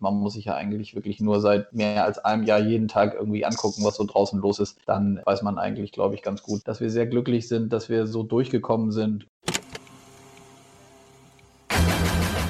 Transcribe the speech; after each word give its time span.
man 0.00 0.14
muss 0.14 0.34
sich 0.34 0.44
ja 0.44 0.54
eigentlich 0.54 0.94
wirklich 0.94 1.20
nur 1.20 1.40
seit 1.40 1.72
mehr 1.72 2.04
als 2.04 2.18
einem 2.18 2.44
Jahr 2.44 2.60
jeden 2.60 2.88
Tag 2.88 3.14
irgendwie 3.14 3.44
angucken, 3.44 3.84
was 3.84 3.96
so 3.96 4.04
draußen 4.04 4.40
los 4.40 4.60
ist. 4.60 4.78
Dann 4.86 5.20
weiß 5.24 5.42
man 5.42 5.58
eigentlich, 5.58 5.92
glaube 5.92 6.14
ich, 6.14 6.22
ganz 6.22 6.42
gut, 6.42 6.66
dass 6.66 6.80
wir 6.80 6.90
sehr 6.90 7.06
glücklich 7.06 7.48
sind, 7.48 7.72
dass 7.72 7.88
wir 7.88 8.06
so 8.06 8.22
durchgekommen 8.22 8.92
sind. 8.92 9.26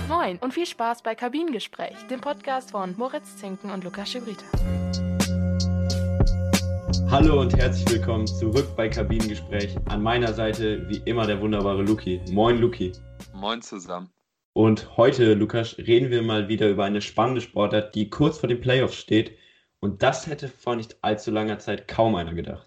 Moin 0.09 0.39
und 0.39 0.53
viel 0.53 0.67
Spaß 0.67 1.03
bei 1.03 1.15
Kabinengespräch, 1.15 1.97
dem 2.11 2.21
Podcast 2.21 2.73
von 2.73 2.95
Moritz 2.97 3.37
Zinken 3.37 3.71
und 3.71 3.85
Lukas 3.85 4.11
Schibrita. 4.11 4.45
Hallo 7.11 7.41
und 7.41 7.57
herzlich 7.57 7.91
willkommen 7.91 8.27
zurück 8.27 8.67
bei 8.77 8.89
Kabinengespräch. 8.89 9.75
An 9.87 10.03
meiner 10.03 10.35
Seite 10.35 10.87
wie 10.91 11.01
immer 11.07 11.27
der 11.27 11.41
wunderbare 11.41 11.83
Luki. 11.83 12.21
Moin 12.31 12.59
Luki. 12.59 12.93
Moin 13.33 13.63
zusammen. 13.63 14.11
Und 14.59 14.97
heute, 14.97 15.35
Lukas, 15.35 15.79
reden 15.79 16.11
wir 16.11 16.21
mal 16.21 16.49
wieder 16.49 16.69
über 16.69 16.85
eine 16.85 17.01
spannende 17.01 17.41
Sportart, 17.41 17.95
die 17.95 18.11
kurz 18.11 18.39
vor 18.39 18.49
den 18.49 18.61
Playoffs 18.61 18.97
steht. 18.97 19.39
Und 19.79 20.03
das 20.03 20.27
hätte 20.27 20.49
vor 20.49 20.75
nicht 20.75 20.97
allzu 21.01 21.31
langer 21.31 21.61
Zeit 21.61 21.87
kaum 21.87 22.17
einer 22.17 22.35
gedacht. 22.35 22.67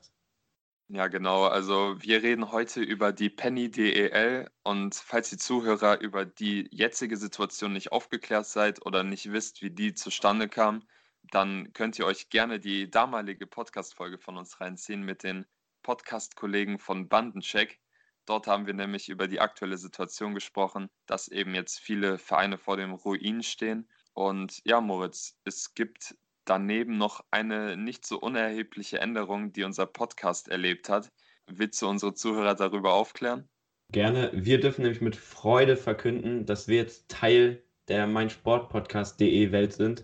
Ja, 0.88 1.10
genau. 1.10 1.44
Also 1.44 2.02
wir 2.02 2.24
reden 2.24 2.54
heute 2.54 2.80
über 2.80 3.12
die 3.12 3.30
Penny 3.30 3.70
DEL 3.70 4.50
und 4.64 4.96
falls 4.96 5.32
die 5.32 5.38
Zuhörer 5.38 6.00
über 6.00 6.24
die 6.24 6.70
jetzige 6.72 7.18
Situation 7.18 7.74
nicht 7.74 7.92
aufgeklärt 7.92 8.46
seid 8.46 8.86
oder 8.86 9.04
nicht 9.04 9.34
wisst, 9.34 9.62
wie 9.62 9.72
die 9.72 9.94
zustande 9.94 10.48
kam, 10.48 10.88
dann 11.24 11.74
könnt 11.74 12.00
ihr 12.00 12.06
euch 12.06 12.30
gerne 12.30 12.62
die 12.62 12.90
damalige 12.90 13.48
Podcast-Folge 13.48 14.18
von 14.18 14.38
uns 14.38 14.62
reinziehen 14.62 15.04
mit 15.04 15.24
den 15.24 15.46
Podcast-Kollegen 15.84 16.80
von 16.80 17.10
Bandencheck. 17.10 17.81
Dort 18.26 18.48
haben 18.48 18.68
wir 18.68 18.74
nämlich 18.74 19.10
über 19.10 19.28
die 19.28 19.40
aktuelle 19.40 19.78
Situation 19.78 20.34
gesprochen, 20.34 20.90
dass 21.06 21.28
eben 21.28 21.56
jetzt 21.56 21.80
viele 21.80 22.18
Vereine 22.18 22.58
vor 22.58 22.78
dem 22.78 22.94
Ruin 22.94 23.44
stehen. 23.44 23.88
Und 24.14 24.62
ja, 24.66 24.82
Moritz, 24.82 25.38
es 25.44 25.74
gibt 25.74 26.16
daneben 26.46 26.98
noch 26.98 27.24
eine 27.32 27.78
nicht 27.78 28.06
so 28.06 28.20
unerhebliche 28.20 29.00
Änderung, 29.00 29.54
die 29.54 29.64
unser 29.64 29.86
Podcast 29.86 30.48
erlebt 30.50 30.90
hat. 30.90 31.12
Willst 31.48 31.82
du 31.82 31.88
unsere 31.88 32.14
Zuhörer 32.14 32.56
darüber 32.56 32.94
aufklären? 32.94 33.50
Gerne. 33.92 34.32
Wir 34.34 34.60
dürfen 34.60 34.84
nämlich 34.84 35.02
mit 35.02 35.16
Freude 35.16 35.76
verkünden, 35.76 36.46
dass 36.46 36.68
wir 36.68 36.78
jetzt 36.78 37.10
Teil 37.10 37.64
der 37.88 38.08
meinsportpodcast.de 38.08 39.52
Welt 39.52 39.74
sind. 39.74 40.02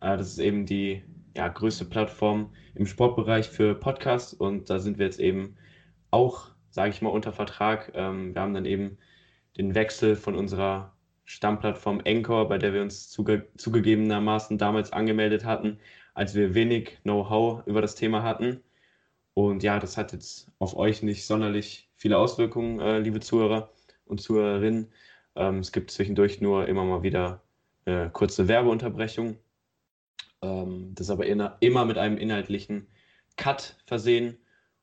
Äh, 0.00 0.16
das 0.18 0.28
ist 0.32 0.38
eben 0.38 0.66
die 0.66 1.02
ja, 1.34 1.48
größte 1.48 1.86
Plattform 1.86 2.54
im 2.74 2.86
Sportbereich 2.86 3.48
für 3.48 3.74
Podcasts 3.74 4.34
und 4.34 4.68
da 4.68 4.78
sind 4.78 4.98
wir 4.98 5.06
jetzt 5.06 5.20
eben 5.20 5.56
auch 6.10 6.50
sage 6.72 6.90
ich 6.90 7.02
mal, 7.02 7.10
unter 7.10 7.32
Vertrag. 7.32 7.92
Ähm, 7.94 8.34
wir 8.34 8.42
haben 8.42 8.54
dann 8.54 8.66
eben 8.66 8.98
den 9.56 9.74
Wechsel 9.74 10.16
von 10.16 10.34
unserer 10.34 10.92
Stammplattform 11.24 12.00
Encore, 12.04 12.48
bei 12.48 12.58
der 12.58 12.72
wir 12.74 12.82
uns 12.82 13.08
zuge 13.10 13.46
zugegebenermaßen 13.56 14.58
damals 14.58 14.92
angemeldet 14.92 15.44
hatten, 15.44 15.78
als 16.14 16.34
wir 16.34 16.54
wenig 16.54 16.98
Know-how 17.02 17.66
über 17.66 17.80
das 17.80 17.94
Thema 17.94 18.22
hatten. 18.22 18.62
Und 19.34 19.62
ja, 19.62 19.78
das 19.78 19.96
hat 19.96 20.12
jetzt 20.12 20.50
auf 20.58 20.76
euch 20.76 21.02
nicht 21.02 21.26
sonderlich 21.26 21.90
viele 21.96 22.18
Auswirkungen, 22.18 22.80
äh, 22.80 22.98
liebe 22.98 23.20
Zuhörer 23.20 23.70
und 24.06 24.20
Zuhörerinnen. 24.20 24.92
Ähm, 25.36 25.58
es 25.60 25.72
gibt 25.72 25.90
zwischendurch 25.90 26.40
nur 26.40 26.68
immer 26.68 26.84
mal 26.84 27.02
wieder 27.02 27.42
eine 27.84 28.10
kurze 28.10 28.48
Werbeunterbrechung. 28.48 29.38
Ähm, 30.42 30.94
das 30.94 31.06
ist 31.06 31.10
aber 31.10 31.26
immer 31.26 31.84
mit 31.84 31.98
einem 31.98 32.18
inhaltlichen 32.18 32.88
Cut 33.36 33.76
versehen. 33.86 34.38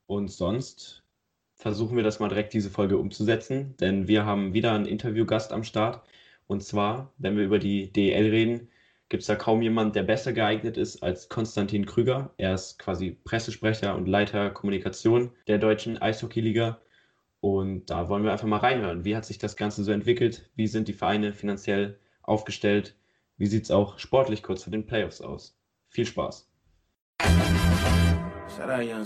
Und 0.08 0.30
sonst 0.30 0.99
versuchen 1.60 1.98
wir 1.98 2.04
das 2.04 2.20
mal 2.20 2.30
direkt 2.30 2.54
diese 2.54 2.70
Folge 2.70 2.98
umzusetzen, 2.98 3.76
denn 3.80 4.08
wir 4.08 4.26
haben 4.26 4.54
wieder 4.54 4.72
einen 4.72 4.86
Interviewgast 4.86 5.52
am 5.52 5.66
Start. 5.66 6.02
Und 6.48 6.64
zwar, 6.64 7.14
wenn 7.18 7.36
wir 7.36 7.44
über 7.44 7.60
die 7.60 7.92
DEL 7.92 8.30
reden, 8.30 8.70
gibt 9.10 9.22
es 9.22 9.28
da 9.28 9.36
kaum 9.36 9.62
jemand, 9.62 9.96
der 9.96 10.04
besser 10.04 10.32
geeignet 10.32 10.78
ist 10.78 11.04
als 11.04 11.28
Konstantin 11.28 11.86
Krüger. 11.86 12.34
Er 12.38 12.54
ist 12.54 12.80
quasi 12.80 13.18
Pressesprecher 13.24 13.96
und 13.96 14.08
Leiter 14.08 14.50
Kommunikation 14.52 15.32
der 15.48 15.58
deutschen 15.58 16.02
Eishockeyliga. 16.02 16.80
Und 17.42 17.90
da 17.90 18.08
wollen 18.08 18.24
wir 18.24 18.32
einfach 18.32 18.48
mal 18.48 18.58
reinhören. 18.58 19.04
Wie 19.04 19.16
hat 19.16 19.26
sich 19.26 19.38
das 19.38 19.58
Ganze 19.58 19.84
so 19.84 19.92
entwickelt? 19.92 20.50
Wie 20.56 20.68
sind 20.68 20.88
die 20.88 20.94
Vereine 20.94 21.34
finanziell 21.34 22.00
aufgestellt? 22.24 22.96
Wie 23.38 23.48
sieht 23.48 23.64
es 23.64 23.72
auch 23.72 24.00
sportlich 24.00 24.44
kurz 24.44 24.64
vor 24.64 24.72
den 24.72 24.86
Playoffs 24.86 25.20
aus? 25.22 25.58
Viel 25.90 26.06
Spaß. 26.06 26.50
Shout 28.56 28.70
out 28.70 28.84
Young. 28.84 29.06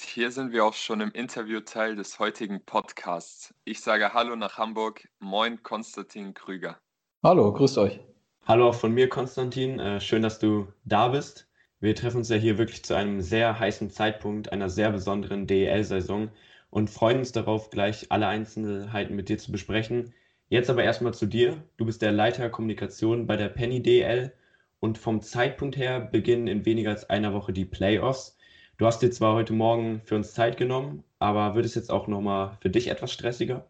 Hier 0.00 0.30
sind 0.30 0.52
wir 0.52 0.64
auch 0.64 0.74
schon 0.74 1.00
im 1.00 1.10
Interviewteil 1.12 1.96
des 1.96 2.18
heutigen 2.18 2.64
Podcasts. 2.64 3.54
Ich 3.64 3.80
sage 3.80 4.12
Hallo 4.14 4.36
nach 4.36 4.56
Hamburg. 4.56 5.08
Moin, 5.18 5.62
Konstantin 5.62 6.34
Krüger. 6.34 6.78
Hallo, 7.22 7.52
grüßt 7.52 7.78
euch. 7.78 8.00
Hallo 8.46 8.68
auch 8.68 8.74
von 8.74 8.92
mir, 8.92 9.08
Konstantin. 9.08 9.78
Äh, 9.78 10.00
schön, 10.00 10.22
dass 10.22 10.38
du 10.38 10.68
da 10.84 11.08
bist. 11.08 11.48
Wir 11.80 11.94
treffen 11.94 12.18
uns 12.18 12.28
ja 12.28 12.36
hier 12.36 12.58
wirklich 12.58 12.84
zu 12.84 12.94
einem 12.94 13.20
sehr 13.20 13.58
heißen 13.58 13.90
Zeitpunkt 13.90 14.52
einer 14.52 14.70
sehr 14.70 14.90
besonderen 14.90 15.46
DEL-Saison 15.46 16.30
und 16.70 16.90
freuen 16.90 17.18
uns 17.18 17.32
darauf, 17.32 17.70
gleich 17.70 18.10
alle 18.10 18.26
Einzelheiten 18.26 19.14
mit 19.14 19.28
dir 19.28 19.38
zu 19.38 19.52
besprechen. 19.52 20.14
Jetzt 20.48 20.70
aber 20.70 20.82
erstmal 20.82 21.14
zu 21.14 21.26
dir. 21.26 21.62
Du 21.76 21.84
bist 21.84 22.02
der 22.02 22.12
Leiter 22.12 22.48
Kommunikation 22.50 23.26
bei 23.26 23.36
der 23.36 23.48
Penny 23.48 23.82
DEL 23.82 24.32
und 24.80 24.96
vom 24.96 25.20
Zeitpunkt 25.20 25.76
her 25.76 26.00
beginnen 26.00 26.46
in 26.46 26.64
weniger 26.64 26.90
als 26.90 27.10
einer 27.10 27.34
Woche 27.34 27.52
die 27.52 27.66
Playoffs. 27.66 28.37
Du 28.78 28.86
hast 28.86 29.00
dir 29.00 29.10
zwar 29.10 29.34
heute 29.34 29.54
Morgen 29.54 30.02
für 30.04 30.14
uns 30.14 30.34
Zeit 30.34 30.56
genommen, 30.56 31.02
aber 31.18 31.56
wird 31.56 31.66
es 31.66 31.74
jetzt 31.74 31.90
auch 31.90 32.06
nochmal 32.06 32.52
für 32.60 32.70
dich 32.70 32.86
etwas 32.86 33.10
stressiger? 33.10 33.66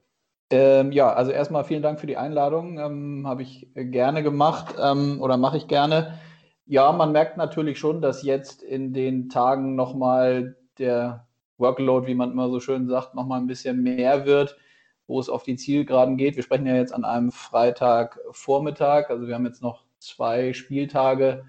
Ähm, 0.51 0.93
ja, 0.93 1.11
also 1.11 1.31
erstmal 1.31 1.65
vielen 1.65 1.81
Dank 1.81 1.99
für 1.99 2.07
die 2.07 2.19
Einladung. 2.19 2.79
Ähm, 2.79 3.27
Habe 3.27 3.41
ich 3.41 3.69
gerne 3.75 4.23
gemacht 4.23 4.75
ähm, 4.79 5.23
oder 5.23 5.39
mache 5.39 5.57
ich 5.57 5.67
gerne. 5.67 6.19
Ja, 6.67 6.93
man 6.93 7.13
merkt 7.13 7.39
natürlich 7.39 7.79
schon, 7.79 8.03
dass 8.03 8.23
jetzt 8.23 8.63
in 8.63 8.93
den 8.93 9.31
Tagen 9.31 9.77
nochmal 9.77 10.57
der 10.77 11.27
Workload, 11.57 12.07
wie 12.07 12.15
man 12.15 12.31
immer 12.31 12.51
so 12.51 12.61
schön 12.61 12.87
sagt, 12.87 13.15
nochmal 13.15 13.41
ein 13.41 13.47
bisschen 13.47 13.83
mehr 13.83 14.27
wird, 14.27 14.59
wo 15.07 15.19
es 15.19 15.31
auf 15.31 15.43
die 15.43 15.57
Zielgeraden 15.57 16.19
geht. 16.19 16.37
Wir 16.37 16.43
sprechen 16.43 16.67
ja 16.67 16.77
jetzt 16.77 16.93
an 16.93 17.07
einem 17.07 17.33
Freitagvormittag, 17.33 19.09
also 19.09 19.27
wir 19.27 19.35
haben 19.35 19.47
jetzt 19.47 19.63
noch 19.63 19.85
zwei 20.01 20.53
Spieltage 20.53 21.47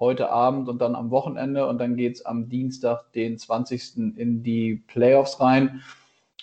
heute 0.00 0.30
Abend 0.30 0.68
und 0.68 0.80
dann 0.80 0.94
am 0.94 1.10
Wochenende 1.10 1.66
und 1.66 1.78
dann 1.78 1.94
geht 1.94 2.16
es 2.16 2.26
am 2.26 2.48
Dienstag, 2.48 3.12
den 3.12 3.38
20. 3.38 4.16
in 4.16 4.42
die 4.42 4.76
Playoffs 4.86 5.40
rein. 5.40 5.82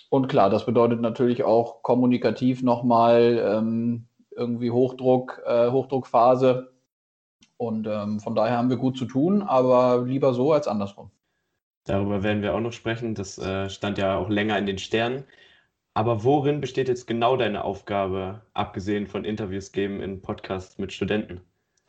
Und 0.08 0.28
klar, 0.28 0.48
das 0.48 0.64
bedeutet 0.64 1.00
natürlich 1.00 1.44
auch 1.44 1.82
kommunikativ 1.82 2.62
nochmal 2.62 3.44
ähm, 3.44 4.06
irgendwie 4.34 4.70
Hochdruck, 4.70 5.42
äh, 5.44 5.70
Hochdruckphase. 5.70 6.72
Und 7.58 7.88
ähm, 7.88 8.20
von 8.20 8.34
daher 8.34 8.56
haben 8.56 8.70
wir 8.70 8.76
gut 8.76 8.96
zu 8.96 9.04
tun, 9.04 9.42
aber 9.42 10.04
lieber 10.06 10.32
so 10.32 10.52
als 10.52 10.68
andersrum. 10.68 11.10
Darüber 11.84 12.22
werden 12.22 12.42
wir 12.42 12.54
auch 12.54 12.60
noch 12.60 12.72
sprechen. 12.72 13.14
Das 13.14 13.36
äh, 13.38 13.68
stand 13.68 13.98
ja 13.98 14.16
auch 14.16 14.28
länger 14.28 14.56
in 14.58 14.66
den 14.66 14.78
Sternen. 14.78 15.24
Aber 15.94 16.22
worin 16.22 16.60
besteht 16.60 16.86
jetzt 16.86 17.06
genau 17.06 17.36
deine 17.36 17.64
Aufgabe, 17.64 18.42
abgesehen 18.54 19.08
von 19.08 19.24
Interviews 19.24 19.72
geben 19.72 20.00
in 20.00 20.22
Podcasts 20.22 20.78
mit 20.78 20.92
Studenten? 20.92 21.40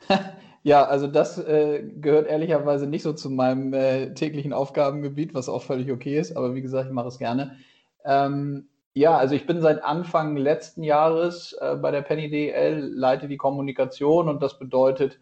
Ja, 0.64 0.84
also 0.86 1.08
das 1.08 1.38
äh, 1.38 1.84
gehört 2.02 2.28
ehrlicherweise 2.28 2.86
nicht 2.88 3.04
so 3.04 3.14
zu 3.14 3.30
meinem 3.30 3.74
äh, 3.74 4.14
täglichen 4.14 4.52
Aufgabengebiet, 4.54 5.34
was 5.34 5.48
auch 5.48 5.64
völlig 5.64 5.92
okay 5.92 6.20
ist, 6.20 6.36
aber 6.36 6.54
wie 6.54 6.62
gesagt, 6.62 6.88
ich 6.88 6.94
mache 6.94 7.08
es 7.08 7.18
gerne. 7.18 7.56
Ähm, 8.04 8.68
ja, 8.94 9.18
also 9.18 9.36
ich 9.36 9.46
bin 9.46 9.62
seit 9.62 9.84
Anfang 9.84 10.36
letzten 10.36 10.84
Jahres 10.84 11.54
äh, 11.62 11.76
bei 11.78 11.92
der 11.92 12.02
Penny 12.02 12.30
DL, 12.30 12.92
leite 12.94 13.28
die 13.28 13.38
Kommunikation 13.38 14.28
und 14.28 14.44
das 14.44 14.60
bedeutet, 14.60 15.20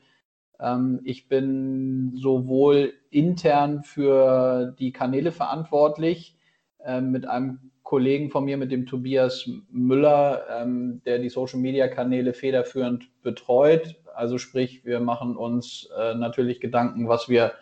ähm, 0.59 1.01
ich 1.03 1.27
bin 1.27 2.13
sowohl 2.15 2.93
intern 3.11 3.83
für 3.83 4.75
die 4.79 4.91
Kanäle 4.91 5.31
verantwortlich, 5.31 6.35
äh, 6.83 7.01
mit 7.01 7.27
einem 7.27 7.71
Kollegen 7.83 8.31
von 8.31 8.45
mir, 8.45 8.57
mit 8.57 8.71
dem 8.71 8.85
Tobias 8.85 9.49
Müller, 9.69 10.43
ähm, 10.49 11.01
der 11.05 11.19
die 11.19 11.29
Social-Media-Kanäle 11.29 12.33
federführend 12.33 13.09
betreut, 13.21 13.95
also 14.17 14.37
sprich, 14.37 14.83
wir 14.83 14.99
machen 14.99 15.37
uns 15.37 15.89
äh, 15.97 16.15
natürlich 16.15 16.59
Gedanken, 16.59 17.07
was 17.07 17.29
wir 17.29 17.53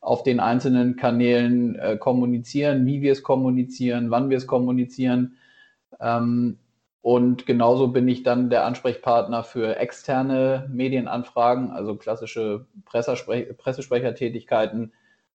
auf 0.00 0.22
den 0.22 0.40
einzelnen 0.40 0.96
Kanälen 0.96 1.76
äh, 1.76 1.96
kommunizieren, 1.96 2.86
wie 2.86 3.00
wir 3.02 3.12
es 3.12 3.22
kommunizieren, 3.22 4.10
wann 4.10 4.30
wir 4.30 4.36
es 4.36 4.46
kommunizieren. 4.46 5.36
Ähm, 6.00 6.58
und 7.02 7.46
genauso 7.46 7.88
bin 7.88 8.08
ich 8.08 8.22
dann 8.22 8.50
der 8.50 8.64
Ansprechpartner 8.66 9.42
für 9.42 9.76
externe 9.76 10.68
Medienanfragen, 10.70 11.70
also 11.70 11.96
klassische 11.96 12.66
Pressespre 12.84 13.54
Pressesprechertätigkeiten. 13.54 14.92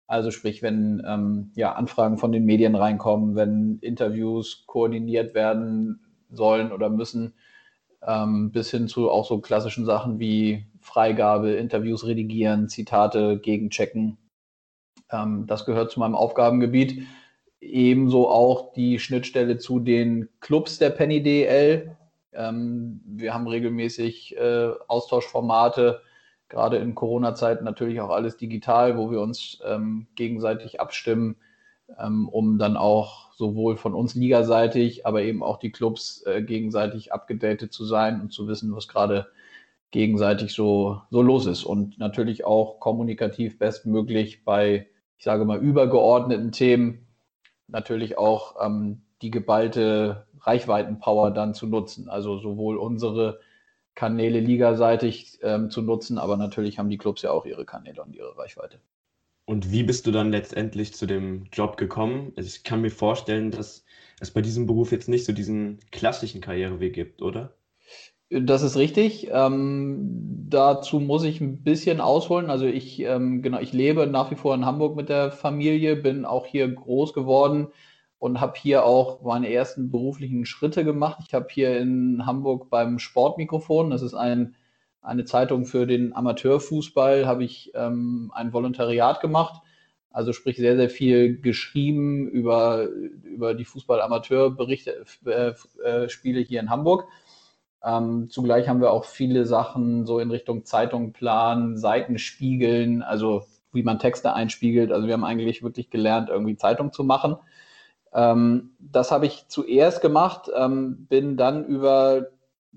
Also 0.08 0.32
sprich, 0.32 0.62
wenn 0.64 1.04
ähm, 1.08 1.52
ja, 1.56 1.74
Anfragen 1.74 2.18
von 2.18 2.32
den 2.32 2.46
Medien 2.46 2.76
reinkommen, 2.76 3.36
wenn 3.36 3.78
Interviews 3.82 4.64
koordiniert 4.68 5.34
werden 5.34 6.00
sollen 6.32 6.72
oder 6.72 6.90
müssen, 6.90 7.34
ähm, 8.06 8.52
bis 8.52 8.72
hin 8.72 8.88
zu 8.88 9.10
auch 9.10 9.28
so 9.28 9.40
klassischen 9.40 9.86
Sachen 9.86 10.20
wie 10.20 10.66
Freigabe, 10.80 11.52
Interviews 11.52 12.06
redigieren, 12.06 12.68
Zitate 12.68 13.38
gegenchecken. 13.38 14.18
Ähm, 15.12 15.46
das 15.48 15.66
gehört 15.66 15.92
zu 15.92 16.00
meinem 16.00 16.16
Aufgabengebiet. 16.16 17.04
Ebenso 17.60 18.28
auch 18.28 18.74
die 18.74 18.98
Schnittstelle 18.98 19.58
zu 19.58 19.80
den 19.80 20.30
Clubs 20.40 20.80
der 20.80 20.90
Penny 20.90 21.22
DL. 21.22 21.96
Ähm, 22.34 23.02
wir 23.06 23.34
haben 23.34 23.48
regelmäßig 23.48 24.36
äh, 24.38 24.72
Austauschformate, 24.88 26.02
gerade 26.50 26.78
in 26.78 26.96
Corona-Zeiten 26.96 27.64
natürlich 27.64 28.02
auch 28.02 28.10
alles 28.10 28.38
digital, 28.38 28.98
wo 28.98 29.12
wir 29.12 29.22
uns 29.22 29.62
ähm, 29.64 30.08
gegenseitig 30.16 30.80
abstimmen, 30.80 31.36
ähm, 32.00 32.28
um 32.30 32.58
dann 32.58 32.78
auch 32.78 33.31
sowohl 33.42 33.76
von 33.76 33.96
uns 33.96 34.14
ligaseitig, 34.14 35.08
aber 35.08 35.24
eben 35.24 35.42
auch 35.42 35.58
die 35.58 35.72
Clubs 35.72 36.24
äh, 36.28 36.44
gegenseitig 36.44 37.12
abgedatet 37.12 37.74
zu 37.74 37.86
sein 37.86 38.22
und 38.22 38.32
zu 38.32 38.48
wissen, 38.48 38.76
was 38.76 38.88
gerade 38.88 39.26
gegenseitig 39.90 40.54
so, 40.54 41.02
so 41.10 41.24
los 41.24 41.48
ist. 41.48 41.64
Und 41.64 41.98
natürlich 41.98 42.46
auch 42.46 42.80
kommunikativ 42.80 43.58
bestmöglich 43.58 44.46
bei, 44.46 44.88
ich 45.18 45.24
sage 45.24 45.44
mal, 45.44 45.58
übergeordneten 45.58 46.52
Themen 46.52 47.08
natürlich 47.68 48.16
auch 48.20 48.64
ähm, 48.64 49.02
die 49.24 49.32
geballte 49.32 50.28
Reichweitenpower 50.42 51.32
dann 51.32 51.56
zu 51.56 51.66
nutzen. 51.66 52.10
Also 52.10 52.38
sowohl 52.38 52.78
unsere 52.78 53.40
Kanäle 53.96 54.40
ligaseitig 54.40 55.40
ähm, 55.42 55.72
zu 55.72 55.82
nutzen, 55.82 56.20
aber 56.20 56.38
natürlich 56.38 56.78
haben 56.78 56.90
die 56.90 57.00
Clubs 57.00 57.24
ja 57.24 57.32
auch 57.32 57.48
ihre 57.48 57.66
Kanäle 57.66 58.04
und 58.04 58.16
ihre 58.16 58.38
Reichweite. 58.38 58.80
Und 59.46 59.72
wie 59.72 59.84
bist 59.84 60.08
du 60.08 60.12
dann 60.12 60.32
letztendlich 60.32 60.94
zu 60.94 61.06
dem 61.06 61.46
Job 61.52 61.78
gekommen? 61.78 62.34
Also 62.36 62.48
ich 62.48 62.64
kann 62.64 62.82
mir 62.82 62.92
vorstellen, 62.92 63.52
dass 63.52 63.86
es 64.20 64.32
bei 64.32 64.42
diesem 64.42 64.66
Beruf 64.68 64.92
jetzt 64.92 65.10
nicht 65.10 65.26
so 65.26 65.34
diesen 65.34 65.80
klassischen 65.92 66.42
Karriereweg 66.42 66.94
gibt, 66.94 67.22
oder? 67.22 67.54
Das 68.30 68.62
ist 68.62 68.78
richtig. 68.78 69.28
Ähm, 69.30 70.48
dazu 70.48 71.02
muss 71.02 71.24
ich 71.24 71.42
ein 71.42 71.64
bisschen 71.64 72.00
ausholen. 72.00 72.50
Also 72.50 72.66
ich, 72.66 73.02
ähm, 73.02 73.42
genau, 73.42 73.60
ich 73.60 73.74
lebe 73.74 74.08
nach 74.08 74.32
wie 74.32 74.36
vor 74.36 74.56
in 74.56 74.66
Hamburg 74.66 74.96
mit 74.96 75.10
der 75.10 75.32
Familie, 75.32 75.98
bin 75.98 76.24
auch 76.24 76.46
hier 76.46 76.70
groß 76.70 77.12
geworden 77.14 77.68
und 78.20 78.40
habe 78.40 78.54
hier 78.56 78.86
auch 78.86 79.22
meine 79.22 79.52
ersten 79.52 79.92
beruflichen 79.92 80.46
Schritte 80.46 80.86
gemacht. 80.86 81.24
Ich 81.28 81.34
habe 81.34 81.48
hier 81.50 81.78
in 81.78 82.26
Hamburg 82.26 82.70
beim 82.70 83.00
Sportmikrofon, 83.00 83.90
das 83.90 84.02
ist 84.02 84.14
ein, 84.14 84.56
eine 85.02 85.26
Zeitung 85.26 85.66
für 85.66 85.88
den 85.88 86.16
Amateurfußball, 86.16 87.26
habe 87.26 87.44
ich 87.44 87.72
ähm, 87.74 88.32
ein 88.34 88.54
Volontariat 88.54 89.22
gemacht. 89.22 89.62
Also 90.12 90.34
sprich 90.34 90.58
sehr, 90.58 90.76
sehr 90.76 90.90
viel 90.90 91.40
geschrieben 91.40 92.28
über, 92.28 92.88
über 93.24 93.54
die 93.54 93.66
Fußball-Amateur-Berichte, 93.66 95.06
äh, 95.26 95.54
äh, 95.84 96.44
hier 96.44 96.60
in 96.60 96.70
Hamburg. 96.70 97.08
Ähm, 97.84 98.30
zugleich 98.30 98.68
haben 98.68 98.82
wir 98.82 98.92
auch 98.92 99.06
viele 99.06 99.46
Sachen 99.46 100.06
so 100.06 100.20
in 100.20 100.30
Richtung 100.30 100.66
Zeitung 100.66 101.14
planen, 101.14 101.78
Seiten 101.78 102.20
spiegeln, 102.20 103.02
also 103.02 103.46
wie 103.72 103.84
man 103.84 104.00
Texte 104.00 104.34
einspiegelt. 104.34 104.92
Also 104.92 105.08
wir 105.08 105.14
haben 105.14 105.24
eigentlich 105.24 105.64
wirklich 105.64 105.90
gelernt, 105.90 106.30
irgendwie 106.30 106.58
Zeitung 106.58 106.92
zu 106.92 107.04
machen. 107.04 107.38
Ähm, 108.14 108.72
das 108.80 109.12
habe 109.12 109.26
ich 109.26 109.48
zuerst 109.48 110.02
gemacht, 110.02 110.52
ähm, 110.56 111.08
bin 111.08 111.38
dann 111.38 111.66
über 111.66 112.28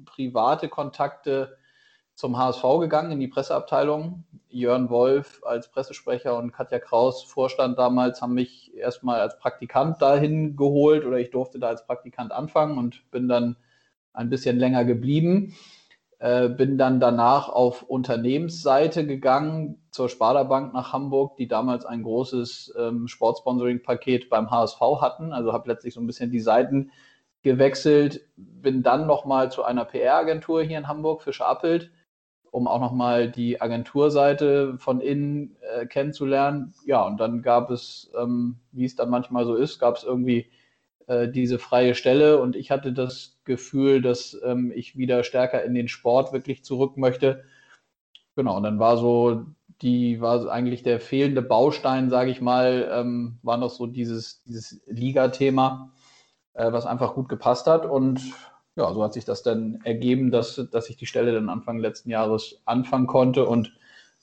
private 0.04 0.68
Kontakte 0.68 1.56
zum 2.14 2.38
HSV 2.38 2.62
gegangen, 2.80 3.12
in 3.12 3.20
die 3.20 3.28
Presseabteilung. 3.28 4.24
Jörn 4.48 4.88
Wolf 4.88 5.42
als 5.44 5.70
Pressesprecher 5.70 6.38
und 6.38 6.52
Katja 6.52 6.78
Kraus, 6.78 7.24
Vorstand 7.24 7.78
damals, 7.78 8.22
haben 8.22 8.34
mich 8.34 8.72
erstmal 8.76 9.20
als 9.20 9.38
Praktikant 9.38 10.00
dahin 10.00 10.56
geholt 10.56 11.04
oder 11.04 11.18
ich 11.18 11.30
durfte 11.30 11.58
da 11.58 11.68
als 11.68 11.86
Praktikant 11.86 12.30
anfangen 12.30 12.78
und 12.78 13.10
bin 13.10 13.28
dann 13.28 13.56
ein 14.12 14.30
bisschen 14.30 14.58
länger 14.58 14.84
geblieben. 14.84 15.54
Äh, 16.20 16.48
bin 16.48 16.78
dann 16.78 17.00
danach 17.00 17.48
auf 17.48 17.82
Unternehmensseite 17.82 19.06
gegangen 19.06 19.82
zur 19.90 20.08
Sparda 20.08 20.44
Bank 20.44 20.72
nach 20.72 20.92
Hamburg, 20.92 21.36
die 21.36 21.48
damals 21.48 21.84
ein 21.84 22.02
großes 22.02 22.74
ähm, 22.78 23.08
Sportsponsoring-Paket 23.08 24.30
beim 24.30 24.50
HSV 24.50 24.80
hatten. 25.00 25.32
Also 25.32 25.52
habe 25.52 25.68
letztlich 25.68 25.92
so 25.92 26.00
ein 26.00 26.06
bisschen 26.06 26.30
die 26.30 26.40
Seiten 26.40 26.92
gewechselt, 27.42 28.22
bin 28.36 28.82
dann 28.82 29.06
nochmal 29.06 29.52
zu 29.52 29.64
einer 29.64 29.84
PR-Agentur 29.84 30.62
hier 30.62 30.78
in 30.78 30.88
Hamburg, 30.88 31.22
Fischer 31.22 31.46
Appelt, 31.46 31.90
um 32.54 32.68
auch 32.68 32.80
nochmal 32.80 33.28
die 33.30 33.60
Agenturseite 33.60 34.78
von 34.78 35.00
innen 35.00 35.56
äh, 35.74 35.86
kennenzulernen. 35.86 36.72
Ja, 36.86 37.02
und 37.02 37.18
dann 37.18 37.42
gab 37.42 37.70
es, 37.70 38.12
ähm, 38.16 38.56
wie 38.70 38.84
es 38.84 38.94
dann 38.94 39.10
manchmal 39.10 39.44
so 39.44 39.56
ist, 39.56 39.80
gab 39.80 39.96
es 39.96 40.04
irgendwie 40.04 40.46
äh, 41.08 41.28
diese 41.28 41.58
freie 41.58 41.96
Stelle 41.96 42.40
und 42.40 42.54
ich 42.54 42.70
hatte 42.70 42.92
das 42.92 43.40
Gefühl, 43.44 44.00
dass 44.02 44.40
ähm, 44.44 44.72
ich 44.72 44.96
wieder 44.96 45.24
stärker 45.24 45.64
in 45.64 45.74
den 45.74 45.88
Sport 45.88 46.32
wirklich 46.32 46.64
zurück 46.64 46.96
möchte. 46.96 47.44
Genau, 48.36 48.56
und 48.56 48.62
dann 48.62 48.78
war 48.78 48.98
so 48.98 49.46
die 49.82 50.20
war 50.20 50.48
eigentlich 50.48 50.84
der 50.84 51.00
fehlende 51.00 51.42
Baustein, 51.42 52.08
sage 52.08 52.30
ich 52.30 52.40
mal, 52.40 52.88
ähm, 52.92 53.38
war 53.42 53.56
noch 53.56 53.70
so 53.70 53.86
dieses, 53.86 54.42
dieses 54.44 54.80
Liga-Thema, 54.86 55.90
äh, 56.52 56.70
was 56.70 56.86
einfach 56.86 57.14
gut 57.14 57.28
gepasst 57.28 57.66
hat. 57.66 57.84
Und 57.84 58.22
ja, 58.76 58.92
so 58.92 59.02
hat 59.02 59.12
sich 59.12 59.24
das 59.24 59.42
dann 59.42 59.80
ergeben, 59.84 60.30
dass, 60.30 60.60
dass 60.70 60.90
ich 60.90 60.96
die 60.96 61.06
Stelle 61.06 61.32
dann 61.32 61.48
Anfang 61.48 61.78
letzten 61.78 62.10
Jahres 62.10 62.60
anfangen 62.64 63.06
konnte 63.06 63.46
und 63.46 63.72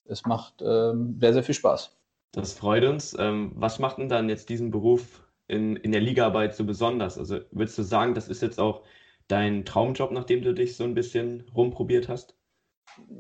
es 0.06 0.26
macht 0.26 0.62
ähm, 0.62 1.18
sehr, 1.20 1.34
sehr 1.34 1.44
viel 1.44 1.56
Spaß. 1.56 1.96
Das 2.34 2.54
freut 2.54 2.84
uns. 2.84 3.16
Ähm, 3.18 3.52
was 3.56 3.80
macht 3.80 3.98
denn 3.98 4.10
dann 4.10 4.30
jetzt 4.30 4.50
diesen 4.50 4.72
Beruf 4.72 5.24
in, 5.48 5.76
in 5.78 5.92
der 5.92 6.02
Ligaarbeit 6.02 6.56
so 6.56 6.66
besonders? 6.66 7.18
Also 7.18 7.40
würdest 7.52 7.78
du 7.78 7.84
sagen, 7.84 8.14
das 8.14 8.28
ist 8.28 8.42
jetzt 8.42 8.60
auch 8.60 8.84
dein 9.28 9.66
Traumjob, 9.66 10.12
nachdem 10.12 10.42
du 10.42 10.54
dich 10.54 10.76
so 10.76 10.84
ein 10.84 10.94
bisschen 10.94 11.46
rumprobiert 11.56 12.10
hast? 12.10 12.36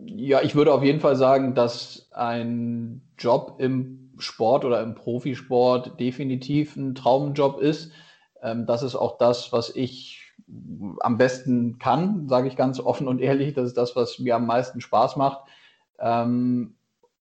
Ja, 0.05 0.41
ich 0.41 0.55
würde 0.55 0.73
auf 0.73 0.83
jeden 0.83 0.99
Fall 0.99 1.15
sagen, 1.15 1.55
dass 1.55 2.09
ein 2.11 3.01
Job 3.17 3.55
im 3.59 4.13
Sport 4.17 4.65
oder 4.65 4.81
im 4.81 4.95
Profisport 4.95 5.99
definitiv 5.99 6.75
ein 6.75 6.95
Traumjob 6.95 7.61
ist. 7.61 7.91
Ähm, 8.41 8.65
das 8.65 8.83
ist 8.83 8.95
auch 8.95 9.17
das, 9.17 9.53
was 9.53 9.73
ich 9.75 10.20
am 10.99 11.17
besten 11.17 11.79
kann, 11.79 12.27
sage 12.27 12.47
ich 12.47 12.55
ganz 12.55 12.79
offen 12.79 13.07
und 13.07 13.21
ehrlich. 13.21 13.53
Das 13.53 13.67
ist 13.67 13.77
das, 13.77 13.95
was 13.95 14.19
mir 14.19 14.35
am 14.35 14.45
meisten 14.45 14.81
Spaß 14.81 15.15
macht. 15.15 15.41
Ähm, 15.99 16.75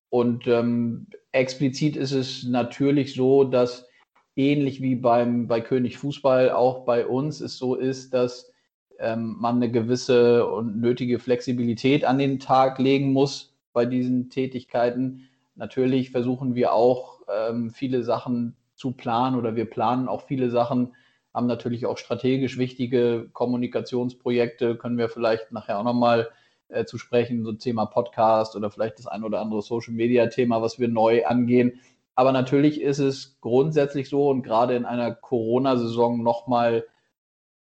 und 0.09 0.47
ähm, 0.47 1.07
explizit 1.31 1.95
ist 1.95 2.11
es 2.11 2.43
natürlich 2.43 3.13
so, 3.13 3.43
dass 3.43 3.87
ähnlich 4.35 4.81
wie 4.81 4.95
beim, 4.95 5.47
bei 5.47 5.61
König 5.61 5.97
Fußball 5.97 6.51
auch 6.51 6.85
bei 6.85 7.05
uns 7.05 7.41
es 7.41 7.57
so 7.57 7.75
ist, 7.75 8.13
dass 8.13 8.51
ähm, 8.99 9.37
man 9.39 9.57
eine 9.57 9.71
gewisse 9.71 10.45
und 10.47 10.79
nötige 10.79 11.19
Flexibilität 11.19 12.05
an 12.05 12.17
den 12.17 12.39
Tag 12.39 12.79
legen 12.79 13.13
muss 13.13 13.55
bei 13.73 13.85
diesen 13.85 14.29
Tätigkeiten. 14.29 15.29
Natürlich 15.55 16.11
versuchen 16.11 16.55
wir 16.55 16.73
auch 16.73 17.21
ähm, 17.29 17.71
viele 17.71 18.03
Sachen 18.03 18.55
zu 18.75 18.91
planen 18.91 19.37
oder 19.37 19.55
wir 19.55 19.69
planen 19.69 20.07
auch 20.07 20.23
viele 20.23 20.49
Sachen, 20.49 20.93
haben 21.33 21.47
natürlich 21.47 21.85
auch 21.85 21.97
strategisch 21.97 22.57
wichtige 22.57 23.29
Kommunikationsprojekte, 23.33 24.75
können 24.75 24.97
wir 24.97 25.09
vielleicht 25.09 25.51
nachher 25.51 25.79
auch 25.79 25.83
nochmal 25.83 26.29
äh, 26.67 26.85
zu 26.85 26.97
sprechen, 26.97 27.43
so 27.43 27.53
Thema 27.53 27.85
Podcast 27.85 28.55
oder 28.55 28.69
vielleicht 28.71 28.99
das 28.99 29.07
ein 29.07 29.23
oder 29.23 29.39
andere 29.39 29.61
Social 29.61 29.93
Media 29.93 30.27
Thema, 30.27 30.61
was 30.61 30.79
wir 30.79 30.87
neu 30.87 31.25
angehen. 31.25 31.79
Aber 32.15 32.31
natürlich 32.31 32.81
ist 32.81 32.99
es 32.99 33.37
grundsätzlich 33.41 34.09
so 34.09 34.29
und 34.29 34.43
gerade 34.43 34.75
in 34.75 34.85
einer 34.85 35.13
Corona-Saison 35.13 36.21
nochmal 36.21 36.85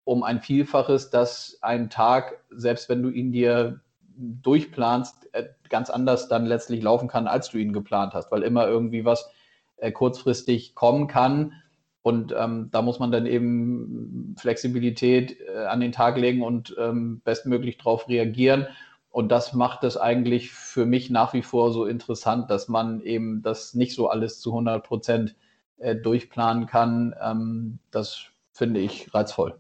um 0.05 0.23
ein 0.23 0.41
Vielfaches, 0.41 1.11
dass 1.11 1.59
ein 1.61 1.91
Tag, 1.91 2.43
selbst 2.51 2.89
wenn 2.89 3.03
du 3.03 3.11
ihn 3.11 3.31
dir 3.31 3.81
durchplanst, 4.17 5.29
äh, 5.33 5.49
ganz 5.69 5.91
anders 5.91 6.29
dann 6.29 6.47
letztlich 6.47 6.83
laufen 6.83 7.09
kann, 7.09 7.27
als 7.27 7.51
du 7.51 7.59
ihn 7.59 7.73
geplant 7.73 8.15
hast, 8.15 8.33
weil 8.33 8.43
immer 8.43 8.67
irgendwie 8.67 9.05
was 9.05 9.31
äh, 9.77 9.93
kurzfristig 9.93 10.75
kommen 10.75 11.07
kann. 11.07 11.53
Und 12.03 12.35
ähm, 12.37 12.69
da 12.71 12.83
muss 12.83 12.99
man 12.99 13.11
dann 13.11 13.27
eben 13.27 14.35
Flexibilität 14.39 15.37
äh, 15.41 15.67
an 15.67 15.81
den 15.81 15.93
Tag 15.93 16.17
legen 16.17 16.43
und 16.43 16.75
ähm, 16.79 17.21
bestmöglich 17.25 17.79
darauf 17.79 18.09
reagieren. 18.09 18.67
Und 19.11 19.31
das 19.31 19.53
macht 19.53 19.85
es 19.85 19.97
eigentlich 19.97 20.53
für 20.53 20.87
mich 20.87 21.11
nach 21.11 21.33
wie 21.33 21.43
vor 21.43 21.73
so 21.73 21.87
interessant, 21.87 22.51
dass 22.51 22.69
man 22.69 23.01
eben 23.01 23.43
das 23.43 23.75
nicht 23.75 23.95
so 23.95 24.09
alles 24.09 24.41
zu 24.41 24.51
100 24.51 24.87
Prozent 24.87 25.35
äh, 25.79 25.97
durchplanen 25.97 26.67
kann. 26.67 27.15
Ähm, 27.21 27.79
das 27.91 28.27
finde 28.53 28.81
ich 28.81 29.13
reizvoll. 29.15 29.59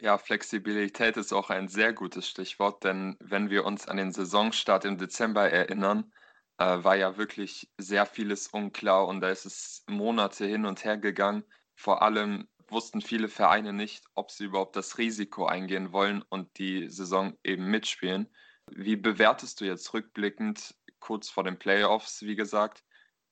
Ja, 0.00 0.18
Flexibilität 0.18 1.16
ist 1.16 1.32
auch 1.32 1.50
ein 1.50 1.68
sehr 1.68 1.92
gutes 1.92 2.26
Stichwort, 2.26 2.82
denn 2.82 3.16
wenn 3.20 3.50
wir 3.50 3.64
uns 3.64 3.86
an 3.86 3.98
den 3.98 4.10
Saisonstart 4.10 4.84
im 4.84 4.98
Dezember 4.98 5.48
erinnern, 5.48 6.12
äh, 6.58 6.84
war 6.84 6.96
ja 6.96 7.16
wirklich 7.16 7.70
sehr 7.78 8.06
vieles 8.06 8.48
unklar 8.48 9.06
und 9.06 9.20
da 9.20 9.30
ist 9.30 9.46
es 9.46 9.84
Monate 9.88 10.46
hin 10.46 10.66
und 10.66 10.84
her 10.84 10.96
gegangen. 10.96 11.44
Vor 11.74 12.02
allem 12.02 12.48
wussten 12.68 13.00
viele 13.00 13.28
Vereine 13.28 13.72
nicht, 13.72 14.04
ob 14.14 14.30
sie 14.30 14.44
überhaupt 14.44 14.76
das 14.76 14.98
Risiko 14.98 15.46
eingehen 15.46 15.92
wollen 15.92 16.22
und 16.28 16.58
die 16.58 16.88
Saison 16.88 17.34
eben 17.44 17.70
mitspielen. 17.70 18.28
Wie 18.70 18.96
bewertest 18.96 19.60
du 19.60 19.64
jetzt 19.64 19.92
rückblickend, 19.92 20.74
kurz 20.98 21.28
vor 21.28 21.44
den 21.44 21.58
Playoffs, 21.58 22.22
wie 22.22 22.36
gesagt, 22.36 22.84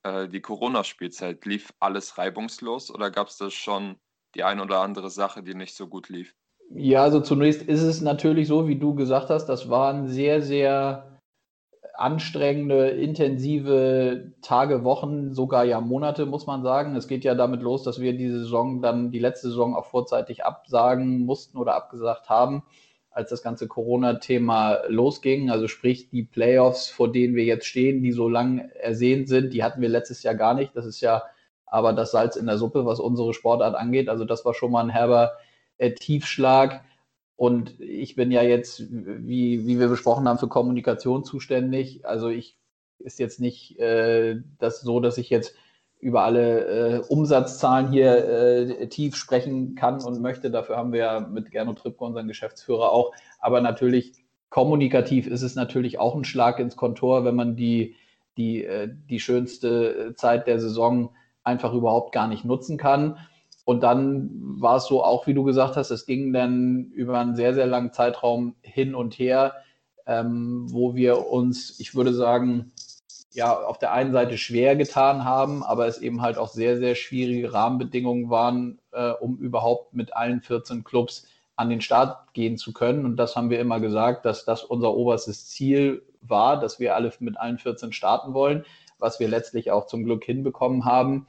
äh, 0.02 0.28
die 0.28 0.40
Corona-Spielzeit? 0.40 1.44
Lief 1.44 1.72
alles 1.80 2.18
reibungslos 2.18 2.90
oder 2.90 3.10
gab 3.10 3.28
es 3.28 3.36
da 3.36 3.50
schon 3.50 3.98
die 4.34 4.44
ein 4.44 4.60
oder 4.60 4.80
andere 4.80 5.10
Sache, 5.10 5.42
die 5.42 5.54
nicht 5.54 5.74
so 5.74 5.88
gut 5.88 6.08
lief? 6.08 6.34
Ja, 6.72 7.02
also 7.02 7.20
zunächst 7.20 7.62
ist 7.62 7.82
es 7.82 8.00
natürlich 8.00 8.46
so, 8.46 8.68
wie 8.68 8.78
du 8.78 8.94
gesagt 8.94 9.30
hast, 9.30 9.46
das 9.46 9.68
waren 9.68 10.06
sehr, 10.06 10.40
sehr 10.40 11.09
anstrengende, 11.96 12.88
intensive 12.90 14.32
Tage, 14.42 14.84
Wochen, 14.84 15.32
sogar 15.34 15.64
ja 15.64 15.80
Monate, 15.80 16.26
muss 16.26 16.46
man 16.46 16.62
sagen. 16.62 16.96
Es 16.96 17.08
geht 17.08 17.24
ja 17.24 17.34
damit 17.34 17.62
los, 17.62 17.82
dass 17.82 18.00
wir 18.00 18.16
diese 18.16 18.40
Saison 18.40 18.82
dann, 18.82 19.10
die 19.10 19.18
letzte 19.18 19.48
Saison 19.48 19.74
auch 19.76 19.86
vorzeitig 19.86 20.44
absagen 20.44 21.20
mussten 21.20 21.58
oder 21.58 21.74
abgesagt 21.74 22.28
haben. 22.28 22.62
als 23.10 23.30
das 23.30 23.42
ganze 23.42 23.66
Corona-Thema 23.68 24.82
losging. 24.88 25.50
Also 25.50 25.68
sprich, 25.68 26.10
die 26.10 26.22
Playoffs, 26.22 26.88
vor 26.88 27.10
denen 27.10 27.34
wir 27.34 27.44
jetzt 27.44 27.66
stehen, 27.66 28.02
die 28.02 28.12
so 28.12 28.28
lang 28.28 28.70
ersehnt 28.80 29.28
sind, 29.28 29.52
die 29.52 29.64
hatten 29.64 29.80
wir 29.80 29.88
letztes 29.88 30.22
Jahr 30.22 30.34
gar 30.34 30.54
nicht. 30.54 30.76
Das 30.76 30.86
ist 30.86 31.00
ja 31.00 31.22
aber 31.66 31.92
das 31.92 32.12
Salz 32.12 32.36
in 32.36 32.46
der 32.46 32.58
Suppe, 32.58 32.84
was 32.86 33.00
unsere 33.00 33.34
Sportart 33.34 33.74
angeht. 33.74 34.08
Also 34.08 34.24
das 34.24 34.44
war 34.44 34.54
schon 34.54 34.72
mal 34.72 34.84
ein 34.84 34.90
herber 34.90 35.32
äh, 35.78 35.92
Tiefschlag. 35.92 36.82
Und 37.40 37.80
ich 37.80 38.16
bin 38.16 38.30
ja 38.30 38.42
jetzt, 38.42 38.82
wie, 38.90 39.66
wie 39.66 39.80
wir 39.80 39.88
besprochen 39.88 40.28
haben, 40.28 40.38
für 40.38 40.46
Kommunikation 40.46 41.24
zuständig. 41.24 42.04
Also 42.04 42.28
ich 42.28 42.58
ist 42.98 43.18
jetzt 43.18 43.40
nicht 43.40 43.78
äh, 43.78 44.42
das 44.58 44.82
so, 44.82 45.00
dass 45.00 45.16
ich 45.16 45.30
jetzt 45.30 45.54
über 46.00 46.24
alle 46.24 46.66
äh, 46.66 46.98
Umsatzzahlen 47.08 47.90
hier 47.90 48.28
äh, 48.28 48.88
tief 48.88 49.16
sprechen 49.16 49.74
kann 49.74 50.02
und 50.02 50.20
möchte. 50.20 50.50
Dafür 50.50 50.76
haben 50.76 50.92
wir 50.92 51.00
ja 51.00 51.20
mit 51.20 51.50
Gernot 51.50 51.78
Trippke, 51.78 52.04
unseren 52.04 52.28
Geschäftsführer, 52.28 52.92
auch. 52.92 53.14
Aber 53.38 53.62
natürlich, 53.62 54.12
kommunikativ 54.50 55.26
ist 55.26 55.40
es 55.40 55.54
natürlich 55.54 55.98
auch 55.98 56.14
ein 56.14 56.26
Schlag 56.26 56.58
ins 56.58 56.76
Kontor, 56.76 57.24
wenn 57.24 57.36
man 57.36 57.56
die, 57.56 57.96
die, 58.36 58.66
äh, 58.66 58.90
die 59.08 59.18
schönste 59.18 60.12
Zeit 60.14 60.46
der 60.46 60.60
Saison 60.60 61.14
einfach 61.42 61.72
überhaupt 61.72 62.12
gar 62.12 62.28
nicht 62.28 62.44
nutzen 62.44 62.76
kann. 62.76 63.16
Und 63.70 63.84
dann 63.84 64.30
war 64.32 64.78
es 64.78 64.86
so, 64.86 65.04
auch 65.04 65.28
wie 65.28 65.32
du 65.32 65.44
gesagt 65.44 65.76
hast, 65.76 65.92
es 65.92 66.04
ging 66.04 66.32
dann 66.32 66.90
über 66.90 67.20
einen 67.20 67.36
sehr, 67.36 67.54
sehr 67.54 67.66
langen 67.66 67.92
Zeitraum 67.92 68.56
hin 68.62 68.96
und 68.96 69.16
her, 69.16 69.54
ähm, 70.08 70.66
wo 70.72 70.96
wir 70.96 71.28
uns, 71.28 71.78
ich 71.78 71.94
würde 71.94 72.12
sagen, 72.12 72.72
ja 73.30 73.56
auf 73.56 73.78
der 73.78 73.92
einen 73.92 74.10
Seite 74.10 74.38
schwer 74.38 74.74
getan 74.74 75.24
haben, 75.24 75.62
aber 75.62 75.86
es 75.86 75.98
eben 75.98 76.20
halt 76.20 76.36
auch 76.36 76.48
sehr, 76.48 76.78
sehr 76.78 76.96
schwierige 76.96 77.52
Rahmenbedingungen 77.52 78.28
waren, 78.28 78.80
äh, 78.90 79.10
um 79.12 79.38
überhaupt 79.38 79.94
mit 79.94 80.16
allen 80.16 80.40
14 80.40 80.82
Clubs 80.82 81.28
an 81.54 81.70
den 81.70 81.80
Start 81.80 82.34
gehen 82.34 82.58
zu 82.58 82.72
können. 82.72 83.04
Und 83.04 83.18
das 83.18 83.36
haben 83.36 83.50
wir 83.50 83.60
immer 83.60 83.78
gesagt, 83.78 84.24
dass 84.24 84.44
das 84.44 84.64
unser 84.64 84.96
oberstes 84.96 85.46
Ziel 85.46 86.02
war, 86.22 86.58
dass 86.58 86.80
wir 86.80 86.96
alle 86.96 87.12
mit 87.20 87.38
allen 87.38 87.58
14 87.58 87.92
starten 87.92 88.34
wollen, 88.34 88.64
was 88.98 89.20
wir 89.20 89.28
letztlich 89.28 89.70
auch 89.70 89.86
zum 89.86 90.02
Glück 90.02 90.24
hinbekommen 90.24 90.84
haben. 90.84 91.28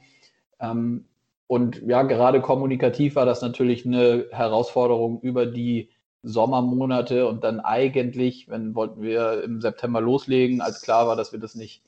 Ähm, 0.58 1.04
und 1.46 1.82
ja, 1.86 2.02
gerade 2.02 2.40
kommunikativ 2.40 3.16
war 3.16 3.26
das 3.26 3.42
natürlich 3.42 3.84
eine 3.84 4.26
Herausforderung 4.30 5.20
über 5.20 5.46
die 5.46 5.90
Sommermonate 6.22 7.26
und 7.26 7.44
dann 7.44 7.60
eigentlich, 7.60 8.48
wenn 8.48 8.74
wollten 8.74 9.02
wir 9.02 9.42
im 9.42 9.60
September 9.60 10.00
loslegen, 10.00 10.60
als 10.60 10.82
klar 10.82 11.06
war, 11.06 11.16
dass 11.16 11.32
wir 11.32 11.40
das 11.40 11.54
nicht 11.54 11.82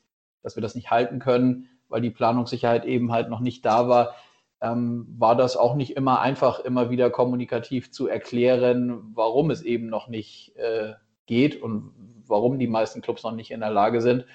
dass 0.45 0.55
wir 0.55 0.61
das 0.61 0.75
nicht 0.75 0.91
halten 0.91 1.17
können, 1.17 1.69
weil 1.89 2.01
die 2.01 2.11
Planungssicherheit 2.11 2.85
eben 2.85 3.11
halt 3.11 3.29
noch 3.29 3.39
nicht 3.39 3.65
da 3.65 3.89
war, 3.89 4.13
ähm, 4.61 5.07
war 5.17 5.35
das 5.35 5.57
auch 5.57 5.73
nicht 5.73 5.97
immer 5.97 6.21
einfach, 6.21 6.59
immer 6.59 6.91
wieder 6.91 7.09
kommunikativ 7.09 7.91
zu 7.91 8.07
erklären, 8.07 9.11
warum 9.15 9.49
es 9.49 9.63
eben 9.63 9.87
noch 9.87 10.07
nicht 10.07 10.55
äh, 10.55 10.93
geht 11.25 11.61
und 11.61 11.91
warum 12.27 12.59
die 12.59 12.67
meisten 12.67 13.01
Clubs 13.01 13.23
noch 13.23 13.31
nicht 13.31 13.49
in 13.49 13.59
der 13.59 13.71
Lage 13.71 14.01
sind. 14.01 14.25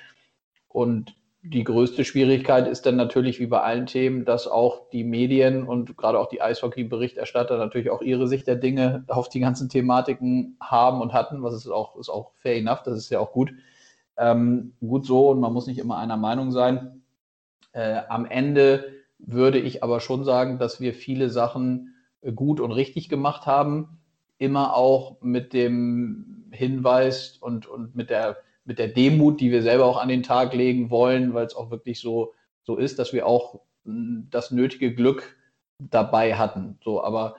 Und 0.66 1.14
die 1.42 1.64
größte 1.64 2.04
Schwierigkeit 2.04 2.68
ist 2.68 2.84
dann 2.84 2.96
natürlich 2.96 3.40
wie 3.40 3.46
bei 3.46 3.62
allen 3.62 3.86
Themen, 3.86 4.26
dass 4.26 4.46
auch 4.46 4.90
die 4.90 5.04
Medien 5.04 5.64
und 5.64 5.96
gerade 5.96 6.18
auch 6.18 6.28
die 6.28 6.42
Eishockey-Berichterstatter 6.42 7.56
natürlich 7.56 7.90
auch 7.90 8.02
ihre 8.02 8.28
Sicht 8.28 8.46
der 8.46 8.56
Dinge 8.56 9.04
auf 9.08 9.30
die 9.30 9.40
ganzen 9.40 9.70
Thematiken 9.70 10.56
haben 10.60 11.00
und 11.00 11.14
hatten, 11.14 11.42
was 11.42 11.54
ist 11.54 11.68
auch, 11.68 11.96
ist 11.96 12.10
auch 12.10 12.32
fair 12.34 12.56
enough, 12.56 12.82
das 12.82 12.98
ist 12.98 13.10
ja 13.10 13.20
auch 13.20 13.32
gut. 13.32 13.52
Ähm, 14.18 14.74
gut 14.80 15.06
so 15.06 15.30
und 15.30 15.40
man 15.40 15.54
muss 15.54 15.66
nicht 15.66 15.78
immer 15.78 15.96
einer 15.96 16.18
Meinung 16.18 16.52
sein. 16.52 17.02
Äh, 17.72 18.02
am 18.08 18.26
Ende 18.26 18.92
würde 19.18 19.58
ich 19.58 19.82
aber 19.82 20.00
schon 20.00 20.24
sagen, 20.24 20.58
dass 20.58 20.80
wir 20.80 20.92
viele 20.92 21.30
Sachen 21.30 21.94
gut 22.34 22.60
und 22.60 22.72
richtig 22.72 23.08
gemacht 23.08 23.46
haben. 23.46 23.98
Immer 24.36 24.74
auch 24.74 25.22
mit 25.22 25.54
dem 25.54 26.44
Hinweis 26.50 27.38
und, 27.40 27.66
und 27.66 27.94
mit, 27.94 28.10
der, 28.10 28.36
mit 28.70 28.78
der 28.78 28.86
Demut, 28.86 29.40
die 29.40 29.50
wir 29.50 29.64
selber 29.64 29.84
auch 29.84 30.00
an 30.00 30.08
den 30.08 30.22
Tag 30.22 30.54
legen 30.54 30.90
wollen, 30.90 31.34
weil 31.34 31.44
es 31.44 31.56
auch 31.56 31.72
wirklich 31.72 31.98
so, 31.98 32.34
so 32.62 32.76
ist, 32.76 33.00
dass 33.00 33.12
wir 33.12 33.26
auch 33.26 33.62
hm, 33.84 34.28
das 34.30 34.52
nötige 34.52 34.94
Glück 34.94 35.36
dabei 35.80 36.36
hatten. 36.36 36.78
So, 36.84 37.02
aber 37.02 37.34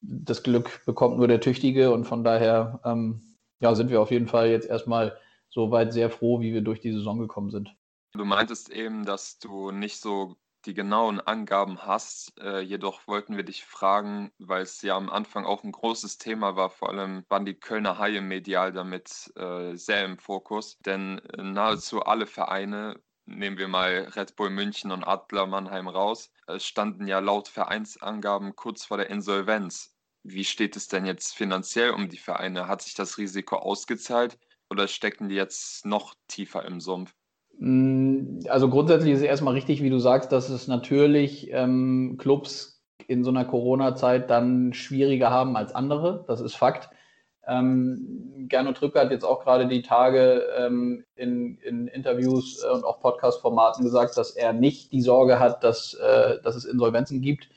das 0.00 0.42
Glück 0.42 0.82
bekommt 0.86 1.18
nur 1.18 1.28
der 1.28 1.42
Tüchtige 1.42 1.92
und 1.92 2.06
von 2.06 2.24
daher 2.24 2.80
ähm, 2.86 3.20
ja, 3.60 3.74
sind 3.74 3.90
wir 3.90 4.00
auf 4.00 4.10
jeden 4.10 4.26
Fall 4.26 4.48
jetzt 4.48 4.70
erstmal 4.70 5.18
soweit 5.50 5.92
sehr 5.92 6.08
froh, 6.08 6.40
wie 6.40 6.54
wir 6.54 6.62
durch 6.62 6.80
die 6.80 6.92
Saison 6.92 7.18
gekommen 7.18 7.50
sind. 7.50 7.76
Du 8.14 8.24
meintest 8.24 8.70
eben, 8.70 9.04
dass 9.04 9.38
du 9.38 9.72
nicht 9.72 10.00
so 10.00 10.36
die 10.66 10.74
genauen 10.74 11.20
Angaben 11.20 11.86
hast. 11.86 12.38
Äh, 12.40 12.60
jedoch 12.60 13.06
wollten 13.06 13.36
wir 13.36 13.44
dich 13.44 13.64
fragen, 13.64 14.30
weil 14.38 14.62
es 14.62 14.82
ja 14.82 14.96
am 14.96 15.10
Anfang 15.10 15.44
auch 15.44 15.64
ein 15.64 15.72
großes 15.72 16.18
Thema 16.18 16.56
war, 16.56 16.70
vor 16.70 16.90
allem 16.90 17.24
waren 17.28 17.44
die 17.44 17.54
Kölner 17.58 17.98
Haie 17.98 18.20
medial 18.20 18.72
damit 18.72 19.32
äh, 19.36 19.74
sehr 19.76 20.04
im 20.04 20.18
Fokus. 20.18 20.78
Denn 20.80 21.18
äh, 21.18 21.42
nahezu 21.42 22.02
alle 22.02 22.26
Vereine, 22.26 23.00
nehmen 23.26 23.58
wir 23.58 23.68
mal 23.68 24.10
Red 24.16 24.36
Bull 24.36 24.50
München 24.50 24.92
und 24.92 25.04
Adler 25.04 25.46
Mannheim 25.46 25.88
raus, 25.88 26.30
äh, 26.46 26.58
standen 26.58 27.06
ja 27.06 27.20
laut 27.20 27.48
Vereinsangaben 27.48 28.56
kurz 28.56 28.84
vor 28.84 28.96
der 28.96 29.10
Insolvenz. 29.10 29.96
Wie 30.22 30.44
steht 30.44 30.76
es 30.76 30.88
denn 30.88 31.06
jetzt 31.06 31.34
finanziell 31.34 31.90
um 31.92 32.08
die 32.08 32.18
Vereine? 32.18 32.68
Hat 32.68 32.82
sich 32.82 32.94
das 32.94 33.16
Risiko 33.18 33.56
ausgezahlt? 33.56 34.38
Oder 34.68 34.86
stecken 34.86 35.28
die 35.28 35.34
jetzt 35.34 35.84
noch 35.86 36.14
tiefer 36.28 36.64
im 36.64 36.80
Sumpf? 36.80 37.14
Mm, 37.60 38.40
also 38.48 38.70
grundsätzlich 38.70 39.12
ist 39.12 39.20
es 39.20 39.24
erstmal 39.24 39.54
richtig, 39.54 39.82
wie 39.82 39.90
du 39.90 39.98
sagst, 39.98 40.32
dass 40.32 40.48
es 40.48 40.66
natürlich 40.66 41.50
ähm, 41.52 42.16
Clubs 42.18 42.82
in 43.06 43.22
so 43.22 43.30
einer 43.30 43.44
Corona-Zeit 43.44 44.30
dann 44.30 44.72
schwieriger 44.72 45.30
haben 45.30 45.56
als 45.56 45.74
andere. 45.74 46.24
Das 46.26 46.40
ist 46.40 46.56
Fakt. 46.56 46.88
Ähm, 47.46 48.46
Gernot 48.48 48.78
Trübke 48.78 49.00
hat 49.00 49.10
jetzt 49.10 49.24
auch 49.24 49.42
gerade 49.44 49.66
die 49.68 49.82
Tage 49.82 50.42
ähm, 50.56 51.04
in, 51.16 51.58
in, 51.58 51.86
Interviews 51.88 52.64
und 52.64 52.84
auch 52.84 53.00
Podcast-Formaten 53.00 53.84
gesagt, 53.84 54.16
dass 54.16 54.30
er 54.30 54.52
nicht 54.52 54.92
die 54.92 55.02
Sorge 55.02 55.38
hat, 55.38 55.62
dass, 55.62 55.94
äh, 55.94 56.40
dass 56.42 56.56
es 56.56 56.64
Insolvenzen 56.64 57.20
gibt. 57.20 57.50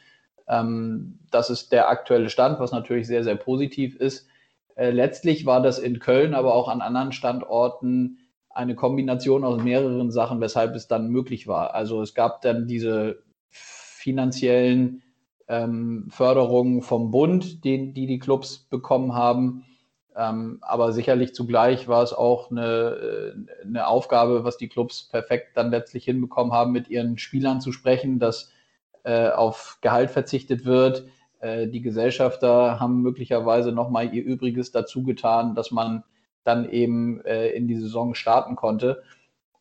Ähm, 0.48 1.20
das 1.32 1.50
ist 1.50 1.72
der 1.72 1.90
aktuelle 1.90 2.30
Stand, 2.30 2.60
was 2.60 2.72
natürlich 2.72 3.08
sehr, 3.08 3.24
sehr 3.24 3.36
positiv 3.36 3.96
ist. 3.96 4.28
Äh, 4.76 4.92
letztlich 4.92 5.46
war 5.46 5.62
das 5.62 5.80
in 5.80 6.00
Köln, 6.00 6.34
aber 6.34 6.56
auch 6.56 6.68
an 6.68 6.82
anderen 6.82 7.12
Standorten 7.14 8.18
eine 8.54 8.76
Kombination 8.76 9.44
aus 9.44 9.62
mehreren 9.62 10.12
Sachen, 10.12 10.40
weshalb 10.40 10.76
es 10.76 10.88
dann 10.88 11.10
möglich 11.10 11.48
war. 11.48 11.74
Also 11.74 12.02
es 12.02 12.14
gab 12.14 12.42
dann 12.42 12.68
diese 12.68 13.24
finanziellen 13.50 15.04
ähm, 15.48 16.08
Förderungen 16.10 16.82
vom 16.82 17.12
Bund, 17.12 17.64
den, 17.66 17.94
die 17.94 18.06
die 18.06 18.20
Clubs 18.20 18.60
bekommen 18.70 19.14
haben. 19.14 19.66
Ähm, 20.16 20.60
aber 20.62 20.94
sicherlich 20.94 21.34
zugleich 21.34 21.88
war 21.88 22.04
es 22.04 22.14
auch 22.14 22.52
eine, 22.52 22.66
äh, 22.66 23.66
eine 23.66 23.88
Aufgabe, 23.88 24.44
was 24.44 24.58
die 24.58 24.68
Clubs 24.70 25.10
perfekt 25.10 25.58
dann 25.58 25.72
letztlich 25.72 26.06
hinbekommen 26.06 26.54
haben, 26.54 26.72
mit 26.72 26.90
ihren 26.90 27.18
Spielern 27.18 27.62
zu 27.62 27.72
sprechen, 27.72 28.20
dass 28.20 28.52
äh, 29.04 29.30
auf 29.30 29.80
Gehalt 29.82 30.12
verzichtet 30.12 30.66
wird, 30.66 31.06
äh, 31.40 31.68
die 31.68 31.82
Gesellschafter 31.82 32.80
haben 32.80 33.02
möglicherweise 33.02 33.72
nochmal 33.72 34.14
ihr 34.14 34.24
Übriges 34.24 34.72
dazu 34.72 35.04
getan, 35.04 35.56
dass 35.56 35.72
man 35.72 36.04
dann 36.44 36.70
eben 36.70 37.24
äh, 37.26 37.50
in 37.50 37.68
die 37.68 37.80
Saison 37.80 38.16
starten 38.16 38.56
konnte. 38.56 39.04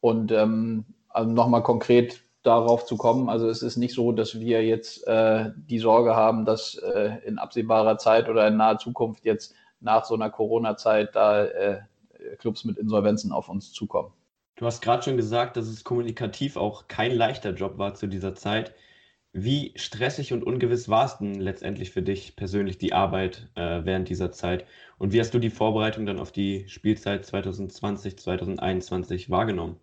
Und 0.01 0.33
ähm, 0.33 0.85
also 1.09 1.31
nochmal 1.31 1.63
konkret 1.63 2.23
darauf 2.43 2.87
zu 2.87 2.97
kommen, 2.97 3.29
also 3.29 3.49
es 3.49 3.63
ist 3.63 3.77
nicht 3.77 3.95
so, 3.95 4.11
dass 4.11 4.41
wir 4.41 4.65
jetzt 4.65 5.07
äh, 5.07 5.51
die 5.57 5.79
Sorge 5.79 6.17
haben, 6.17 6.45
dass 6.45 6.75
äh, 6.75 7.19
in 7.25 7.39
absehbarer 7.39 7.99
Zeit 7.99 8.29
oder 8.29 8.49
in 8.49 8.57
naher 8.57 8.79
Zukunft 8.79 9.25
jetzt 9.25 9.55
nach 9.81 10.05
so 10.05 10.15
einer 10.15 10.31
Corona-Zeit 10.31 11.15
da 11.15 11.45
äh, 11.45 11.81
Clubs 12.39 12.65
mit 12.65 12.79
Insolvenzen 12.79 13.33
auf 13.33 13.49
uns 13.49 13.73
zukommen. 13.73 14.13
Du 14.57 14.67
hast 14.67 14.81
gerade 14.81 15.03
schon 15.03 15.17
gesagt, 15.17 15.57
dass 15.57 15.67
es 15.67 15.85
kommunikativ 15.85 16.57
auch 16.57 16.89
kein 16.89 17.13
leichter 17.13 17.51
Job 17.51 17.79
war 17.79 17.95
zu 17.95 18.07
dieser 18.07 18.35
Zeit. 18.35 18.75
Wie 19.35 19.73
stressig 19.77 20.35
und 20.35 20.45
ungewiss 20.45 20.91
war 20.91 21.07
es 21.07 21.17
denn 21.17 21.41
letztendlich 21.41 21.91
für 21.91 22.03
dich 22.03 22.37
persönlich 22.37 22.77
die 22.77 22.93
Arbeit 22.93 23.49
äh, 23.55 23.81
während 23.85 24.11
dieser 24.11 24.31
Zeit? 24.31 24.67
Und 24.99 25.13
wie 25.13 25.21
hast 25.21 25.33
du 25.33 25.39
die 25.39 25.49
Vorbereitung 25.49 26.05
dann 26.05 26.21
auf 26.21 26.33
die 26.33 26.69
Spielzeit 26.69 27.25
2020, 27.25 28.19
2021 28.19 29.31
wahrgenommen? 29.31 29.77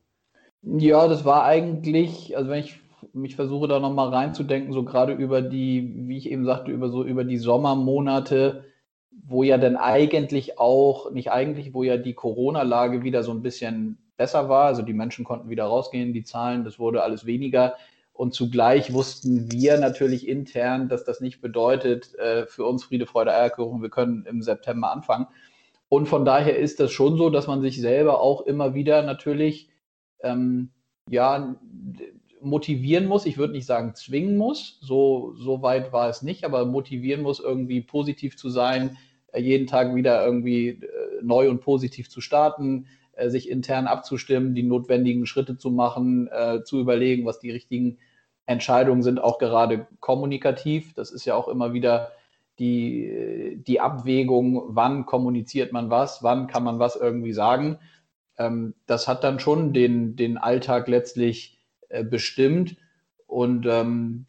Ja, 0.61 1.07
das 1.07 1.25
war 1.25 1.45
eigentlich, 1.45 2.37
also 2.37 2.51
wenn 2.51 2.59
ich 2.59 2.79
mich 3.13 3.35
versuche 3.35 3.67
da 3.67 3.79
nochmal 3.79 4.09
reinzudenken, 4.09 4.71
so 4.71 4.83
gerade 4.83 5.13
über 5.13 5.41
die, 5.41 5.93
wie 6.07 6.17
ich 6.17 6.29
eben 6.29 6.45
sagte, 6.45 6.71
über 6.71 6.89
so 6.89 7.03
über 7.03 7.23
die 7.23 7.37
Sommermonate, 7.37 8.65
wo 9.25 9.41
ja 9.41 9.57
dann 9.57 9.77
eigentlich 9.77 10.59
auch, 10.59 11.11
nicht 11.11 11.31
eigentlich, 11.31 11.73
wo 11.73 11.83
ja 11.83 11.97
die 11.97 12.13
Corona-Lage 12.13 13.03
wieder 13.03 13.23
so 13.23 13.31
ein 13.31 13.41
bisschen 13.41 13.97
besser 14.17 14.49
war. 14.49 14.65
Also 14.65 14.81
die 14.81 14.93
Menschen 14.93 15.25
konnten 15.25 15.49
wieder 15.49 15.65
rausgehen, 15.65 16.13
die 16.13 16.23
Zahlen, 16.23 16.63
das 16.63 16.77
wurde 16.77 17.03
alles 17.03 17.25
weniger. 17.25 17.75
Und 18.19 18.33
zugleich 18.33 18.91
wussten 18.91 19.49
wir 19.49 19.79
natürlich 19.79 20.27
intern, 20.27 20.89
dass 20.89 21.05
das 21.05 21.21
nicht 21.21 21.39
bedeutet, 21.39 22.13
äh, 22.15 22.47
für 22.47 22.65
uns 22.65 22.83
Friede, 22.83 23.05
Freude, 23.05 23.33
Eierkuchen, 23.33 23.81
wir 23.81 23.89
können 23.89 24.25
im 24.25 24.41
September 24.41 24.91
anfangen. 24.91 25.27
Und 25.87 26.09
von 26.09 26.25
daher 26.25 26.57
ist 26.57 26.81
das 26.81 26.91
schon 26.91 27.15
so, 27.15 27.29
dass 27.29 27.47
man 27.47 27.61
sich 27.61 27.79
selber 27.79 28.19
auch 28.19 28.41
immer 28.41 28.73
wieder 28.73 29.03
natürlich 29.03 29.69
ähm, 30.21 30.71
ja, 31.09 31.55
motivieren 32.41 33.05
muss. 33.05 33.25
Ich 33.25 33.37
würde 33.37 33.53
nicht 33.53 33.65
sagen 33.65 33.95
zwingen 33.95 34.35
muss, 34.35 34.79
so, 34.81 35.33
so 35.37 35.61
weit 35.61 35.93
war 35.93 36.09
es 36.09 36.21
nicht, 36.21 36.43
aber 36.43 36.65
motivieren 36.65 37.21
muss, 37.21 37.39
irgendwie 37.39 37.79
positiv 37.79 38.35
zu 38.35 38.49
sein, 38.49 38.97
äh, 39.31 39.39
jeden 39.39 39.65
Tag 39.65 39.95
wieder 39.95 40.25
irgendwie 40.25 40.67
äh, 40.67 40.81
neu 41.21 41.49
und 41.49 41.61
positiv 41.61 42.09
zu 42.09 42.19
starten, 42.19 42.87
äh, 43.13 43.29
sich 43.29 43.49
intern 43.49 43.87
abzustimmen, 43.87 44.55
die 44.55 44.63
notwendigen 44.63 45.25
Schritte 45.25 45.57
zu 45.57 45.71
machen, 45.71 46.27
äh, 46.27 46.63
zu 46.65 46.81
überlegen, 46.81 47.25
was 47.25 47.39
die 47.39 47.51
richtigen 47.51 47.97
Entscheidungen 48.49 49.03
sind, 49.03 49.21
auch 49.21 49.37
gerade 49.37 49.85
kommunikativ. 49.99 50.93
Das 50.95 51.11
ist 51.11 51.23
ja 51.25 51.35
auch 51.35 51.47
immer 51.47 51.71
wieder 51.71 52.11
die, 52.57 53.61
die 53.65 53.79
Abwägung, 53.79 54.63
wann 54.69 55.05
kommuniziert 55.05 55.71
man 55.71 55.91
was, 55.91 56.23
wann 56.23 56.47
kann 56.47 56.63
man 56.63 56.79
was 56.79 56.95
irgendwie 56.95 57.31
sagen. 57.31 57.77
Ähm, 58.39 58.73
das 58.87 59.07
hat 59.07 59.23
dann 59.23 59.39
schon 59.39 59.71
den, 59.71 60.15
den 60.15 60.39
Alltag 60.39 60.87
letztlich 60.87 61.59
äh, 61.89 62.03
bestimmt. 62.03 62.75
Und 63.27 63.67
ähm, 63.67 64.25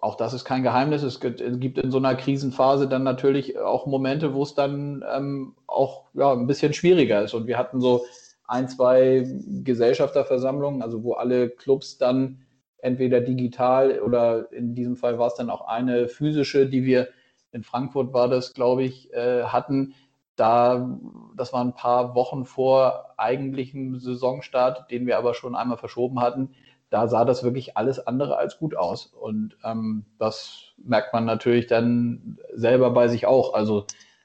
auch 0.00 0.14
das 0.14 0.32
ist 0.32 0.44
kein 0.44 0.62
Geheimnis. 0.62 1.02
Es 1.02 1.18
gibt 1.18 1.40
in 1.40 1.90
so 1.90 1.98
einer 1.98 2.14
Krisenphase 2.14 2.86
dann 2.86 3.02
natürlich 3.02 3.58
auch 3.58 3.86
Momente, 3.86 4.32
wo 4.32 4.44
es 4.44 4.54
dann 4.54 5.04
ähm, 5.12 5.54
auch 5.66 6.04
ja, 6.14 6.32
ein 6.32 6.46
bisschen 6.46 6.72
schwieriger 6.72 7.22
ist. 7.24 7.34
Und 7.34 7.48
wir 7.48 7.58
hatten 7.58 7.80
so 7.80 8.04
ein, 8.46 8.68
zwei 8.68 9.26
Gesellschafterversammlungen, 9.64 10.82
also 10.82 11.02
wo 11.02 11.14
alle 11.14 11.50
Clubs 11.50 11.98
dann 11.98 12.38
entweder 12.78 13.20
digital 13.20 14.00
oder 14.00 14.52
in 14.52 14.74
diesem 14.74 14.96
Fall 14.96 15.18
war 15.18 15.28
es 15.28 15.34
dann 15.34 15.50
auch 15.50 15.66
eine 15.66 16.08
physische, 16.08 16.66
die 16.66 16.84
wir 16.84 17.08
in 17.52 17.62
Frankfurt 17.62 18.12
war 18.12 18.28
das, 18.28 18.54
glaube 18.54 18.84
ich, 18.84 19.12
äh, 19.12 19.44
hatten. 19.44 19.94
Da, 20.36 20.98
das 21.36 21.52
war 21.52 21.64
ein 21.64 21.74
paar 21.74 22.14
Wochen 22.14 22.44
vor 22.44 23.14
eigentlichem 23.16 23.98
Saisonstart, 23.98 24.90
den 24.90 25.06
wir 25.06 25.18
aber 25.18 25.34
schon 25.34 25.56
einmal 25.56 25.78
verschoben 25.78 26.20
hatten 26.20 26.50
da 26.90 27.06
sah 27.06 27.24
das 27.24 27.42
wirklich 27.42 27.76
alles 27.76 28.06
andere 28.06 28.36
als 28.36 28.58
gut 28.58 28.74
aus. 28.76 29.06
Und 29.06 29.56
ähm, 29.64 30.04
das 30.18 30.72
merkt 30.78 31.12
man 31.12 31.24
natürlich 31.24 31.66
dann 31.66 32.38
selber 32.54 32.90
bei 32.90 33.08
sich 33.08 33.26
auch. 33.26 33.54
Also 33.54 33.84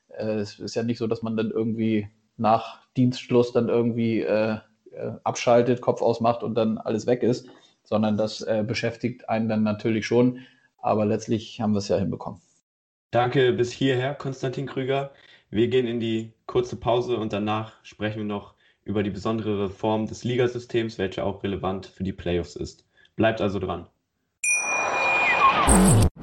äh, 0.09 0.35
es 0.35 0.59
ist 0.59 0.75
ja 0.75 0.83
nicht 0.83 0.97
so, 0.97 1.07
dass 1.07 1.21
man 1.21 1.35
dann 1.35 1.51
irgendwie 1.51 2.07
nach 2.37 2.81
Dienstschluss 2.95 3.51
dann 3.51 3.69
irgendwie 3.69 4.21
äh, 4.21 4.57
äh, 4.91 5.11
abschaltet, 5.23 5.81
Kopf 5.81 6.01
ausmacht 6.01 6.43
und 6.43 6.55
dann 6.55 6.77
alles 6.77 7.05
weg 7.05 7.23
ist, 7.23 7.47
sondern 7.83 8.17
das 8.17 8.41
äh, 8.41 8.63
beschäftigt 8.65 9.29
einen 9.29 9.49
dann 9.49 9.63
natürlich 9.63 10.05
schon. 10.05 10.39
Aber 10.77 11.05
letztlich 11.05 11.61
haben 11.61 11.73
wir 11.73 11.79
es 11.79 11.87
ja 11.87 11.97
hinbekommen. 11.97 12.41
Danke 13.11 13.53
bis 13.53 13.71
hierher, 13.71 14.15
Konstantin 14.15 14.65
Krüger. 14.65 15.11
Wir 15.49 15.67
gehen 15.67 15.85
in 15.85 15.99
die 15.99 16.33
kurze 16.47 16.75
Pause 16.75 17.17
und 17.17 17.31
danach 17.31 17.73
sprechen 17.83 18.17
wir 18.17 18.25
noch 18.25 18.55
über 18.85 19.03
die 19.03 19.11
besondere 19.11 19.65
Reform 19.65 20.07
des 20.07 20.23
Ligasystems, 20.23 20.97
welche 20.97 21.23
auch 21.23 21.43
relevant 21.43 21.85
für 21.85 22.03
die 22.03 22.11
Playoffs 22.11 22.55
ist. 22.55 22.85
Bleibt 23.15 23.39
also 23.39 23.59
dran. 23.59 23.87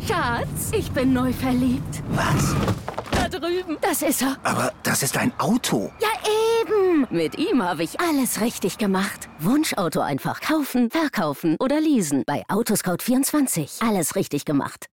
Schatz, 0.06 0.72
ich 0.76 0.90
bin 0.90 1.12
neu 1.12 1.32
verliebt. 1.32 2.02
Was? 2.10 2.54
Da 3.12 3.28
drüben. 3.28 3.78
Das 3.80 4.02
ist 4.02 4.22
er. 4.22 4.36
Aber 4.42 4.72
das 4.82 5.02
ist 5.02 5.16
ein 5.16 5.32
Auto. 5.38 5.90
Ja, 6.00 6.08
eben. 6.62 7.06
Mit 7.10 7.38
ihm 7.38 7.62
habe 7.62 7.82
ich 7.82 8.00
alles 8.00 8.40
richtig 8.40 8.78
gemacht. 8.78 9.28
Wunschauto 9.38 10.00
einfach 10.00 10.40
kaufen, 10.40 10.90
verkaufen 10.90 11.56
oder 11.60 11.80
leasen. 11.80 12.24
Bei 12.26 12.44
Autoscout24. 12.48 13.86
Alles 13.86 14.16
richtig 14.16 14.44
gemacht. 14.44 14.86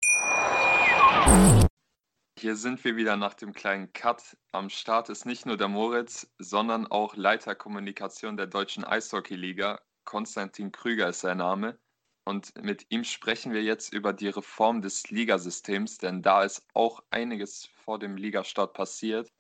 Hier 2.38 2.56
sind 2.56 2.84
wir 2.84 2.96
wieder 2.96 3.16
nach 3.16 3.34
dem 3.34 3.54
kleinen 3.54 3.94
Cut. 3.94 4.38
Am 4.52 4.70
Start 4.70 5.10
ist 5.10 5.26
nicht 5.26 5.46
nur 5.46 5.58
der 5.58 5.70
Moritz, 5.70 6.28
sondern 6.38 6.86
auch 6.88 7.16
Leiter 7.16 7.56
Kommunikation 7.56 8.38
der 8.38 8.48
Deutschen 8.48 8.84
Eishockeyliga. 8.84 9.80
Konstantin 10.04 10.72
Krüger 10.72 11.10
ist 11.10 11.22
sein 11.22 11.38
Name. 11.38 11.80
Und 12.28 12.54
mit 12.62 12.88
ihm 12.90 13.04
sprechen 13.04 13.54
wir 13.54 13.64
jetzt 13.64 13.94
über 13.94 14.12
die 14.12 14.30
Reform 14.30 14.82
des 14.82 15.10
Ligasystems, 15.12 16.00
denn 16.00 16.24
da 16.24 16.44
ist 16.44 16.66
auch 16.74 17.04
einiges 17.12 17.70
vor 17.84 18.00
dem 18.00 18.18
Ligastart 18.18 18.74
passiert. 18.74 19.32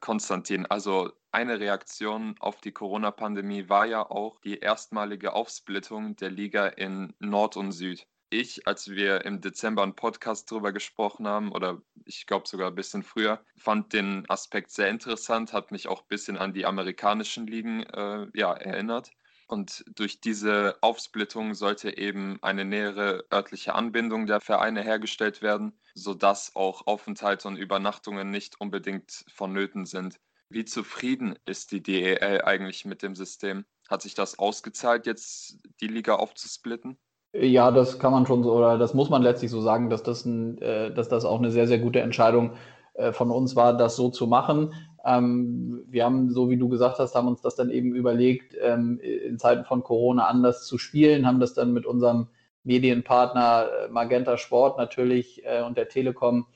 Konstantin, 0.00 0.66
also 0.66 1.12
eine 1.32 1.60
Reaktion 1.60 2.34
auf 2.40 2.60
die 2.60 2.72
Corona-Pandemie 2.72 3.68
war 3.68 3.86
ja 3.86 4.02
auch 4.02 4.40
die 4.40 4.58
erstmalige 4.58 5.32
Aufsplittung 5.32 6.16
der 6.16 6.30
Liga 6.30 6.66
in 6.68 7.14
Nord 7.18 7.56
und 7.56 7.72
Süd 7.72 8.06
ich, 8.30 8.66
als 8.66 8.90
wir 8.90 9.24
im 9.24 9.40
Dezember 9.40 9.82
einen 9.82 9.94
Podcast 9.94 10.50
darüber 10.50 10.72
gesprochen 10.72 11.26
haben, 11.26 11.52
oder 11.52 11.80
ich 12.04 12.26
glaube 12.26 12.46
sogar 12.46 12.68
ein 12.68 12.74
bisschen 12.74 13.02
früher, 13.02 13.42
fand 13.56 13.92
den 13.92 14.24
Aspekt 14.28 14.70
sehr 14.70 14.88
interessant, 14.88 15.52
hat 15.52 15.70
mich 15.72 15.88
auch 15.88 16.02
ein 16.02 16.08
bisschen 16.08 16.36
an 16.36 16.52
die 16.52 16.66
amerikanischen 16.66 17.46
Ligen 17.46 17.84
äh, 17.84 18.26
ja, 18.34 18.52
erinnert. 18.52 19.10
Und 19.48 19.82
durch 19.96 20.20
diese 20.20 20.76
Aufsplittung 20.82 21.54
sollte 21.54 21.96
eben 21.96 22.38
eine 22.42 22.66
nähere 22.66 23.24
örtliche 23.32 23.74
Anbindung 23.74 24.26
der 24.26 24.42
Vereine 24.42 24.82
hergestellt 24.82 25.40
werden, 25.40 25.72
sodass 25.94 26.54
auch 26.54 26.86
Aufenthalte 26.86 27.48
und 27.48 27.56
Übernachtungen 27.56 28.30
nicht 28.30 28.60
unbedingt 28.60 29.24
vonnöten 29.32 29.86
sind. 29.86 30.20
Wie 30.50 30.66
zufrieden 30.66 31.38
ist 31.46 31.72
die 31.72 31.82
DEL 31.82 32.42
eigentlich 32.42 32.84
mit 32.84 33.02
dem 33.02 33.14
System? 33.14 33.64
Hat 33.88 34.02
sich 34.02 34.14
das 34.14 34.38
ausgezahlt, 34.38 35.06
jetzt 35.06 35.58
die 35.80 35.88
Liga 35.88 36.16
aufzusplitten? 36.16 36.98
Ja, 37.32 37.70
das 37.70 37.98
kann 37.98 38.12
man 38.12 38.26
schon 38.26 38.42
so, 38.42 38.52
oder 38.52 38.76
das 38.76 38.92
muss 38.92 39.08
man 39.08 39.22
letztlich 39.22 39.50
so 39.50 39.62
sagen, 39.62 39.88
dass 39.88 40.02
das, 40.02 40.26
ein, 40.26 40.60
äh, 40.60 40.92
dass 40.92 41.08
das 41.08 41.24
auch 41.24 41.38
eine 41.38 41.50
sehr, 41.50 41.66
sehr 41.66 41.78
gute 41.78 42.00
Entscheidung 42.00 42.52
äh, 42.94 43.12
von 43.12 43.30
uns 43.30 43.56
war, 43.56 43.76
das 43.76 43.96
so 43.96 44.10
zu 44.10 44.26
machen. 44.26 44.74
Ähm, 45.04 45.84
wir 45.88 46.04
haben, 46.04 46.30
so 46.30 46.50
wie 46.50 46.56
du 46.56 46.68
gesagt 46.68 46.98
hast, 46.98 47.14
haben 47.14 47.28
uns 47.28 47.40
das 47.40 47.56
dann 47.56 47.70
eben 47.70 47.94
überlegt, 47.94 48.56
ähm, 48.60 49.00
in 49.00 49.38
Zeiten 49.38 49.64
von 49.64 49.82
Corona 49.82 50.26
anders 50.26 50.66
zu 50.66 50.78
spielen, 50.78 51.26
haben 51.26 51.40
das 51.40 51.54
dann 51.54 51.72
mit 51.72 51.86
unserem 51.86 52.28
Medienpartner 52.64 53.68
äh, 53.86 53.88
Magenta 53.88 54.36
Sport 54.36 54.78
natürlich 54.78 55.44
äh, 55.44 55.62
und 55.62 55.76
der 55.76 55.88
Telekom 55.88 56.46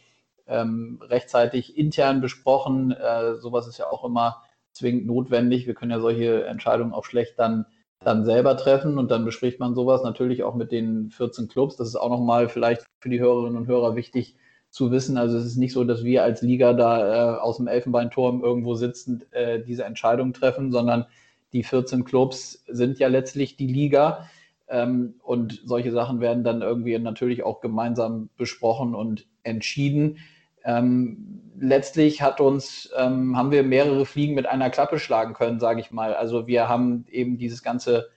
ähm, 0.46 1.00
rechtzeitig 1.02 1.76
intern 1.78 2.20
besprochen. 2.20 2.90
Äh, 2.92 3.36
sowas 3.36 3.66
ist 3.68 3.78
ja 3.78 3.86
auch 3.90 4.04
immer 4.04 4.42
zwingend 4.72 5.06
notwendig. 5.06 5.66
Wir 5.66 5.74
können 5.74 5.90
ja 5.90 6.00
solche 6.00 6.44
Entscheidungen 6.46 6.92
auch 6.92 7.04
schlecht 7.04 7.38
dann 7.38 7.66
dann 8.04 8.24
selber 8.24 8.56
treffen 8.56 8.98
und 8.98 9.10
dann 9.10 9.24
bespricht 9.24 9.60
man 9.60 9.74
sowas 9.74 10.02
natürlich 10.02 10.42
auch 10.42 10.54
mit 10.54 10.72
den 10.72 11.10
14 11.10 11.48
Clubs. 11.48 11.76
Das 11.76 11.88
ist 11.88 11.96
auch 11.96 12.10
nochmal 12.10 12.48
vielleicht 12.48 12.84
für 13.00 13.08
die 13.08 13.20
Hörerinnen 13.20 13.56
und 13.56 13.66
Hörer 13.66 13.96
wichtig 13.96 14.36
zu 14.72 14.90
wissen. 14.90 15.18
Also 15.18 15.36
es 15.36 15.44
ist 15.44 15.58
nicht 15.58 15.74
so, 15.74 15.84
dass 15.84 16.02
wir 16.02 16.24
als 16.24 16.40
Liga 16.40 16.72
da 16.72 17.34
äh, 17.34 17.38
aus 17.38 17.58
dem 17.58 17.68
Elfenbeinturm 17.68 18.42
irgendwo 18.42 18.74
sitzend 18.74 19.30
äh, 19.32 19.62
diese 19.62 19.84
Entscheidung 19.84 20.32
treffen, 20.32 20.72
sondern 20.72 21.04
die 21.52 21.62
14 21.62 22.04
Clubs 22.04 22.64
sind 22.66 22.98
ja 22.98 23.08
letztlich 23.08 23.56
die 23.56 23.66
Liga. 23.66 24.26
Ähm, 24.68 25.16
und 25.22 25.60
solche 25.66 25.92
Sachen 25.92 26.20
werden 26.20 26.42
dann 26.42 26.62
irgendwie 26.62 26.98
natürlich 26.98 27.42
auch 27.42 27.60
gemeinsam 27.60 28.30
besprochen 28.38 28.94
und 28.94 29.26
entschieden. 29.42 30.16
Ähm, 30.64 31.42
letztlich 31.58 32.22
hat 32.22 32.40
uns, 32.40 32.90
ähm, 32.96 33.36
haben 33.36 33.50
wir 33.50 33.64
mehrere 33.64 34.06
Fliegen 34.06 34.34
mit 34.34 34.46
einer 34.46 34.70
Klappe 34.70 34.98
schlagen 34.98 35.34
können, 35.34 35.60
sage 35.60 35.80
ich 35.80 35.90
mal. 35.90 36.14
Also 36.14 36.46
wir 36.46 36.70
haben 36.70 37.04
eben 37.10 37.36
dieses 37.36 37.62
ganze 37.62 38.08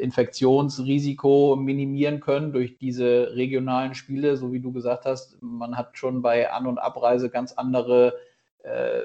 Infektionsrisiko 0.00 1.56
minimieren 1.56 2.20
können 2.20 2.52
durch 2.52 2.76
diese 2.78 3.34
regionalen 3.34 3.94
Spiele, 3.94 4.36
so 4.36 4.52
wie 4.52 4.60
du 4.60 4.72
gesagt 4.72 5.06
hast. 5.06 5.40
Man 5.40 5.76
hat 5.76 5.96
schon 5.96 6.22
bei 6.22 6.50
An- 6.50 6.66
und 6.66 6.78
Abreise 6.78 7.30
ganz 7.30 7.52
andere 7.52 8.14
äh, 8.62 9.00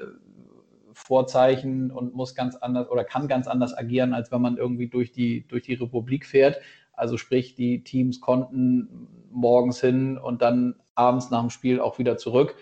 Vorzeichen 0.92 1.90
und 1.90 2.14
muss 2.14 2.34
ganz 2.34 2.56
anders 2.56 2.90
oder 2.90 3.04
kann 3.04 3.28
ganz 3.28 3.46
anders 3.46 3.76
agieren, 3.76 4.12
als 4.12 4.30
wenn 4.30 4.42
man 4.42 4.58
irgendwie 4.58 4.88
durch 4.88 5.12
die, 5.12 5.46
durch 5.48 5.62
die 5.62 5.74
Republik 5.74 6.26
fährt. 6.26 6.60
Also 6.92 7.16
sprich, 7.16 7.54
die 7.54 7.82
Teams 7.82 8.20
konnten 8.20 9.08
morgens 9.30 9.80
hin 9.80 10.18
und 10.18 10.42
dann 10.42 10.74
abends 10.94 11.30
nach 11.30 11.40
dem 11.40 11.50
Spiel 11.50 11.80
auch 11.80 11.98
wieder 11.98 12.18
zurück, 12.18 12.54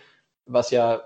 was 0.46 0.70
ja, 0.70 1.02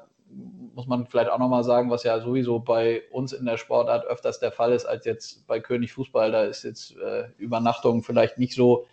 muss 0.75 0.87
man 0.87 1.07
vielleicht 1.07 1.31
auch 1.31 1.39
nochmal 1.39 1.65
sagen, 1.65 1.91
was 1.91 2.05
ja 2.05 2.21
sowieso 2.21 2.59
bei 2.59 3.03
uns 3.11 3.33
in 3.33 3.45
der 3.45 3.57
Sportart 3.57 4.07
öfters 4.07 4.41
der 4.41 4.53
Fall 4.53 4.73
ist, 4.73 4.87
als 4.87 5.05
jetzt 5.05 5.47
bei 5.47 5.61
König 5.61 5.93
Fußball. 5.93 6.33
Da 6.33 6.45
ist 6.45 6.63
jetzt 6.63 6.97
äh, 6.97 7.25
Übernachtung 7.39 8.03
vielleicht 8.03 8.39
nicht 8.39 8.55
so 8.55 8.87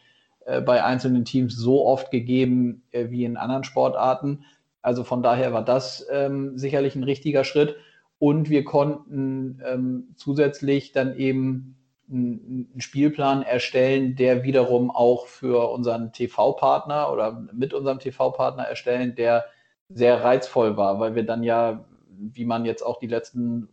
äh, 0.45 0.62
bei 0.62 0.84
einzelnen 0.84 1.25
Teams 1.25 1.56
so 1.56 1.86
oft 1.86 2.12
gegeben 2.12 2.84
äh, 2.91 3.10
wie 3.10 3.23
in 3.23 3.38
anderen 3.38 3.63
Sportarten. 3.63 4.43
Also 4.82 5.04
von 5.04 5.23
daher 5.23 5.54
war 5.54 5.63
das 5.63 6.06
ähm, 6.12 6.58
sicherlich 6.58 6.95
ein 6.95 7.04
richtiger 7.04 7.43
Schritt. 7.43 7.75
Und 8.17 8.49
wir 8.49 8.65
konnten 8.65 9.62
ähm, 9.65 10.10
zusätzlich 10.15 10.91
dann 10.91 11.15
eben 11.15 11.78
einen 12.12 12.73
Spielplan 12.78 13.43
erstellen, 13.43 14.15
der 14.15 14.43
wiederum 14.43 14.89
auch 14.91 15.28
für 15.28 15.69
unseren 15.71 16.12
TV-Partner 16.12 17.12
oder 17.12 17.45
mit 17.54 17.73
unserem 17.73 17.99
TV-Partner 17.99 18.63
erstellen, 18.63 19.15
der 19.15 19.45
sehr 19.89 20.23
reizvoll 20.23 20.78
war, 20.78 20.99
weil 20.99 21.15
wir 21.15 21.25
dann 21.25 21.43
ja, 21.43 21.86
wie 22.10 22.45
man 22.45 22.65
jetzt 22.65 22.84
auch 22.84 22.99
die 22.99 23.08
letzten 23.08 23.69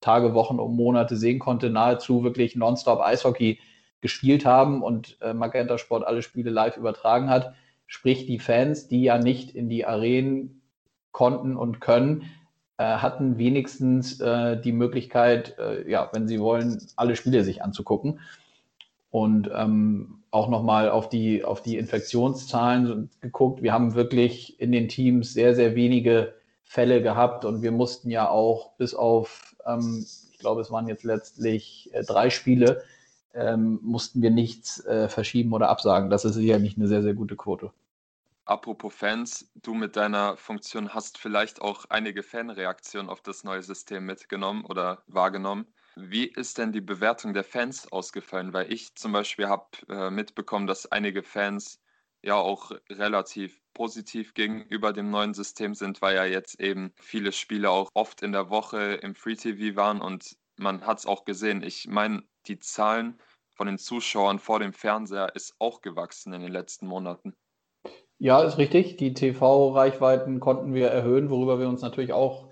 Tage, 0.00 0.34
Wochen 0.34 0.58
und 0.58 0.74
Monate 0.74 1.16
sehen 1.16 1.38
konnte, 1.38 1.70
nahezu 1.70 2.24
wirklich 2.24 2.56
nonstop 2.56 3.00
Eishockey 3.00 3.60
gespielt 4.00 4.44
haben 4.44 4.82
und 4.82 5.16
äh, 5.20 5.32
Magenta 5.32 5.78
Sport 5.78 6.04
alle 6.04 6.22
Spiele 6.22 6.50
live 6.50 6.76
übertragen 6.76 7.30
hat. 7.30 7.54
Sprich, 7.86 8.26
die 8.26 8.40
Fans, 8.40 8.88
die 8.88 9.04
ja 9.04 9.18
nicht 9.18 9.54
in 9.54 9.68
die 9.68 9.86
Arenen 9.86 10.62
konnten 11.12 11.56
und 11.56 11.80
können, 11.80 12.24
äh, 12.78 12.84
hatten 12.84 13.38
wenigstens 13.38 14.20
äh, 14.20 14.60
die 14.60 14.72
Möglichkeit, 14.72 15.56
äh, 15.58 15.88
ja, 15.88 16.10
wenn 16.12 16.26
sie 16.26 16.40
wollen, 16.40 16.84
alle 16.96 17.14
Spiele 17.14 17.44
sich 17.44 17.62
anzugucken. 17.62 18.18
Und 19.12 19.48
ähm, 19.54 20.22
auch 20.32 20.48
nochmal 20.48 20.90
auf 20.90 21.10
die, 21.10 21.44
auf 21.44 21.62
die 21.62 21.76
Infektionszahlen 21.76 23.10
geguckt. 23.20 23.62
Wir 23.62 23.72
haben 23.72 23.94
wirklich 23.94 24.58
in 24.58 24.72
den 24.72 24.88
Teams 24.88 25.34
sehr, 25.34 25.54
sehr 25.54 25.74
wenige 25.76 26.34
Fälle 26.64 27.02
gehabt 27.02 27.44
und 27.44 27.60
wir 27.60 27.70
mussten 27.70 28.10
ja 28.10 28.30
auch 28.30 28.72
bis 28.78 28.94
auf, 28.94 29.54
ähm, 29.66 30.06
ich 30.32 30.38
glaube, 30.38 30.62
es 30.62 30.70
waren 30.70 30.88
jetzt 30.88 31.04
letztlich 31.04 31.90
äh, 31.92 32.02
drei 32.02 32.30
Spiele, 32.30 32.82
ähm, 33.34 33.78
mussten 33.82 34.22
wir 34.22 34.30
nichts 34.30 34.82
äh, 34.86 35.10
verschieben 35.10 35.52
oder 35.52 35.68
absagen. 35.68 36.08
Das 36.08 36.24
ist 36.24 36.34
sicherlich 36.34 36.78
eine 36.78 36.88
sehr, 36.88 37.02
sehr 37.02 37.14
gute 37.14 37.36
Quote. 37.36 37.70
Apropos 38.46 38.94
Fans, 38.94 39.52
du 39.54 39.74
mit 39.74 39.96
deiner 39.96 40.38
Funktion 40.38 40.94
hast 40.94 41.18
vielleicht 41.18 41.60
auch 41.60 41.84
einige 41.90 42.22
Fanreaktionen 42.22 43.10
auf 43.10 43.20
das 43.20 43.44
neue 43.44 43.62
System 43.62 44.06
mitgenommen 44.06 44.64
oder 44.64 45.02
wahrgenommen. 45.06 45.66
Wie 45.96 46.26
ist 46.26 46.58
denn 46.58 46.72
die 46.72 46.80
Bewertung 46.80 47.34
der 47.34 47.44
Fans 47.44 47.90
ausgefallen? 47.92 48.52
Weil 48.52 48.72
ich 48.72 48.94
zum 48.94 49.12
Beispiel 49.12 49.48
habe 49.48 49.66
äh, 49.88 50.10
mitbekommen, 50.10 50.66
dass 50.66 50.90
einige 50.90 51.22
Fans 51.22 51.80
ja 52.22 52.36
auch 52.36 52.70
relativ 52.88 53.60
positiv 53.74 54.34
gegenüber 54.34 54.92
dem 54.92 55.10
neuen 55.10 55.34
System 55.34 55.74
sind, 55.74 56.00
weil 56.00 56.16
ja 56.16 56.24
jetzt 56.24 56.60
eben 56.60 56.92
viele 57.00 57.32
Spiele 57.32 57.70
auch 57.70 57.90
oft 57.94 58.22
in 58.22 58.32
der 58.32 58.48
Woche 58.48 58.94
im 59.02 59.14
Free 59.14 59.34
TV 59.34 59.76
waren 59.76 60.00
und 60.00 60.36
man 60.56 60.86
hat 60.86 60.98
es 60.98 61.06
auch 61.06 61.24
gesehen. 61.24 61.62
Ich 61.62 61.88
meine, 61.88 62.22
die 62.46 62.58
Zahlen 62.58 63.20
von 63.50 63.66
den 63.66 63.78
Zuschauern 63.78 64.38
vor 64.38 64.60
dem 64.60 64.72
Fernseher 64.72 65.34
ist 65.34 65.54
auch 65.58 65.80
gewachsen 65.80 66.32
in 66.32 66.42
den 66.42 66.52
letzten 66.52 66.86
Monaten. 66.86 67.34
Ja, 68.18 68.42
ist 68.42 68.56
richtig. 68.58 68.98
Die 68.98 69.14
TV-Reichweiten 69.14 70.38
konnten 70.38 70.74
wir 70.74 70.88
erhöhen, 70.88 71.28
worüber 71.28 71.58
wir 71.58 71.68
uns 71.68 71.82
natürlich 71.82 72.12
auch 72.12 72.51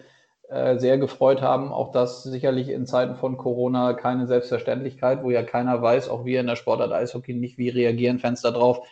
äh, 0.51 0.79
sehr 0.79 0.99
gefreut 0.99 1.43
haben. 1.43 1.73
Auch 1.73 1.93
das 1.93 2.23
sicherlich 2.23 2.69
in 2.69 2.87
Zeiten 2.87 3.17
von 3.17 3.37
Corona 3.37 3.93
keine 3.95 4.27
Selbstverständlichkeit, 4.27 5.23
wo 5.23 5.31
ja 5.31 5.43
keiner 5.43 5.81
weiß, 5.81 6.09
auch 6.09 6.25
wir 6.25 6.41
in 6.41 6.47
der 6.47 6.57
Sportart 6.57 6.93
Eishockey 6.93 7.35
nicht, 7.35 7.57
wie 7.57 7.69
reagieren 7.69 8.19
Fans 8.19 8.43
darauf. 8.43 8.87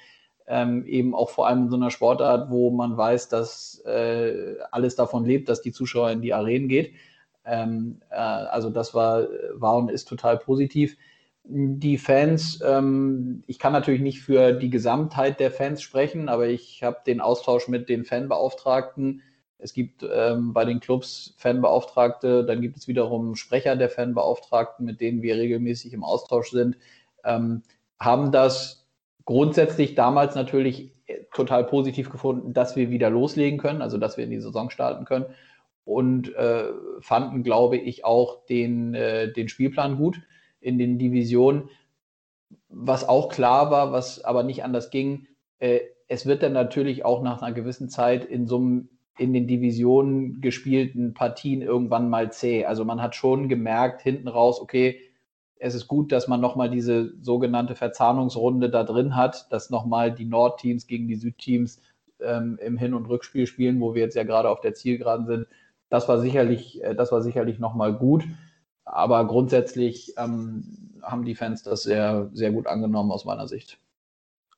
Ähm, 0.47 0.87
eben 0.87 1.15
auch 1.15 1.29
vor 1.31 1.47
allem 1.47 1.65
in 1.65 1.71
so 1.71 1.77
einer 1.77 1.91
Sportart, 1.91 2.51
wo 2.51 2.71
man 2.71 2.97
weiß, 2.97 3.29
dass 3.29 3.83
äh, 3.85 4.55
alles 4.71 4.97
davon 4.97 5.27
lebt, 5.27 5.49
dass 5.49 5.61
die 5.61 5.73
Zuschauer 5.73 6.11
in 6.11 6.23
die 6.23 6.33
Arenen 6.33 6.69
geht. 6.69 6.95
Ähm, 7.45 8.01
äh, 8.09 8.15
also 8.15 8.71
das 8.71 8.95
war, 8.95 9.27
war 9.53 9.77
und 9.77 9.91
ist 9.91 10.09
total 10.09 10.39
positiv 10.39 10.97
die 11.51 11.97
Fans, 11.97 12.61
ähm, 12.63 13.43
ich 13.47 13.59
kann 13.59 13.73
natürlich 13.73 14.03
nicht 14.03 14.21
für 14.21 14.53
die 14.53 14.69
Gesamtheit 14.69 15.41
der 15.41 15.51
Fans 15.51 15.81
sprechen, 15.81 16.29
aber 16.29 16.47
ich 16.47 16.83
habe 16.83 16.99
den 17.07 17.21
Austausch 17.21 17.69
mit 17.69 17.89
den 17.89 18.05
Fanbeauftragten. 18.05 19.23
Es 19.59 19.73
gibt 19.73 20.07
ähm, 20.09 20.53
bei 20.53 20.65
den 20.65 20.81
Clubs 20.81 21.35
Fanbeauftragte, 21.37 22.45
dann 22.45 22.61
gibt 22.61 22.77
es 22.77 22.87
wiederum 22.89 23.35
Sprecher 23.35 23.77
der 23.77 23.91
Fanbeauftragten, 23.91 24.87
mit 24.87 25.01
denen 25.01 25.23
wir 25.23 25.37
regelmäßig 25.37 25.93
im 25.93 26.05
Austausch 26.05 26.51
sind, 26.51 26.77
ähm, 27.25 27.63
haben 27.99 28.31
das 28.31 28.87
grundsätzlich 29.25 29.95
damals 29.95 30.35
natürlich 30.37 30.93
total 31.33 31.65
positiv 31.65 32.11
gefunden, 32.11 32.53
dass 32.53 32.77
wir 32.77 32.91
wieder 32.91 33.11
loslegen 33.11 33.59
können, 33.59 33.83
also 33.83 33.99
dass 33.99 34.17
wir 34.17 34.25
in 34.25 34.31
die 34.31 34.41
Saison 34.41 34.71
starten 34.71 35.05
können 35.05 35.27
und 35.85 36.35
äh, 36.35 36.65
fanden, 37.01 37.43
glaube 37.43 37.79
ich, 37.79 38.05
auch 38.05 38.45
den, 38.47 38.95
äh, 38.95 39.33
den 39.33 39.49
Spielplan 39.49 39.97
gut 39.97 40.21
in 40.61 40.79
den 40.79 40.99
Divisionen. 40.99 41.71
Was 42.69 43.09
auch 43.09 43.31
klar 43.31 43.71
war, 43.71 43.93
was 43.93 44.23
aber 44.23 44.43
nicht 44.43 44.65
anders 44.65 44.91
ging, 44.91 45.27
äh, 45.59 45.81
es 46.07 46.27
wird 46.27 46.43
dann 46.43 46.53
natürlich 46.53 47.05
auch 47.05 47.23
nach 47.23 47.43
einer 47.43 47.55
gewissen 47.55 47.89
Zeit 47.89 48.25
in 48.25 48.47
so 48.47 48.57
einem 48.57 48.89
in 49.19 49.33
den 49.33 49.47
Divisionen 49.47 50.41
gespielten 50.41 51.15
Partien 51.15 51.63
irgendwann 51.63 52.09
mal 52.09 52.33
zäh. 52.33 52.65
Also 52.65 52.85
man 52.85 53.03
hat 53.03 53.15
schon 53.15 53.49
gemerkt 53.49 54.03
hinten 54.03 54.29
raus, 54.29 54.61
okay, 54.61 55.01
es 55.57 55.75
ist 55.75 55.89
gut, 55.89 56.13
dass 56.13 56.29
man 56.29 56.41
nochmal 56.41 56.71
diese 56.71 57.13
sogenannte 57.21 57.75
Verzahnungsrunde 57.75 58.71
da 58.71 58.85
drin 58.85 59.17
hat, 59.17 59.53
dass 59.53 59.71
nochmal 59.71 60.13
die 60.13 60.25
Nordteams 60.25 60.87
gegen 60.87 61.09
die 61.09 61.17
Südteams 61.17 61.81
ähm, 62.21 62.59
im 62.63 62.79
Hin- 62.79 62.95
und 62.95 63.07
Rückspiel 63.07 63.47
spielen, 63.47 63.81
wo 63.81 63.95
wir 63.95 64.03
jetzt 64.03 64.15
ja 64.15 64.23
gerade 64.25 64.51
auf 64.51 64.61
der 64.61 64.75
Zielgeraden 64.75 65.27
sind. 65.27 65.47
Das 65.89 66.09
war 66.09 66.21
sicherlich, 66.21 66.83
äh, 66.85 66.95
das 66.95 67.13
war 67.13 67.23
sicherlich 67.23 67.59
nochmal 67.59 67.93
gut. 67.95 68.25
Aber 68.85 69.27
grundsätzlich 69.27 70.15
ähm, 70.17 71.01
haben 71.03 71.25
die 71.25 71.35
Fans 71.35 71.63
das 71.63 71.83
sehr, 71.83 72.31
sehr 72.33 72.53
gut 72.53 72.67
angenommen 72.67 73.11
aus 73.11 73.25
meiner 73.25 73.49
Sicht. 73.49 73.79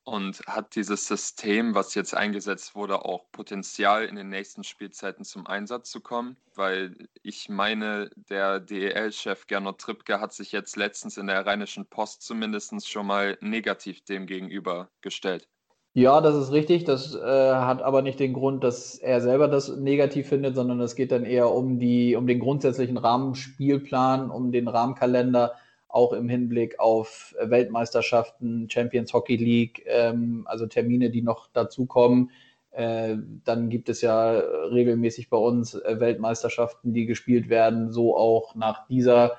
Und 0.03 0.41
hat 0.47 0.75
dieses 0.75 1.07
System, 1.07 1.75
was 1.75 1.93
jetzt 1.93 2.15
eingesetzt 2.15 2.75
wurde, 2.75 3.05
auch 3.05 3.31
Potenzial 3.31 4.05
in 4.05 4.15
den 4.15 4.29
nächsten 4.29 4.63
Spielzeiten 4.63 5.23
zum 5.23 5.45
Einsatz 5.45 5.91
zu 5.91 6.01
kommen? 6.01 6.37
Weil 6.55 6.95
ich 7.21 7.49
meine, 7.49 8.09
der 8.15 8.59
DEL-Chef 8.59 9.45
Gernot 9.45 9.79
Trippke 9.79 10.19
hat 10.19 10.33
sich 10.33 10.51
jetzt 10.51 10.75
letztens 10.75 11.17
in 11.17 11.27
der 11.27 11.45
Rheinischen 11.45 11.85
Post 11.85 12.23
zumindest 12.23 12.89
schon 12.89 13.05
mal 13.05 13.37
negativ 13.41 14.03
dem 14.03 14.25
gegenüber 14.25 14.89
gestellt. 15.01 15.47
Ja, 15.93 16.21
das 16.21 16.35
ist 16.35 16.51
richtig. 16.53 16.85
Das 16.85 17.13
äh, 17.13 17.19
hat 17.19 17.81
aber 17.81 18.01
nicht 18.01 18.19
den 18.19 18.33
Grund, 18.33 18.63
dass 18.63 18.95
er 18.95 19.19
selber 19.19 19.49
das 19.49 19.75
negativ 19.75 20.29
findet, 20.29 20.55
sondern 20.55 20.79
es 20.79 20.95
geht 20.95 21.11
dann 21.11 21.25
eher 21.25 21.51
um 21.51 21.79
die, 21.79 22.15
um 22.15 22.27
den 22.27 22.39
grundsätzlichen 22.39 22.97
Rahmenspielplan, 22.97 24.31
um 24.31 24.53
den 24.53 24.69
Rahmenkalender, 24.69 25.53
auch 25.91 26.13
im 26.13 26.29
Hinblick 26.29 26.79
auf 26.79 27.35
Weltmeisterschaften, 27.41 28.69
Champions 28.69 29.13
Hockey 29.13 29.35
League, 29.35 29.83
ähm, 29.85 30.43
also 30.45 30.65
Termine, 30.67 31.09
die 31.09 31.21
noch 31.21 31.47
dazukommen. 31.51 32.31
Äh, 32.71 33.17
dann 33.43 33.69
gibt 33.69 33.89
es 33.89 34.01
ja 34.01 34.31
regelmäßig 34.31 35.29
bei 35.29 35.37
uns 35.37 35.73
äh, 35.75 35.99
Weltmeisterschaften, 35.99 36.93
die 36.93 37.05
gespielt 37.05 37.49
werden, 37.49 37.91
so 37.91 38.15
auch 38.15 38.55
nach 38.55 38.87
dieser 38.87 39.37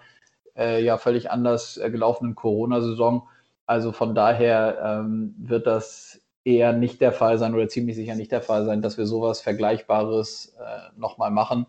äh, 0.57 0.85
ja 0.85 0.99
völlig 0.99 1.31
anders 1.31 1.79
äh, 1.79 1.91
gelaufenen 1.91 2.35
Corona-Saison. 2.35 3.27
Also 3.67 3.93
von 3.93 4.15
daher 4.15 5.01
ähm, 5.01 5.35
wird 5.39 5.67
das 5.67 6.21
eher 6.45 6.73
nicht 6.73 7.01
der 7.01 7.13
Fall 7.13 7.39
sein 7.39 7.55
oder 7.55 7.69
ziemlich 7.69 7.97
sicher 7.97 8.15
nicht 8.15 8.33
der 8.33 8.43
Fall 8.43 8.67
sein, 8.67 8.83
dass 8.83 8.99
wir 8.99 9.07
sowas 9.07 9.41
Vergleichbares 9.41 10.55
äh, 10.59 10.99
nochmal 10.99 11.31
machen. 11.31 11.67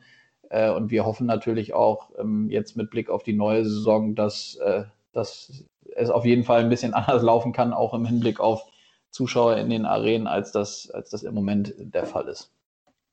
Äh, 0.53 0.69
und 0.69 0.91
wir 0.91 1.03
hoffen 1.03 1.25
natürlich 1.25 1.73
auch 1.73 2.11
ähm, 2.19 2.47
jetzt 2.49 2.77
mit 2.77 2.91
Blick 2.91 3.09
auf 3.09 3.23
die 3.23 3.33
neue 3.33 3.65
Saison, 3.65 4.13
dass, 4.13 4.55
äh, 4.57 4.83
dass 5.11 5.65
es 5.95 6.09
auf 6.11 6.25
jeden 6.25 6.43
Fall 6.43 6.61
ein 6.61 6.69
bisschen 6.69 6.93
anders 6.93 7.23
laufen 7.23 7.53
kann, 7.53 7.73
auch 7.73 7.95
im 7.95 8.05
Hinblick 8.05 8.39
auf 8.39 8.63
Zuschauer 9.09 9.57
in 9.57 9.69
den 9.69 9.85
Arenen, 9.85 10.27
als 10.27 10.51
das, 10.51 10.91
als 10.91 11.09
das 11.09 11.23
im 11.23 11.33
Moment 11.33 11.73
der 11.77 12.05
Fall 12.05 12.27
ist. 12.27 12.51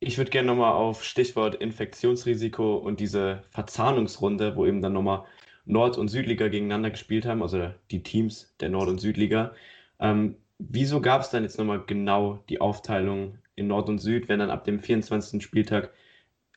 Ich 0.00 0.18
würde 0.18 0.30
gerne 0.30 0.48
nochmal 0.48 0.72
auf 0.72 1.02
Stichwort 1.02 1.54
Infektionsrisiko 1.54 2.76
und 2.76 3.00
diese 3.00 3.42
Verzahnungsrunde, 3.50 4.56
wo 4.56 4.66
eben 4.66 4.82
dann 4.82 4.92
nochmal 4.92 5.24
Nord- 5.64 5.98
und 5.98 6.08
Südliga 6.08 6.48
gegeneinander 6.48 6.90
gespielt 6.90 7.26
haben, 7.26 7.42
also 7.42 7.70
die 7.90 8.02
Teams 8.02 8.54
der 8.60 8.68
Nord- 8.68 8.88
und 8.88 8.98
Südliga. 8.98 9.52
Ähm, 9.98 10.36
Wieso 10.62 11.00
gab 11.00 11.22
es 11.22 11.30
dann 11.30 11.42
jetzt 11.42 11.58
nochmal 11.58 11.82
genau 11.86 12.44
die 12.50 12.60
Aufteilung 12.60 13.38
in 13.54 13.66
Nord 13.66 13.88
und 13.88 13.98
Süd, 13.98 14.28
wenn 14.28 14.40
dann 14.40 14.50
ab 14.50 14.64
dem 14.64 14.78
24. 14.78 15.42
Spieltag 15.42 15.90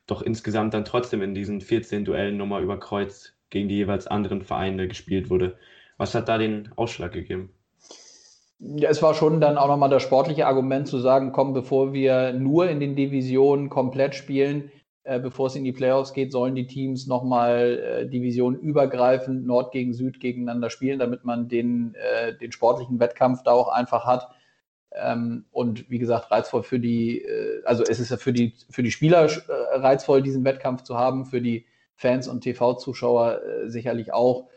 doch 0.06 0.22
insgesamt 0.22 0.74
dann 0.74 0.84
trotzdem 0.84 1.22
in 1.22 1.34
diesen 1.34 1.60
14 1.60 2.04
Duellen 2.04 2.36
nochmal 2.36 2.62
über 2.62 2.78
Kreuz 2.78 3.34
gegen 3.50 3.68
die 3.68 3.76
jeweils 3.76 4.06
anderen 4.06 4.42
Vereine 4.42 4.88
gespielt 4.88 5.30
wurde? 5.30 5.56
Was 5.96 6.14
hat 6.14 6.28
da 6.28 6.38
den 6.38 6.70
Ausschlag 6.76 7.12
gegeben? 7.12 7.50
Ja, 8.58 8.88
es 8.88 9.02
war 9.02 9.14
schon 9.14 9.40
dann 9.40 9.58
auch 9.58 9.68
nochmal 9.68 9.90
das 9.90 10.02
sportliche 10.02 10.46
Argument 10.46 10.88
zu 10.88 10.98
sagen, 10.98 11.32
komm, 11.32 11.52
bevor 11.52 11.92
wir 11.92 12.32
nur 12.32 12.68
in 12.68 12.80
den 12.80 12.96
Divisionen 12.96 13.68
komplett 13.68 14.14
spielen, 14.14 14.70
äh, 15.02 15.20
bevor 15.20 15.48
es 15.48 15.56
in 15.56 15.64
die 15.64 15.72
Playoffs 15.72 16.14
geht, 16.14 16.32
sollen 16.32 16.54
die 16.54 16.66
Teams 16.66 17.06
nochmal 17.06 17.78
äh, 17.78 18.08
divisionenübergreifend 18.08 19.46
Nord 19.46 19.72
gegen 19.72 19.92
Süd 19.92 20.18
gegeneinander 20.18 20.70
spielen, 20.70 20.98
damit 20.98 21.24
man 21.24 21.48
den, 21.48 21.94
äh, 21.94 22.36
den 22.36 22.52
sportlichen 22.52 23.00
Wettkampf 23.00 23.42
da 23.42 23.52
auch 23.52 23.68
einfach 23.68 24.06
hat. 24.06 24.30
Ähm, 24.94 25.44
und 25.50 25.90
wie 25.90 25.98
gesagt, 25.98 26.30
reizvoll 26.30 26.62
für 26.62 26.78
die, 26.78 27.22
äh, 27.22 27.62
also 27.64 27.82
es 27.82 28.00
ist 28.00 28.10
ja 28.10 28.16
für 28.16 28.32
die, 28.32 28.54
für 28.70 28.82
die 28.82 28.90
Spieler 28.90 29.24
äh, 29.24 29.76
reizvoll, 29.76 30.22
diesen 30.22 30.44
Wettkampf 30.44 30.82
zu 30.82 30.96
haben, 30.96 31.24
für 31.24 31.40
die 31.40 31.66
Fans 31.96 32.28
und 32.28 32.42
TV-Zuschauer 32.42 33.40
äh, 33.42 33.70
sicherlich 33.70 34.12
auch. 34.12 34.48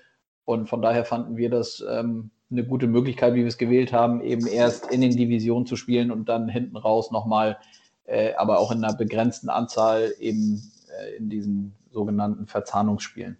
Und 0.45 0.69
von 0.69 0.81
daher 0.81 1.05
fanden 1.05 1.37
wir 1.37 1.49
das 1.49 1.83
ähm, 1.87 2.31
eine 2.49 2.65
gute 2.65 2.87
Möglichkeit, 2.87 3.33
wie 3.33 3.41
wir 3.41 3.47
es 3.47 3.57
gewählt 3.57 3.91
haben, 3.91 4.21
eben 4.21 4.47
erst 4.47 4.91
in 4.91 5.01
den 5.01 5.15
Divisionen 5.15 5.65
zu 5.65 5.75
spielen 5.75 6.11
und 6.11 6.29
dann 6.29 6.47
hinten 6.47 6.77
raus 6.77 7.11
nochmal 7.11 7.57
äh, 8.07 8.33
aber 8.35 8.59
auch 8.59 8.71
in 8.71 8.83
einer 8.83 8.95
begrenzten 8.95 9.49
Anzahl 9.49 10.13
eben 10.19 10.71
äh, 10.89 11.17
in 11.17 11.29
diesen 11.29 11.73
sogenannten 11.91 12.47
Verzahnungsspielen. 12.47 13.37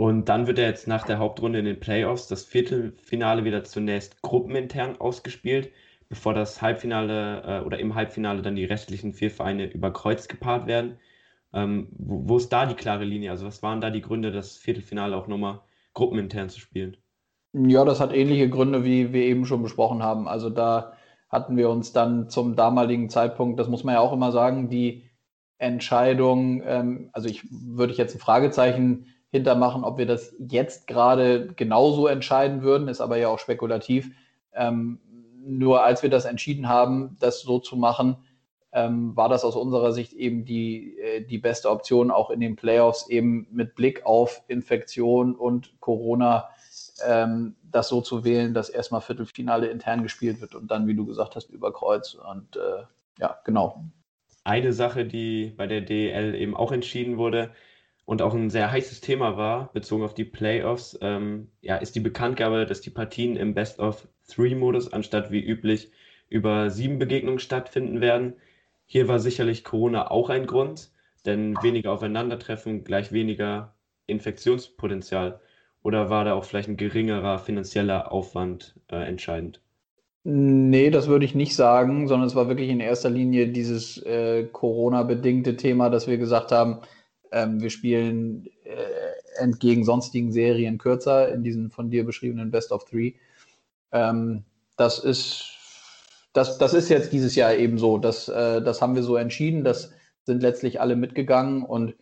Und 0.00 0.30
dann 0.30 0.46
wird 0.46 0.58
er 0.58 0.66
jetzt 0.66 0.88
nach 0.88 1.04
der 1.04 1.18
Hauptrunde 1.18 1.58
in 1.58 1.66
den 1.66 1.78
Playoffs 1.78 2.26
das 2.26 2.46
Viertelfinale 2.46 3.44
wieder 3.44 3.64
zunächst 3.64 4.22
gruppenintern 4.22 4.98
ausgespielt, 4.98 5.72
bevor 6.08 6.32
das 6.32 6.62
Halbfinale 6.62 7.42
äh, 7.44 7.66
oder 7.66 7.78
im 7.78 7.94
Halbfinale 7.94 8.40
dann 8.40 8.56
die 8.56 8.64
restlichen 8.64 9.12
vier 9.12 9.30
Vereine 9.30 9.70
über 9.70 9.92
Kreuz 9.92 10.26
gepaart 10.26 10.66
werden. 10.66 10.96
Ähm, 11.52 11.88
wo, 11.98 12.30
wo, 12.30 12.36
ist 12.38 12.48
da 12.48 12.64
die 12.64 12.76
klare 12.76 13.04
Linie? 13.04 13.30
Also 13.30 13.44
was 13.44 13.62
waren 13.62 13.82
da 13.82 13.90
die 13.90 14.00
Gründe, 14.00 14.32
das 14.32 14.56
Viertelfinale 14.56 15.14
auch 15.14 15.26
nochmal 15.26 15.60
gruppenintern 15.92 16.48
zu 16.48 16.60
spielen? 16.60 16.96
Ja, 17.52 17.84
das 17.84 18.00
hat 18.00 18.14
ähnliche 18.14 18.48
Gründe, 18.48 18.86
wie 18.86 19.12
wir 19.12 19.24
eben 19.24 19.44
schon 19.44 19.62
besprochen 19.62 20.02
haben. 20.02 20.28
Also 20.28 20.48
da 20.48 20.94
hatten 21.28 21.58
wir 21.58 21.68
uns 21.68 21.92
dann 21.92 22.30
zum 22.30 22.56
damaligen 22.56 23.10
Zeitpunkt, 23.10 23.60
das 23.60 23.68
muss 23.68 23.84
man 23.84 23.96
ja 23.96 24.00
auch 24.00 24.14
immer 24.14 24.32
sagen, 24.32 24.70
die 24.70 25.10
Entscheidung, 25.58 26.62
ähm, 26.64 27.10
also 27.12 27.28
ich 27.28 27.46
würde 27.50 27.92
ich 27.92 27.98
jetzt 27.98 28.14
ein 28.16 28.20
Fragezeichen 28.20 29.04
hintermachen, 29.30 29.84
ob 29.84 29.98
wir 29.98 30.06
das 30.06 30.34
jetzt 30.38 30.86
gerade 30.86 31.48
genauso 31.54 32.06
entscheiden 32.06 32.62
würden, 32.62 32.88
ist 32.88 33.00
aber 33.00 33.16
ja 33.16 33.28
auch 33.28 33.38
spekulativ. 33.38 34.10
Ähm, 34.52 35.00
nur 35.44 35.84
als 35.84 36.02
wir 36.02 36.10
das 36.10 36.24
entschieden 36.24 36.68
haben, 36.68 37.16
das 37.20 37.40
so 37.40 37.58
zu 37.58 37.76
machen, 37.76 38.16
ähm, 38.72 39.16
war 39.16 39.28
das 39.28 39.44
aus 39.44 39.56
unserer 39.56 39.92
Sicht 39.92 40.12
eben 40.12 40.44
die, 40.44 40.98
äh, 40.98 41.24
die 41.24 41.38
beste 41.38 41.70
Option, 41.70 42.10
auch 42.10 42.30
in 42.30 42.40
den 42.40 42.56
Playoffs 42.56 43.08
eben 43.08 43.46
mit 43.50 43.74
Blick 43.74 44.04
auf 44.04 44.42
Infektion 44.48 45.34
und 45.34 45.80
Corona 45.80 46.50
ähm, 47.06 47.56
das 47.62 47.88
so 47.88 48.00
zu 48.00 48.24
wählen, 48.24 48.54
dass 48.54 48.68
erstmal 48.68 49.00
Viertelfinale 49.00 49.68
intern 49.68 50.02
gespielt 50.02 50.40
wird 50.40 50.54
und 50.54 50.70
dann, 50.70 50.86
wie 50.86 50.94
du 50.94 51.06
gesagt 51.06 51.36
hast, 51.36 51.50
über 51.50 51.72
Kreuz. 51.72 52.14
Und 52.14 52.56
äh, 52.56 52.84
ja, 53.18 53.38
genau. 53.44 53.84
Eine 54.44 54.72
Sache, 54.72 55.04
die 55.04 55.52
bei 55.56 55.66
der 55.66 55.80
DEL 55.80 56.34
eben 56.34 56.56
auch 56.56 56.72
entschieden 56.72 57.16
wurde 57.16 57.50
und 58.10 58.22
auch 58.22 58.34
ein 58.34 58.50
sehr 58.50 58.72
heißes 58.72 59.00
Thema 59.02 59.36
war, 59.36 59.70
bezogen 59.72 60.02
auf 60.02 60.14
die 60.14 60.24
Playoffs, 60.24 60.98
ähm, 61.00 61.46
ja, 61.60 61.76
ist 61.76 61.94
die 61.94 62.00
Bekanntgabe, 62.00 62.66
dass 62.66 62.80
die 62.80 62.90
Partien 62.90 63.36
im 63.36 63.54
Best-of-Three-Modus 63.54 64.92
anstatt 64.92 65.30
wie 65.30 65.40
üblich 65.40 65.92
über 66.28 66.70
sieben 66.70 66.98
Begegnungen 66.98 67.38
stattfinden 67.38 68.00
werden. 68.00 68.32
Hier 68.84 69.06
war 69.06 69.20
sicherlich 69.20 69.62
Corona 69.62 70.10
auch 70.10 70.28
ein 70.28 70.46
Grund, 70.46 70.90
denn 71.24 71.54
weniger 71.62 71.92
Aufeinandertreffen 71.92 72.82
gleich 72.82 73.12
weniger 73.12 73.76
Infektionspotenzial. 74.08 75.38
Oder 75.84 76.10
war 76.10 76.24
da 76.24 76.34
auch 76.34 76.42
vielleicht 76.42 76.68
ein 76.68 76.76
geringerer 76.76 77.38
finanzieller 77.38 78.10
Aufwand 78.10 78.74
äh, 78.90 78.96
entscheidend? 78.96 79.60
Nee, 80.24 80.90
das 80.90 81.06
würde 81.06 81.26
ich 81.26 81.36
nicht 81.36 81.54
sagen, 81.54 82.08
sondern 82.08 82.26
es 82.26 82.34
war 82.34 82.48
wirklich 82.48 82.70
in 82.70 82.80
erster 82.80 83.08
Linie 83.08 83.46
dieses 83.46 84.02
äh, 84.02 84.48
Corona-bedingte 84.50 85.56
Thema, 85.56 85.90
dass 85.90 86.08
wir 86.08 86.18
gesagt 86.18 86.50
haben, 86.50 86.80
ähm, 87.32 87.60
wir 87.60 87.70
spielen 87.70 88.48
äh, 88.64 89.40
entgegen 89.40 89.84
sonstigen 89.84 90.32
Serien 90.32 90.78
kürzer 90.78 91.32
in 91.32 91.42
diesen 91.42 91.70
von 91.70 91.90
dir 91.90 92.04
beschriebenen 92.04 92.50
Best 92.50 92.72
of 92.72 92.84
Three. 92.84 93.14
Ähm, 93.92 94.44
das 94.76 94.98
ist 94.98 95.56
das, 96.32 96.58
das 96.58 96.74
ist 96.74 96.88
jetzt 96.88 97.12
dieses 97.12 97.34
Jahr 97.34 97.54
eben 97.54 97.78
so. 97.78 97.98
Das, 97.98 98.28
äh, 98.28 98.62
das 98.62 98.80
haben 98.80 98.94
wir 98.94 99.02
so 99.02 99.16
entschieden. 99.16 99.64
Das 99.64 99.92
sind 100.24 100.42
letztlich 100.42 100.80
alle 100.80 100.96
mitgegangen 100.96 101.64
und 101.64 101.94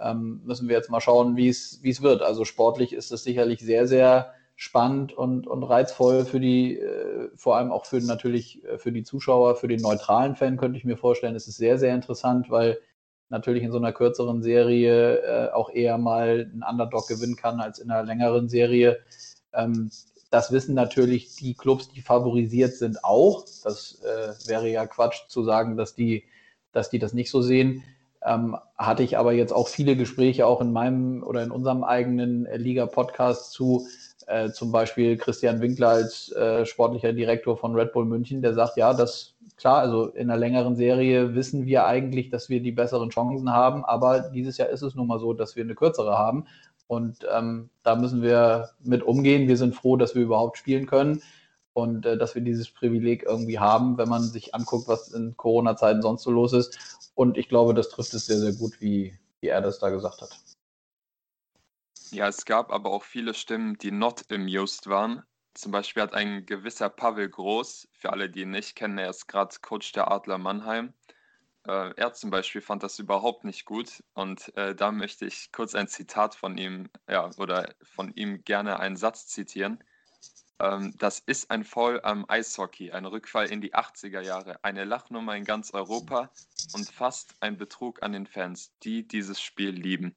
ähm, 0.00 0.42
müssen 0.44 0.68
wir 0.68 0.76
jetzt 0.76 0.90
mal 0.90 1.00
schauen, 1.00 1.36
wie 1.36 1.48
es 1.48 2.02
wird. 2.02 2.22
Also 2.22 2.44
sportlich 2.44 2.92
ist 2.92 3.12
es 3.12 3.22
sicherlich 3.22 3.60
sehr, 3.60 3.86
sehr 3.86 4.32
spannend 4.56 5.12
und, 5.12 5.46
und 5.46 5.62
reizvoll 5.62 6.24
für 6.24 6.40
die, 6.40 6.78
äh, 6.78 7.28
vor 7.36 7.56
allem 7.56 7.70
auch 7.70 7.84
für 7.84 8.00
natürlich 8.00 8.64
äh, 8.64 8.78
für 8.78 8.90
die 8.90 9.04
Zuschauer, 9.04 9.56
für 9.56 9.68
den 9.68 9.80
neutralen 9.80 10.34
Fan 10.34 10.56
könnte 10.56 10.78
ich 10.78 10.84
mir 10.84 10.96
vorstellen, 10.96 11.36
es 11.36 11.46
ist 11.46 11.58
sehr, 11.58 11.78
sehr 11.78 11.94
interessant, 11.94 12.50
weil 12.50 12.78
natürlich 13.28 13.62
in 13.62 13.72
so 13.72 13.78
einer 13.78 13.92
kürzeren 13.92 14.42
Serie 14.42 15.18
äh, 15.18 15.52
auch 15.52 15.70
eher 15.70 15.98
mal 15.98 16.50
ein 16.52 16.64
Underdog 16.68 17.08
gewinnen 17.08 17.36
kann 17.36 17.60
als 17.60 17.78
in 17.78 17.90
einer 17.90 18.04
längeren 18.04 18.48
Serie. 18.48 18.98
Ähm, 19.52 19.90
das 20.30 20.52
wissen 20.52 20.74
natürlich 20.74 21.34
die 21.36 21.54
Clubs, 21.54 21.88
die 21.88 22.02
favorisiert 22.02 22.74
sind, 22.74 23.04
auch. 23.04 23.44
Das 23.64 24.02
äh, 24.02 24.48
wäre 24.48 24.68
ja 24.68 24.86
Quatsch 24.86 25.28
zu 25.28 25.44
sagen, 25.44 25.76
dass 25.76 25.94
die, 25.94 26.24
dass 26.72 26.90
die 26.90 26.98
das 26.98 27.12
nicht 27.12 27.30
so 27.30 27.42
sehen. 27.42 27.82
Ähm, 28.24 28.56
hatte 28.76 29.02
ich 29.02 29.18
aber 29.18 29.32
jetzt 29.32 29.52
auch 29.52 29.68
viele 29.68 29.96
Gespräche 29.96 30.46
auch 30.46 30.60
in 30.60 30.72
meinem 30.72 31.22
oder 31.22 31.42
in 31.42 31.50
unserem 31.50 31.84
eigenen 31.84 32.46
äh, 32.46 32.56
Liga-Podcast 32.56 33.52
zu, 33.52 33.86
äh, 34.26 34.50
zum 34.50 34.72
Beispiel 34.72 35.16
Christian 35.16 35.60
Winkler 35.60 35.88
als 35.88 36.30
äh, 36.32 36.66
sportlicher 36.66 37.12
Direktor 37.12 37.56
von 37.56 37.74
Red 37.74 37.92
Bull 37.92 38.04
München, 38.04 38.42
der 38.42 38.54
sagt, 38.54 38.76
ja, 38.76 38.92
das 38.92 39.34
klar, 39.56 39.78
also 39.78 40.06
in 40.08 40.30
einer 40.30 40.38
längeren 40.38 40.76
Serie 40.76 41.34
wissen 41.34 41.66
wir 41.66 41.86
eigentlich, 41.86 42.28
dass 42.30 42.48
wir 42.48 42.60
die 42.60 42.72
besseren 42.72 43.10
Chancen 43.10 43.52
haben, 43.52 43.84
aber 43.84 44.20
dieses 44.20 44.58
Jahr 44.58 44.68
ist 44.68 44.82
es 44.82 44.94
nun 44.94 45.06
mal 45.06 45.18
so, 45.18 45.32
dass 45.32 45.56
wir 45.56 45.64
eine 45.64 45.74
kürzere 45.74 46.18
haben. 46.18 46.46
Und 46.88 47.26
ähm, 47.34 47.70
da 47.82 47.96
müssen 47.96 48.22
wir 48.22 48.70
mit 48.84 49.02
umgehen. 49.02 49.48
Wir 49.48 49.56
sind 49.56 49.74
froh, 49.74 49.96
dass 49.96 50.14
wir 50.14 50.22
überhaupt 50.22 50.56
spielen 50.56 50.86
können 50.86 51.20
und 51.72 52.06
äh, 52.06 52.16
dass 52.16 52.34
wir 52.34 52.42
dieses 52.42 52.70
Privileg 52.70 53.24
irgendwie 53.24 53.58
haben, 53.58 53.98
wenn 53.98 54.08
man 54.08 54.22
sich 54.22 54.54
anguckt, 54.54 54.86
was 54.86 55.08
in 55.08 55.36
Corona-Zeiten 55.36 56.02
sonst 56.02 56.22
so 56.22 56.30
los 56.30 56.52
ist. 56.52 56.78
Und 57.14 57.38
ich 57.38 57.48
glaube, 57.48 57.74
das 57.74 57.88
trifft 57.88 58.14
es 58.14 58.26
sehr, 58.26 58.38
sehr 58.38 58.52
gut, 58.52 58.80
wie, 58.80 59.14
wie 59.40 59.48
er 59.48 59.62
das 59.62 59.78
da 59.80 59.90
gesagt 59.90 60.22
hat. 60.22 60.30
Ja, 62.10 62.28
es 62.28 62.44
gab 62.44 62.72
aber 62.72 62.90
auch 62.90 63.02
viele 63.02 63.34
Stimmen, 63.34 63.78
die 63.78 63.90
not 63.90 64.30
amused 64.30 64.86
waren. 64.86 65.22
Zum 65.54 65.72
Beispiel 65.72 66.02
hat 66.02 66.14
ein 66.14 66.46
gewisser 66.46 66.88
Pavel 66.88 67.28
Groß, 67.28 67.88
für 67.92 68.12
alle, 68.12 68.30
die 68.30 68.42
ihn 68.42 68.50
nicht 68.50 68.76
kennen, 68.76 68.98
er 68.98 69.10
ist 69.10 69.26
gerade 69.26 69.56
Coach 69.60 69.92
der 69.92 70.10
Adler 70.10 70.38
Mannheim. 70.38 70.92
Äh, 71.66 71.94
er 71.96 72.12
zum 72.12 72.30
Beispiel 72.30 72.60
fand 72.60 72.82
das 72.82 72.98
überhaupt 72.98 73.44
nicht 73.44 73.64
gut 73.64 74.04
und 74.14 74.56
äh, 74.56 74.74
da 74.74 74.92
möchte 74.92 75.26
ich 75.26 75.50
kurz 75.52 75.74
ein 75.74 75.88
Zitat 75.88 76.34
von 76.34 76.58
ihm, 76.58 76.88
ja, 77.08 77.30
oder 77.38 77.74
von 77.82 78.12
ihm 78.14 78.44
gerne 78.44 78.78
einen 78.78 78.96
Satz 78.96 79.26
zitieren. 79.26 79.82
Ähm, 80.60 80.94
das 80.98 81.18
ist 81.20 81.50
ein 81.50 81.64
Foul 81.64 82.00
am 82.02 82.24
Eishockey, 82.28 82.92
ein 82.92 83.04
Rückfall 83.04 83.46
in 83.46 83.60
die 83.60 83.74
80er 83.74 84.20
Jahre, 84.20 84.62
eine 84.62 84.84
Lachnummer 84.84 85.36
in 85.36 85.44
ganz 85.44 85.72
Europa 85.72 86.30
und 86.72 86.88
fast 86.88 87.34
ein 87.40 87.56
Betrug 87.56 88.02
an 88.02 88.12
den 88.12 88.26
Fans, 88.26 88.72
die 88.82 89.06
dieses 89.08 89.40
Spiel 89.40 89.70
lieben. 89.70 90.14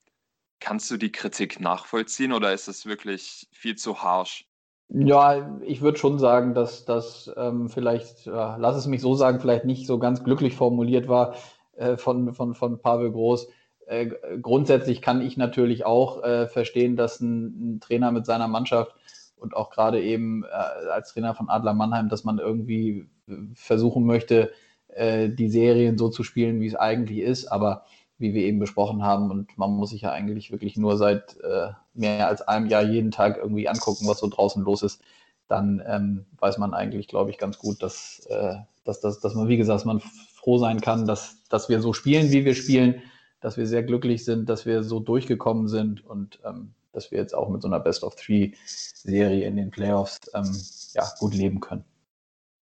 Kannst 0.60 0.92
du 0.92 0.98
die 0.98 1.12
Kritik 1.12 1.60
nachvollziehen 1.60 2.34
oder 2.34 2.54
ist 2.54 2.68
es 2.68 2.86
wirklich 2.86 3.48
viel 3.52 3.76
zu 3.76 4.02
harsh? 4.02 4.46
Ja, 4.90 5.60
ich 5.62 5.82
würde 5.82 6.00
schon 6.00 6.18
sagen, 6.18 6.56
dass 6.56 6.84
das 6.84 7.32
ähm, 7.38 7.70
vielleicht, 7.70 8.26
äh, 8.26 8.32
lass 8.32 8.76
es 8.76 8.88
mich 8.88 9.02
so 9.02 9.14
sagen, 9.14 9.40
vielleicht 9.40 9.66
nicht 9.66 9.86
so 9.86 10.00
ganz 10.00 10.24
glücklich 10.24 10.56
formuliert 10.56 11.08
war 11.08 11.36
äh, 11.78 11.96
von, 11.96 12.34
von, 12.34 12.56
von 12.56 12.82
Pavel 12.82 13.12
Groß. 13.12 13.50
Äh, 13.86 14.08
grundsätzlich 14.42 15.02
kann 15.02 15.22
ich 15.22 15.38
natürlich 15.38 15.86
auch 15.86 16.24
äh, 16.24 16.48
verstehen, 16.48 16.96
dass 16.96 17.20
ein, 17.22 17.76
ein, 17.76 17.80
Trainer 17.80 18.12
mit 18.12 18.26
seiner 18.26 18.48
Mannschaft 18.48 18.96
und 19.36 19.56
auch 19.56 19.70
gerade 19.70 20.02
eben 20.02 20.44
äh, 20.44 20.48
als 20.92 21.14
Trainer 21.14 21.36
von 21.36 21.50
Adler 21.50 21.74
Mannheim, 21.74 22.10
dass 22.10 22.24
man 22.24 22.40
irgendwie 22.40 23.08
versuchen 23.54 24.06
möchte, 24.06 24.52
äh, 24.88 25.30
die 25.30 25.50
Serien 25.50 25.98
so 25.98 26.10
zu 26.10 26.24
spielen, 26.24 26.62
wie 26.62 26.68
es 26.68 26.76
eigentlich 26.76 27.20
ist. 27.20 27.48
Aber 27.48 27.86
wie 28.20 28.34
wir 28.34 28.44
eben 28.44 28.60
besprochen 28.60 29.02
haben, 29.04 29.32
und 29.32 29.58
man 29.58 29.72
muss 29.72 29.90
sich 29.92 30.02
ja 30.02 30.12
eigentlich 30.12 30.52
wirklich 30.52 30.78
nur 30.78 30.98
seit 30.98 31.38
äh, 31.42 31.70
mehr 31.94 32.28
als 32.28 32.42
einem 32.42 32.68
Jahr 32.68 32.84
jeden 32.84 33.12
Tag 33.12 33.38
irgendwie 33.38 33.68
angucken, 33.68 34.08
was 34.08 34.20
so 34.20 34.28
draußen 34.28 34.64
los 34.64 34.84
ist, 34.84 35.02
dann 35.48 35.82
ähm, 35.88 36.26
weiß 36.38 36.58
man 36.60 36.74
eigentlich, 36.74 37.08
glaube 37.08 37.32
ich, 37.32 37.38
ganz 37.38 37.58
gut, 37.58 37.82
dass, 37.82 38.26
äh, 38.30 38.56
dass, 38.84 39.00
dass, 39.00 39.20
dass 39.20 39.34
man, 39.36 39.48
wie 39.48 39.58
gesagt, 39.58 39.86
man 39.86 40.00
froh 40.00 40.58
sein 40.58 40.80
kann, 40.82 41.06
dass, 41.06 41.44
dass 41.50 41.70
wir 41.70 41.82
so 41.82 41.94
spielen, 41.94 42.32
wie 42.32 42.46
wir 42.46 42.54
spielen, 42.56 43.02
dass 43.42 43.58
wir 43.58 43.66
sehr 43.66 43.84
glücklich 43.84 44.26
sind, 44.26 44.50
dass 44.50 44.66
wir 44.66 44.84
so 44.84 45.00
durchgekommen 45.00 45.68
sind 45.68 46.06
und 46.06 46.40
ähm, 46.46 46.74
dass 46.92 47.12
wir 47.12 47.20
jetzt 47.20 47.34
auch 47.34 47.50
mit 47.50 47.62
so 47.62 47.68
einer 47.68 47.80
Best 47.80 48.04
of 48.04 48.16
Three 48.16 48.52
Serie 48.66 49.48
in 49.48 49.56
den 49.56 49.72
Playoffs 49.72 50.20
ähm, 50.34 50.52
ja, 50.94 51.10
gut 51.20 51.34
leben 51.34 51.60
können. 51.60 51.86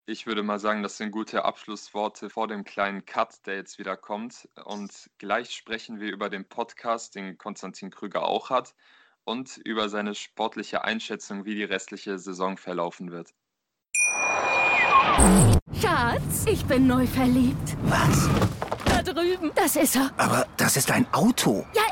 Ich 0.09 0.25
würde 0.25 0.45
mal 0.45 0.61
sagen, 0.61 0.85
das 0.85 0.99
sind 0.99 1.11
gute 1.11 1.45
Abschlussworte 1.45 2.31
vor 2.31 2.47
dem 2.47 2.63
kleinen 2.63 3.05
Cut, 3.07 3.45
der 3.45 3.57
jetzt 3.57 3.81
wieder 3.81 3.97
kommt. 3.97 4.49
Und 4.65 5.11
gleich 5.19 5.51
sprechen 5.51 5.99
wir 5.99 6.13
über 6.13 6.31
den 6.31 6.49
Podcast, 6.49 7.17
den 7.17 7.39
Konstantin 7.39 7.91
Krüger 7.91 8.23
auch 8.23 8.49
hat, 8.49 8.77
und 9.25 9.57
über 9.57 9.89
seine 9.89 10.15
sportliche 10.15 10.85
Einschätzung, 10.85 11.45
wie 11.45 11.57
die 11.57 11.65
restliche 11.65 12.21
Saison 12.21 12.57
verlaufen 12.57 13.11
wird. 13.11 13.35
Schatz, 15.81 16.45
ich 16.47 16.65
bin 16.67 16.87
neu 16.87 17.05
verliebt. 17.05 17.77
Was? 17.87 18.29
Da 18.85 19.03
drüben. 19.03 19.51
Das 19.57 19.75
ist 19.75 19.97
er. 19.97 20.13
Aber 20.19 20.47
das 20.57 20.77
ist 20.77 20.93
ein 20.93 21.13
Auto. 21.13 21.67
Ja, 21.75 21.83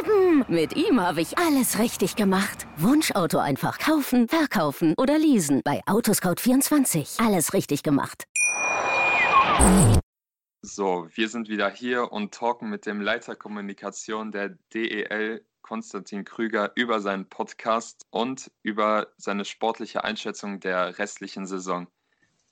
eben. 0.00 0.44
Mit 0.48 0.76
ihm 0.76 1.00
habe 1.00 1.20
ich 1.20 1.38
alles 1.38 1.78
richtig 1.78 2.16
gemacht. 2.16 2.66
Wunschauto 2.76 3.38
einfach 3.38 3.78
kaufen, 3.78 4.28
verkaufen 4.28 4.94
oder 4.96 5.18
leasen. 5.18 5.62
Bei 5.64 5.82
Autoscout24. 5.86 7.24
Alles 7.24 7.52
richtig 7.52 7.82
gemacht. 7.82 8.24
So, 10.62 11.08
wir 11.14 11.28
sind 11.28 11.48
wieder 11.48 11.70
hier 11.70 12.12
und 12.12 12.34
talken 12.34 12.68
mit 12.68 12.86
dem 12.86 13.00
Leiter 13.00 13.34
Kommunikation 13.34 14.30
der 14.30 14.50
DEL, 14.74 15.44
Konstantin 15.62 16.24
Krüger, 16.24 16.72
über 16.74 17.00
seinen 17.00 17.28
Podcast 17.28 18.06
und 18.10 18.50
über 18.62 19.08
seine 19.16 19.44
sportliche 19.44 20.04
Einschätzung 20.04 20.60
der 20.60 20.98
restlichen 20.98 21.46
Saison. 21.46 21.86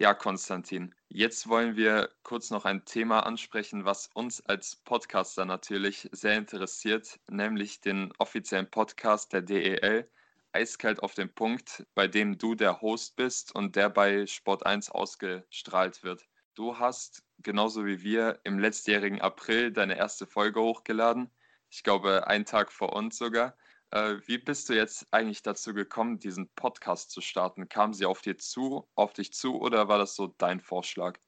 Ja, 0.01 0.15
Konstantin, 0.15 0.95
jetzt 1.09 1.49
wollen 1.49 1.75
wir 1.75 2.11
kurz 2.23 2.51
noch 2.51 2.65
ein 2.65 2.85
Thema 2.85 3.27
ansprechen, 3.27 3.85
was 3.85 4.07
uns 4.15 4.41
als 4.47 4.77
Podcaster 4.77 5.45
natürlich 5.45 6.09
sehr 6.13 6.37
interessiert, 6.37 7.19
nämlich 7.29 7.81
den 7.81 8.13
offiziellen 8.19 8.71
Podcast 8.71 9.33
der 9.33 9.43
DEL, 9.43 10.09
Eiskalt 10.53 11.03
auf 11.03 11.15
den 11.15 11.35
Punkt, 11.35 11.85
bei 11.97 12.07
dem 12.07 12.39
du 12.39 12.55
der 12.55 12.81
Host 12.81 13.17
bist 13.17 13.53
und 13.53 13.75
der 13.75 13.91
bei 13.91 14.25
Sport 14.29 14.65
1 14.65 14.91
ausgestrahlt 14.93 16.05
wird. 16.05 16.29
Du 16.55 16.79
hast, 16.79 17.25
genauso 17.39 17.85
wie 17.85 18.01
wir, 18.01 18.39
im 18.45 18.61
letztjährigen 18.61 19.21
April 19.21 19.73
deine 19.73 19.97
erste 19.99 20.29
Folge 20.29 20.61
hochgeladen. 20.61 21.29
Ich 21.71 21.83
glaube, 21.83 22.29
einen 22.29 22.45
Tag 22.45 22.71
vor 22.71 22.93
uns 22.93 23.19
sogar. 23.19 23.57
Äh, 23.91 24.17
wie 24.27 24.39
bist 24.39 24.69
du 24.69 24.75
jetzt 24.75 25.07
eigentlich 25.13 25.43
dazu 25.43 25.73
gekommen, 25.73 26.19
diesen 26.19 26.49
Podcast 26.55 27.11
zu 27.11 27.21
starten? 27.21 27.69
Kam 27.69 27.95
sie 27.95 28.07
auf 28.07 28.21
dir 28.21 28.37
zu, 28.37 28.87
auf 28.95 29.13
dich 29.13 29.33
zu 29.33 29.61
oder 29.61 29.89
war 29.89 29.99
das 29.99 30.15
so 30.15 30.35
dein 30.39 30.61
Vorschlag? 30.61 31.19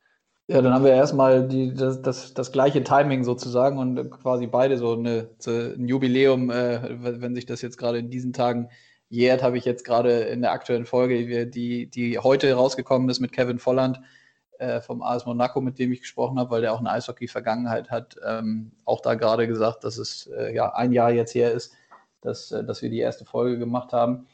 Ja, 0.46 0.60
dann 0.60 0.74
haben 0.74 0.84
wir 0.84 0.92
erstmal 0.92 1.46
die, 1.46 1.72
das, 1.72 2.02
das, 2.02 2.34
das 2.34 2.50
gleiche 2.50 2.82
Timing 2.82 3.22
sozusagen 3.22 3.78
und 3.78 4.10
quasi 4.10 4.48
beide 4.48 4.78
so 4.78 4.94
eine, 4.94 5.30
ein 5.46 5.86
Jubiläum, 5.86 6.50
äh, 6.50 7.20
wenn 7.20 7.36
sich 7.36 7.46
das 7.46 7.62
jetzt 7.62 7.78
gerade 7.78 7.98
in 7.98 8.10
diesen 8.10 8.32
Tagen 8.32 8.68
jährt, 9.08 9.42
habe 9.42 9.58
ich 9.58 9.64
jetzt 9.64 9.84
gerade 9.84 10.22
in 10.22 10.42
der 10.42 10.52
aktuellen 10.52 10.86
Folge, 10.86 11.46
die, 11.46 11.88
die 11.88 12.18
heute 12.18 12.52
rausgekommen 12.52 13.08
ist 13.08 13.20
mit 13.20 13.32
Kevin 13.32 13.60
Volland, 13.60 14.00
äh, 14.58 14.80
vom 14.80 15.02
AS 15.02 15.24
Monaco, 15.24 15.60
mit 15.60 15.78
dem 15.78 15.92
ich 15.92 16.00
gesprochen 16.00 16.38
habe, 16.38 16.50
weil 16.50 16.60
der 16.60 16.72
auch 16.72 16.80
eine 16.80 16.90
Eishockey-Vergangenheit 16.90 17.90
hat, 17.90 18.16
ähm, 18.26 18.72
auch 18.84 19.00
da 19.00 19.14
gerade 19.14 19.46
gesagt, 19.46 19.84
dass 19.84 19.98
es 19.98 20.26
äh, 20.26 20.54
ja 20.54 20.74
ein 20.74 20.92
Jahr 20.92 21.10
jetzt 21.10 21.34
her 21.34 21.52
ist, 21.52 21.74
dass, 22.20 22.52
äh, 22.52 22.64
dass 22.64 22.82
wir 22.82 22.90
die 22.90 23.00
erste 23.00 23.24
Folge 23.24 23.58
gemacht 23.58 23.92
haben. 23.92 24.26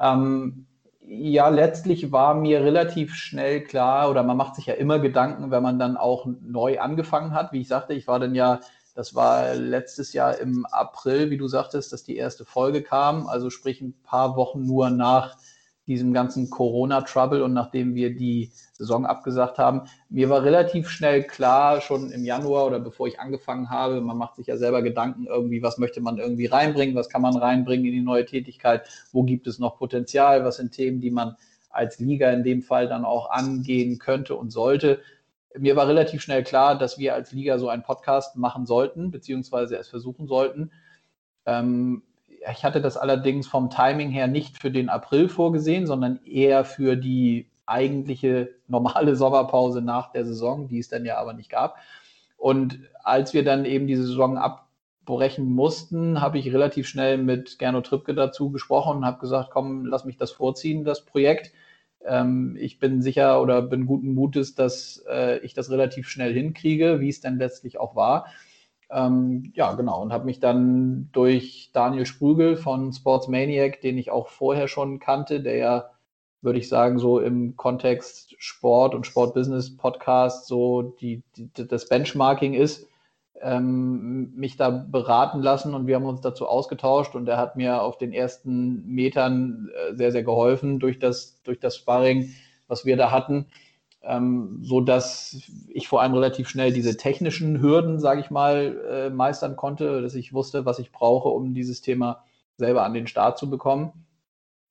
Ähm, 0.00 0.66
ja, 1.06 1.48
letztlich 1.48 2.12
war 2.12 2.34
mir 2.34 2.62
relativ 2.62 3.14
schnell 3.14 3.64
klar, 3.64 4.10
oder 4.10 4.22
man 4.22 4.36
macht 4.36 4.54
sich 4.54 4.66
ja 4.66 4.74
immer 4.74 4.98
Gedanken, 4.98 5.50
wenn 5.50 5.62
man 5.62 5.78
dann 5.78 5.96
auch 5.96 6.26
neu 6.40 6.78
angefangen 6.78 7.32
hat. 7.32 7.52
Wie 7.52 7.60
ich 7.60 7.68
sagte, 7.68 7.94
ich 7.94 8.06
war 8.06 8.20
dann 8.20 8.34
ja, 8.34 8.60
das 8.94 9.14
war 9.14 9.54
letztes 9.54 10.12
Jahr 10.12 10.38
im 10.38 10.66
April, 10.66 11.30
wie 11.30 11.38
du 11.38 11.48
sagtest, 11.48 11.92
dass 11.92 12.04
die 12.04 12.16
erste 12.16 12.44
Folge 12.44 12.82
kam, 12.82 13.26
also 13.26 13.50
sprich 13.50 13.80
ein 13.80 13.94
paar 14.02 14.36
Wochen 14.36 14.64
nur 14.64 14.90
nach 14.90 15.36
diesem 15.90 16.12
ganzen 16.14 16.50
Corona-Trouble 16.50 17.42
und 17.42 17.52
nachdem 17.52 17.96
wir 17.96 18.14
die 18.14 18.52
Saison 18.72 19.04
abgesagt 19.04 19.58
haben, 19.58 19.82
mir 20.08 20.30
war 20.30 20.44
relativ 20.44 20.88
schnell 20.88 21.24
klar, 21.24 21.80
schon 21.80 22.12
im 22.12 22.24
Januar 22.24 22.66
oder 22.66 22.78
bevor 22.78 23.08
ich 23.08 23.18
angefangen 23.18 23.70
habe, 23.70 24.00
man 24.00 24.16
macht 24.16 24.36
sich 24.36 24.46
ja 24.46 24.56
selber 24.56 24.82
Gedanken 24.82 25.26
irgendwie, 25.26 25.62
was 25.62 25.78
möchte 25.78 26.00
man 26.00 26.18
irgendwie 26.18 26.46
reinbringen, 26.46 26.94
was 26.94 27.08
kann 27.08 27.22
man 27.22 27.36
reinbringen 27.36 27.86
in 27.86 27.92
die 27.92 28.00
neue 28.02 28.24
Tätigkeit, 28.24 28.88
wo 29.12 29.24
gibt 29.24 29.48
es 29.48 29.58
noch 29.58 29.78
Potenzial, 29.78 30.44
was 30.44 30.56
sind 30.56 30.72
Themen, 30.72 31.00
die 31.00 31.10
man 31.10 31.36
als 31.70 31.98
Liga 31.98 32.30
in 32.30 32.44
dem 32.44 32.62
Fall 32.62 32.88
dann 32.88 33.04
auch 33.04 33.30
angehen 33.30 33.98
könnte 33.98 34.36
und 34.36 34.50
sollte. 34.50 35.00
Mir 35.58 35.74
war 35.74 35.88
relativ 35.88 36.22
schnell 36.22 36.44
klar, 36.44 36.78
dass 36.78 36.98
wir 36.98 37.14
als 37.14 37.32
Liga 37.32 37.58
so 37.58 37.68
einen 37.68 37.82
Podcast 37.82 38.36
machen 38.36 38.64
sollten, 38.64 39.10
beziehungsweise 39.10 39.76
es 39.76 39.88
versuchen 39.88 40.28
sollten. 40.28 40.70
Ähm, 41.46 42.04
ich 42.52 42.64
hatte 42.64 42.80
das 42.80 42.96
allerdings 42.96 43.46
vom 43.46 43.70
Timing 43.70 44.10
her 44.10 44.26
nicht 44.26 44.60
für 44.60 44.70
den 44.70 44.88
April 44.88 45.28
vorgesehen, 45.28 45.86
sondern 45.86 46.20
eher 46.24 46.64
für 46.64 46.96
die 46.96 47.50
eigentliche 47.66 48.50
normale 48.68 49.14
Sommerpause 49.16 49.82
nach 49.82 50.12
der 50.12 50.24
Saison, 50.24 50.68
die 50.68 50.78
es 50.78 50.88
dann 50.88 51.04
ja 51.04 51.18
aber 51.18 51.32
nicht 51.32 51.50
gab. 51.50 51.76
Und 52.36 52.80
als 53.04 53.34
wir 53.34 53.44
dann 53.44 53.64
eben 53.64 53.86
diese 53.86 54.06
Saison 54.06 54.38
abbrechen 54.38 55.50
mussten, 55.50 56.20
habe 56.20 56.38
ich 56.38 56.52
relativ 56.52 56.88
schnell 56.88 57.18
mit 57.18 57.58
Gernot 57.58 57.86
Trippke 57.86 58.14
dazu 58.14 58.50
gesprochen 58.50 58.98
und 58.98 59.04
habe 59.04 59.20
gesagt, 59.20 59.50
komm, 59.50 59.84
lass 59.84 60.04
mich 60.04 60.16
das 60.16 60.30
vorziehen, 60.30 60.84
das 60.84 61.04
Projekt. 61.04 61.52
Ähm, 62.04 62.56
ich 62.58 62.78
bin 62.78 63.02
sicher 63.02 63.42
oder 63.42 63.60
bin 63.60 63.86
guten 63.86 64.14
Mutes, 64.14 64.54
dass 64.54 65.04
äh, 65.08 65.38
ich 65.40 65.52
das 65.52 65.70
relativ 65.70 66.08
schnell 66.08 66.32
hinkriege, 66.32 67.00
wie 67.00 67.10
es 67.10 67.20
dann 67.20 67.38
letztlich 67.38 67.78
auch 67.78 67.94
war. 67.94 68.26
Ähm, 68.92 69.52
ja, 69.54 69.72
genau. 69.74 70.02
Und 70.02 70.12
habe 70.12 70.24
mich 70.24 70.40
dann 70.40 71.08
durch 71.12 71.70
Daniel 71.72 72.06
Sprügel 72.06 72.56
von 72.56 72.92
Sports 72.92 73.28
Maniac, 73.28 73.80
den 73.80 73.98
ich 73.98 74.10
auch 74.10 74.28
vorher 74.28 74.68
schon 74.68 74.98
kannte, 74.98 75.40
der 75.40 75.56
ja, 75.56 75.90
würde 76.42 76.58
ich 76.58 76.68
sagen, 76.68 76.98
so 76.98 77.20
im 77.20 77.56
Kontext 77.56 78.34
Sport 78.38 78.94
und 78.94 79.06
Sportbusiness 79.06 79.76
Podcast 79.76 80.46
so 80.46 80.82
die, 80.82 81.22
die, 81.36 81.50
das 81.52 81.88
Benchmarking 81.88 82.54
ist, 82.54 82.88
ähm, 83.40 84.32
mich 84.34 84.56
da 84.56 84.70
beraten 84.70 85.40
lassen. 85.40 85.74
Und 85.74 85.86
wir 85.86 85.96
haben 85.96 86.06
uns 86.06 86.20
dazu 86.20 86.48
ausgetauscht. 86.48 87.14
Und 87.14 87.28
er 87.28 87.36
hat 87.36 87.56
mir 87.56 87.82
auf 87.82 87.96
den 87.96 88.12
ersten 88.12 88.86
Metern 88.86 89.70
äh, 89.72 89.94
sehr, 89.94 90.10
sehr 90.10 90.24
geholfen 90.24 90.80
durch 90.80 90.98
das, 90.98 91.40
durch 91.44 91.60
das 91.60 91.76
Sparring, 91.76 92.34
was 92.66 92.84
wir 92.84 92.96
da 92.96 93.12
hatten 93.12 93.46
ähm, 94.02 94.58
so 94.62 94.80
dass 94.80 95.36
ich 95.68 95.88
vor 95.88 96.02
allem 96.02 96.14
relativ 96.14 96.48
schnell 96.48 96.72
diese 96.72 96.96
technischen 96.96 97.60
Hürden, 97.60 97.98
sage 98.00 98.20
ich 98.20 98.30
mal, 98.30 98.80
äh, 98.90 99.10
meistern 99.10 99.56
konnte, 99.56 100.02
dass 100.02 100.14
ich 100.14 100.32
wusste, 100.32 100.64
was 100.64 100.78
ich 100.78 100.92
brauche, 100.92 101.28
um 101.28 101.54
dieses 101.54 101.80
Thema 101.80 102.24
selber 102.56 102.84
an 102.84 102.94
den 102.94 103.06
Start 103.06 103.38
zu 103.38 103.50
bekommen. 103.50 103.92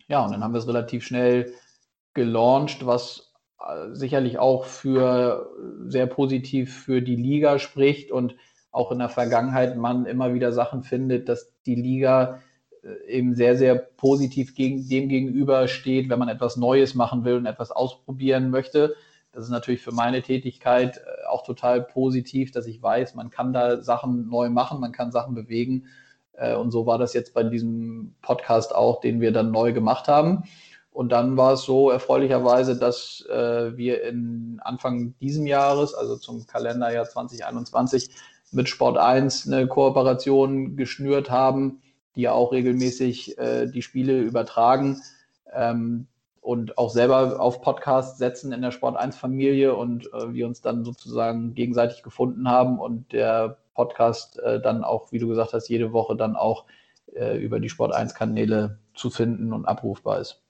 Ja, 0.08 0.26
und 0.26 0.32
dann 0.32 0.44
haben 0.44 0.54
wir 0.54 0.60
es 0.60 0.68
relativ 0.68 1.04
schnell 1.06 1.54
gelauncht, 2.14 2.86
was 2.86 3.34
äh, 3.60 3.94
sicherlich 3.94 4.40
auch 4.40 4.66
für 4.66 5.50
sehr 5.88 6.08
positiv 6.08 6.76
für 6.76 7.02
die 7.02 7.16
Liga 7.16 7.60
spricht 7.60 8.12
und 8.12 8.36
auch 8.72 8.92
in 8.92 9.00
der 9.00 9.10
Vergangenheit 9.10 9.78
man 9.78 10.06
immer 10.06 10.34
wieder 10.34 10.52
Sachen 10.52 10.84
findet, 10.84 11.30
dass 11.30 11.54
die 11.66 11.76
Liga 11.76 12.42
äh, 12.84 13.12
eben 13.12 13.36
sehr, 13.36 13.56
sehr 13.58 13.76
positiv 13.76 14.56
gegen, 14.56 14.88
dem 14.88 15.10
gegenüber 15.10 15.68
steht, 15.68 16.10
wenn 16.10 16.20
man 16.20 16.30
etwas 16.30 16.58
Neues 16.58 16.96
machen 16.96 17.26
will 17.26 17.36
und 17.36 17.46
etwas 17.46 17.72
ausprobieren 17.72 18.50
möchte. 18.50 18.96
Das 19.32 19.44
ist 19.44 19.52
natürlich 19.52 19.82
für 19.82 19.92
meine 19.92 20.22
Tätigkeit 20.22 20.98
äh, 20.98 21.28
auch 21.28 21.44
total 21.44 21.82
positiv, 21.82 22.52
dass 22.52 22.66
ich 22.66 22.82
weiß, 22.82 23.16
man 23.16 23.30
kann 23.30 23.54
da 23.54 23.82
Sachen 23.82 24.28
neu 24.28 24.50
machen, 24.50 24.80
man 24.80 24.92
kann 24.92 25.12
Sachen 25.12 25.36
bewegen. 25.36 25.86
Äh, 26.34 26.56
und 26.56 26.72
so 26.72 26.86
war 26.86 26.98
das 26.98 27.14
jetzt 27.14 27.34
bei 27.34 27.44
diesem 27.44 28.16
Podcast 28.22 28.74
auch, 28.74 29.02
den 29.02 29.22
wir 29.22 29.32
dann 29.32 29.52
neu 29.52 29.72
gemacht 29.72 30.08
haben. 30.08 30.44
Und 30.92 31.12
dann 31.12 31.38
war 31.38 31.54
es 31.54 31.62
so 31.62 31.92
erfreulicherweise, 31.92 32.78
dass 32.78 33.24
äh, 33.30 33.78
wir 33.78 34.04
in 34.04 34.60
Anfang 34.64 35.14
diesem 35.20 35.46
Jahres, 35.46 35.94
also 35.94 36.18
zum 36.18 36.48
Kalenderjahr 36.48 37.06
2021, 37.06 38.10
mit 38.52 38.68
Sport 38.68 38.98
1 38.98 39.46
eine 39.46 39.68
Kooperation 39.68 40.76
geschnürt 40.76 41.30
haben, 41.30 41.84
die 42.16 42.22
ja 42.22 42.32
auch 42.32 42.52
regelmäßig 42.52 43.38
die 43.38 43.82
Spiele 43.84 44.20
übertragen. 44.22 45.04
Ähm, 45.54 46.08
und 46.42 46.78
auch 46.78 46.90
selber 46.90 47.40
auf 47.40 47.62
Podcast 47.62 48.18
setzen 48.18 48.52
in 48.52 48.62
der 48.62 48.72
Sport 48.72 48.98
1 48.98 49.18
Familie 49.18 49.76
und 49.76 50.12
äh, 50.14 50.34
wir 50.34 50.48
uns 50.48 50.62
dann 50.62 50.86
sozusagen 50.86 51.54
gegenseitig 51.54 52.04
gefunden 52.04 52.50
haben 52.50 52.80
und 52.80 53.12
der 53.12 53.58
Podcast 53.74 54.40
äh, 54.40 54.62
dann 54.62 54.84
auch, 54.84 55.12
wie 55.12 55.20
du 55.20 55.28
gesagt 55.28 55.54
hast, 55.54 55.70
jede 55.70 55.94
Woche 55.94 56.16
dann 56.16 56.36
auch 56.36 56.66
äh, 57.14 57.38
über 57.38 57.60
die 57.60 57.70
Sport 57.70 57.94
1 57.94 58.14
Kanäle 58.14 58.80
zu 58.96 59.10
finden 59.10 59.54
und 59.54 59.66
abrufbar 59.66 60.20
ist. 60.20 60.42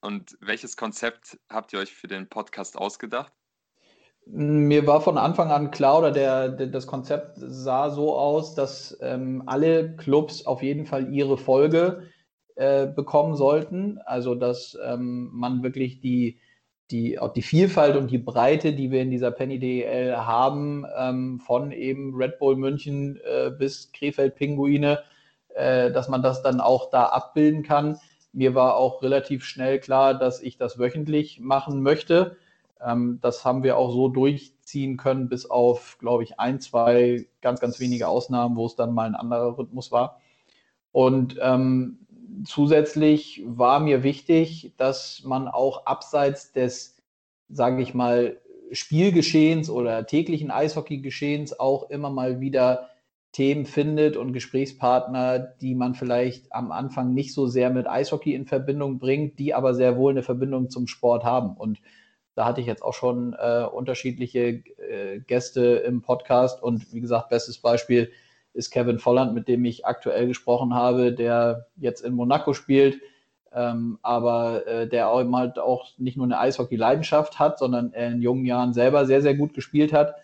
Und 0.00 0.38
welches 0.40 0.76
Konzept 0.76 1.38
habt 1.48 1.72
ihr 1.72 1.80
euch 1.80 1.92
für 1.92 2.06
den 2.06 2.28
Podcast 2.28 2.76
ausgedacht? 2.76 3.32
Mir 4.26 4.86
war 4.86 5.00
von 5.00 5.16
Anfang 5.16 5.50
an 5.50 5.70
klar, 5.70 5.98
oder 5.98 6.10
der, 6.10 6.50
der 6.50 6.66
das 6.66 6.86
Konzept 6.86 7.38
sah 7.38 7.90
so 7.90 8.14
aus, 8.14 8.54
dass 8.54 8.96
ähm, 9.00 9.42
alle 9.46 9.96
Clubs 9.96 10.44
auf 10.44 10.62
jeden 10.62 10.84
Fall 10.84 11.12
ihre 11.12 11.38
Folge 11.38 12.02
äh, 12.58 12.88
bekommen 12.88 13.36
sollten. 13.36 14.00
Also 14.04 14.34
dass 14.34 14.76
ähm, 14.84 15.30
man 15.32 15.62
wirklich 15.62 16.00
die, 16.00 16.40
die, 16.90 17.20
auch 17.20 17.32
die 17.32 17.42
Vielfalt 17.42 17.96
und 17.96 18.10
die 18.10 18.18
Breite, 18.18 18.72
die 18.72 18.90
wir 18.90 19.00
in 19.00 19.12
dieser 19.12 19.30
Penny 19.30 19.60
DEL 19.60 20.16
haben, 20.16 20.84
ähm, 20.96 21.38
von 21.38 21.70
eben 21.70 22.16
Red 22.16 22.40
Bull 22.40 22.56
München 22.56 23.20
äh, 23.24 23.50
bis 23.50 23.92
Krefeld 23.92 24.34
Pinguine, 24.34 25.04
äh, 25.54 25.92
dass 25.92 26.08
man 26.08 26.20
das 26.20 26.42
dann 26.42 26.60
auch 26.60 26.90
da 26.90 27.04
abbilden 27.04 27.62
kann. 27.62 27.98
Mir 28.32 28.56
war 28.56 28.76
auch 28.76 29.02
relativ 29.02 29.44
schnell 29.44 29.78
klar, 29.78 30.14
dass 30.14 30.42
ich 30.42 30.56
das 30.56 30.80
wöchentlich 30.80 31.38
machen 31.38 31.80
möchte. 31.80 32.36
Ähm, 32.84 33.20
das 33.22 33.44
haben 33.44 33.62
wir 33.62 33.76
auch 33.76 33.92
so 33.92 34.08
durchziehen 34.08 34.96
können, 34.96 35.28
bis 35.28 35.48
auf, 35.48 35.96
glaube 36.00 36.24
ich, 36.24 36.40
ein, 36.40 36.60
zwei 36.60 37.26
ganz, 37.40 37.60
ganz 37.60 37.78
wenige 37.78 38.08
Ausnahmen, 38.08 38.56
wo 38.56 38.66
es 38.66 38.74
dann 38.74 38.92
mal 38.92 39.06
ein 39.06 39.14
anderer 39.14 39.56
Rhythmus 39.56 39.92
war. 39.92 40.20
Und 40.90 41.38
ähm, 41.40 42.06
zusätzlich 42.44 43.42
war 43.46 43.80
mir 43.80 44.02
wichtig, 44.02 44.72
dass 44.76 45.22
man 45.24 45.48
auch 45.48 45.86
abseits 45.86 46.52
des, 46.52 46.96
sage 47.48 47.82
ich 47.82 47.94
mal, 47.94 48.40
Spielgeschehens 48.70 49.70
oder 49.70 50.06
täglichen 50.06 50.50
Eishockeygeschehens 50.50 51.58
auch 51.58 51.90
immer 51.90 52.10
mal 52.10 52.40
wieder 52.40 52.90
Themen 53.32 53.66
findet 53.66 54.16
und 54.16 54.32
Gesprächspartner, 54.32 55.38
die 55.38 55.74
man 55.74 55.94
vielleicht 55.94 56.52
am 56.52 56.72
Anfang 56.72 57.14
nicht 57.14 57.34
so 57.34 57.46
sehr 57.46 57.70
mit 57.70 57.86
Eishockey 57.86 58.34
in 58.34 58.46
Verbindung 58.46 58.98
bringt, 58.98 59.38
die 59.38 59.54
aber 59.54 59.74
sehr 59.74 59.96
wohl 59.96 60.12
eine 60.12 60.22
Verbindung 60.22 60.70
zum 60.70 60.86
Sport 60.86 61.24
haben. 61.24 61.56
Und 61.56 61.80
da 62.34 62.44
hatte 62.44 62.60
ich 62.60 62.66
jetzt 62.66 62.82
auch 62.82 62.94
schon 62.94 63.34
äh, 63.38 63.64
unterschiedliche 63.64 64.62
äh, 64.78 65.20
Gäste 65.26 65.76
im 65.86 66.02
Podcast 66.02 66.62
und 66.62 66.92
wie 66.92 67.00
gesagt, 67.00 67.28
bestes 67.28 67.58
Beispiel 67.58 68.10
ist 68.54 68.70
Kevin 68.70 68.98
Volland, 68.98 69.34
mit 69.34 69.48
dem 69.48 69.64
ich 69.64 69.86
aktuell 69.86 70.26
gesprochen 70.26 70.74
habe, 70.74 71.12
der 71.12 71.66
jetzt 71.76 72.00
in 72.00 72.14
Monaco 72.14 72.54
spielt, 72.54 73.00
ähm, 73.52 73.98
aber 74.02 74.66
äh, 74.66 74.88
der 74.88 75.08
auch, 75.08 75.24
halt 75.32 75.58
auch 75.58 75.86
nicht 75.98 76.16
nur 76.16 76.26
eine 76.26 76.38
Eishockey-Leidenschaft 76.38 77.38
hat, 77.38 77.58
sondern 77.58 77.92
in 77.92 78.20
jungen 78.20 78.44
Jahren 78.44 78.72
selber 78.72 79.06
sehr, 79.06 79.22
sehr 79.22 79.34
gut 79.34 79.54
gespielt 79.54 79.92
hat, 79.92 80.14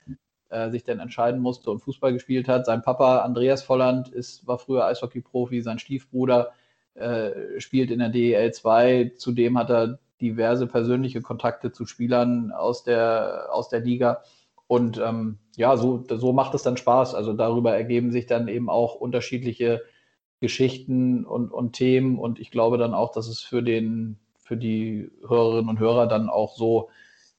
äh, 0.50 0.70
sich 0.70 0.84
dann 0.84 1.00
entscheiden 1.00 1.40
musste 1.40 1.70
und 1.70 1.80
Fußball 1.80 2.12
gespielt 2.12 2.48
hat. 2.48 2.66
Sein 2.66 2.82
Papa 2.82 3.18
Andreas 3.18 3.62
Volland 3.62 4.08
ist, 4.08 4.46
war 4.46 4.58
früher 4.58 4.86
Eishockey-Profi, 4.86 5.62
sein 5.62 5.78
Stiefbruder 5.78 6.52
äh, 6.94 7.60
spielt 7.60 7.90
in 7.90 7.98
der 7.98 8.08
DEL 8.08 8.52
2. 8.52 9.12
Zudem 9.16 9.58
hat 9.58 9.70
er 9.70 9.98
diverse 10.20 10.66
persönliche 10.66 11.22
Kontakte 11.22 11.72
zu 11.72 11.86
Spielern 11.86 12.52
aus 12.52 12.84
der, 12.84 13.48
aus 13.50 13.68
der 13.68 13.80
Liga. 13.80 14.22
Und 14.66 14.98
ähm, 14.98 15.38
ja, 15.56 15.76
so, 15.76 16.04
so 16.08 16.32
macht 16.32 16.54
es 16.54 16.62
dann 16.62 16.76
Spaß. 16.76 17.14
Also 17.14 17.32
darüber 17.32 17.74
ergeben 17.74 18.12
sich 18.12 18.26
dann 18.26 18.48
eben 18.48 18.70
auch 18.70 18.94
unterschiedliche 18.94 19.82
Geschichten 20.40 21.24
und, 21.24 21.52
und 21.52 21.72
Themen. 21.72 22.18
Und 22.18 22.38
ich 22.38 22.50
glaube 22.50 22.78
dann 22.78 22.94
auch, 22.94 23.12
dass 23.12 23.28
es 23.28 23.40
für, 23.40 23.62
den, 23.62 24.18
für 24.38 24.56
die 24.56 25.10
Hörerinnen 25.26 25.68
und 25.68 25.80
Hörer 25.80 26.06
dann 26.06 26.28
auch 26.28 26.56
so 26.56 26.90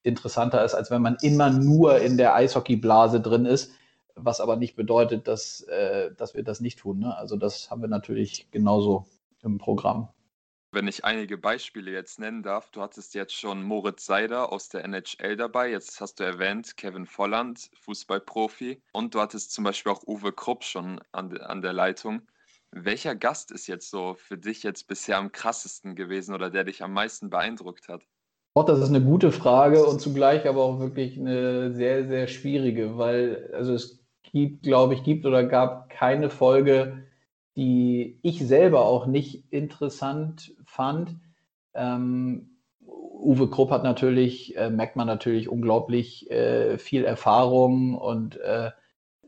interessanter 0.03 0.63
ist, 0.63 0.75
als 0.75 0.91
wenn 0.91 1.01
man 1.01 1.17
immer 1.21 1.49
nur 1.49 1.99
in 1.99 2.17
der 2.17 2.35
Eishockeyblase 2.35 3.21
drin 3.21 3.45
ist, 3.45 3.71
was 4.15 4.39
aber 4.39 4.55
nicht 4.55 4.75
bedeutet, 4.75 5.27
dass, 5.27 5.61
äh, 5.61 6.11
dass 6.15 6.35
wir 6.35 6.43
das 6.43 6.61
nicht 6.61 6.79
tun. 6.79 6.99
Ne? 6.99 7.17
Also 7.17 7.35
das 7.35 7.69
haben 7.69 7.81
wir 7.81 7.89
natürlich 7.89 8.49
genauso 8.51 9.05
im 9.41 9.57
Programm. 9.57 10.09
Wenn 10.75 10.89
ich 10.89 11.05
einige 11.05 11.37
Beispiele 11.37 11.89
jetzt 11.89 12.19
nennen 12.19 12.43
darf, 12.43 12.69
du 12.69 12.81
hattest 12.81 13.15
jetzt 13.15 13.33
schon 13.33 13.63
Moritz 13.63 14.05
Seider 14.05 14.51
aus 14.51 14.67
der 14.67 14.83
NHL 14.83 15.37
dabei, 15.37 15.71
jetzt 15.71 16.01
hast 16.01 16.19
du 16.19 16.25
erwähnt 16.25 16.75
Kevin 16.75 17.05
Volland, 17.05 17.69
Fußballprofi, 17.79 18.81
und 18.91 19.15
du 19.15 19.21
hattest 19.21 19.53
zum 19.53 19.63
Beispiel 19.63 19.93
auch 19.93 20.05
Uwe 20.05 20.33
Krupp 20.33 20.65
schon 20.65 20.99
an, 21.13 21.37
an 21.37 21.61
der 21.61 21.71
Leitung. 21.71 22.23
Welcher 22.71 23.15
Gast 23.15 23.51
ist 23.51 23.67
jetzt 23.67 23.89
so 23.89 24.15
für 24.15 24.37
dich 24.37 24.63
jetzt 24.63 24.89
bisher 24.89 25.17
am 25.17 25.31
krassesten 25.31 25.95
gewesen 25.95 26.35
oder 26.35 26.49
der 26.49 26.65
dich 26.65 26.83
am 26.83 26.91
meisten 26.91 27.29
beeindruckt 27.29 27.87
hat? 27.87 28.01
Auch 28.55 28.65
das 28.65 28.79
ist 28.79 28.89
eine 28.89 29.01
gute 29.01 29.31
Frage 29.31 29.85
und 29.85 30.01
zugleich 30.01 30.45
aber 30.45 30.61
auch 30.61 30.81
wirklich 30.81 31.17
eine 31.17 31.73
sehr, 31.73 32.05
sehr 32.05 32.27
schwierige, 32.27 32.97
weil 32.97 33.49
also 33.53 33.73
es 33.73 34.03
gibt, 34.23 34.63
glaube 34.63 34.95
ich, 34.95 35.03
gibt 35.03 35.25
oder 35.25 35.45
gab 35.45 35.89
keine 35.89 36.29
Folge, 36.29 37.05
die 37.55 38.19
ich 38.21 38.45
selber 38.45 38.85
auch 38.85 39.05
nicht 39.05 39.51
interessant 39.51 40.53
fand. 40.65 41.15
Ähm, 41.73 42.49
Uwe 42.85 43.49
Krupp 43.49 43.71
hat 43.71 43.83
natürlich, 43.83 44.55
äh, 44.57 44.69
merkt 44.69 44.95
man 44.95 45.07
natürlich 45.07 45.49
unglaublich 45.49 46.29
äh, 46.29 46.77
viel 46.77 47.05
Erfahrung 47.05 47.95
und 47.95 48.37
äh, 48.39 48.71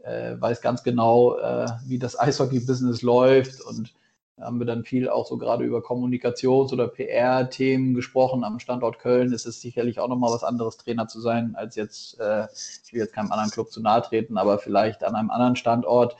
äh 0.03 0.39
weiß 0.39 0.61
ganz 0.61 0.83
genau, 0.83 1.37
äh, 1.37 1.67
wie 1.85 1.99
das 1.99 2.19
Eishockey-Business 2.19 3.01
läuft 3.01 3.61
und 3.61 3.93
haben 4.39 4.59
wir 4.59 4.67
dann 4.67 4.83
viel 4.83 5.09
auch 5.09 5.25
so 5.25 5.37
gerade 5.37 5.63
über 5.63 5.79
Kommunikations- 5.79 6.71
oder 6.71 6.87
PR-Themen 6.87 7.95
gesprochen. 7.95 8.43
Am 8.43 8.59
Standort 8.59 8.99
Köln 8.99 9.33
ist 9.33 9.47
es 9.47 9.61
sicherlich 9.61 9.99
auch 9.99 10.07
nochmal 10.07 10.31
was 10.31 10.43
anderes, 10.43 10.77
Trainer 10.77 11.07
zu 11.07 11.19
sein, 11.19 11.55
als 11.55 11.75
jetzt, 11.75 12.19
äh, 12.19 12.45
ich 12.85 12.93
will 12.93 13.01
jetzt 13.01 13.13
keinem 13.13 13.31
anderen 13.31 13.49
Club 13.49 13.71
zu 13.71 13.81
nahe 13.81 14.03
treten, 14.03 14.37
aber 14.37 14.59
vielleicht 14.59 15.03
an 15.03 15.15
einem 15.15 15.31
anderen 15.31 15.55
Standort. 15.55 16.15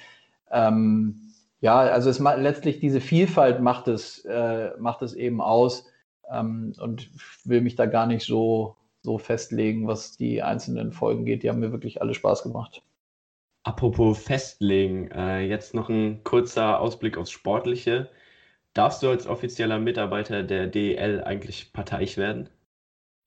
Ähm, 0.49 1.27
ja, 1.59 1.79
also 1.79 2.09
es 2.09 2.19
letztlich 2.19 2.79
diese 2.79 3.01
Vielfalt 3.01 3.61
macht 3.61 3.87
es, 3.87 4.23
äh, 4.25 4.71
macht 4.77 5.01
es 5.01 5.13
eben 5.13 5.41
aus 5.41 5.85
ähm, 6.31 6.73
und 6.79 7.09
will 7.45 7.61
mich 7.61 7.75
da 7.75 7.85
gar 7.85 8.05
nicht 8.05 8.25
so, 8.25 8.75
so 9.01 9.17
festlegen, 9.17 9.87
was 9.87 10.17
die 10.17 10.43
einzelnen 10.43 10.91
Folgen 10.91 11.25
geht. 11.25 11.43
Die 11.43 11.49
haben 11.49 11.59
mir 11.59 11.71
wirklich 11.71 12.01
alle 12.01 12.13
Spaß 12.13 12.43
gemacht. 12.43 12.83
Apropos 13.63 14.19
festlegen, 14.19 15.11
äh, 15.11 15.41
jetzt 15.41 15.73
noch 15.73 15.89
ein 15.89 16.23
kurzer 16.23 16.79
Ausblick 16.79 17.17
aufs 17.17 17.31
Sportliche. 17.31 18.09
Darfst 18.73 19.01
du 19.01 19.09
als 19.09 19.27
offizieller 19.27 19.79
Mitarbeiter 19.79 20.43
der 20.43 20.67
DEL 20.67 21.23
eigentlich 21.23 21.73
parteiisch 21.73 22.15
werden? 22.17 22.49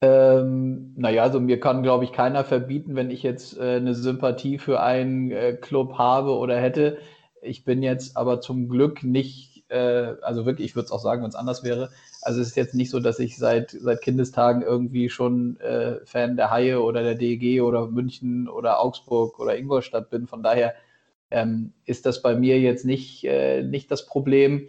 Ähm, 0.02 0.94
naja, 0.96 1.24
also 1.24 1.40
mir 1.40 1.60
kann, 1.60 1.82
glaube 1.82 2.04
ich, 2.04 2.12
keiner 2.12 2.44
verbieten, 2.44 2.96
wenn 2.96 3.10
ich 3.10 3.22
jetzt 3.22 3.58
äh, 3.58 3.76
eine 3.76 3.94
Sympathie 3.94 4.56
für 4.58 4.80
einen 4.80 5.30
äh, 5.30 5.52
Club 5.52 5.98
habe 5.98 6.36
oder 6.38 6.58
hätte, 6.58 6.98
ich 7.42 7.64
bin 7.64 7.82
jetzt 7.82 8.16
aber 8.16 8.40
zum 8.40 8.68
Glück 8.68 9.02
nicht, 9.02 9.64
äh, 9.68 10.14
also 10.22 10.46
wirklich, 10.46 10.68
ich 10.68 10.76
würde 10.76 10.86
es 10.86 10.92
auch 10.92 11.00
sagen, 11.00 11.22
wenn 11.22 11.28
es 11.28 11.34
anders 11.34 11.64
wäre. 11.64 11.90
Also 12.22 12.40
es 12.40 12.48
ist 12.48 12.56
jetzt 12.56 12.74
nicht 12.74 12.90
so, 12.90 13.00
dass 13.00 13.18
ich 13.18 13.36
seit, 13.36 13.70
seit 13.70 14.02
Kindestagen 14.02 14.62
irgendwie 14.62 15.08
schon 15.08 15.58
äh, 15.60 16.04
Fan 16.04 16.36
der 16.36 16.50
Haie 16.50 16.80
oder 16.80 17.02
der 17.02 17.14
DEG 17.14 17.62
oder 17.62 17.86
München 17.86 18.48
oder 18.48 18.80
Augsburg 18.80 19.38
oder 19.38 19.56
Ingolstadt 19.56 20.10
bin. 20.10 20.26
Von 20.26 20.42
daher 20.42 20.74
ähm, 21.30 21.72
ist 21.84 22.06
das 22.06 22.22
bei 22.22 22.34
mir 22.34 22.60
jetzt 22.60 22.84
nicht, 22.84 23.24
äh, 23.24 23.62
nicht 23.62 23.90
das 23.90 24.06
Problem. 24.06 24.68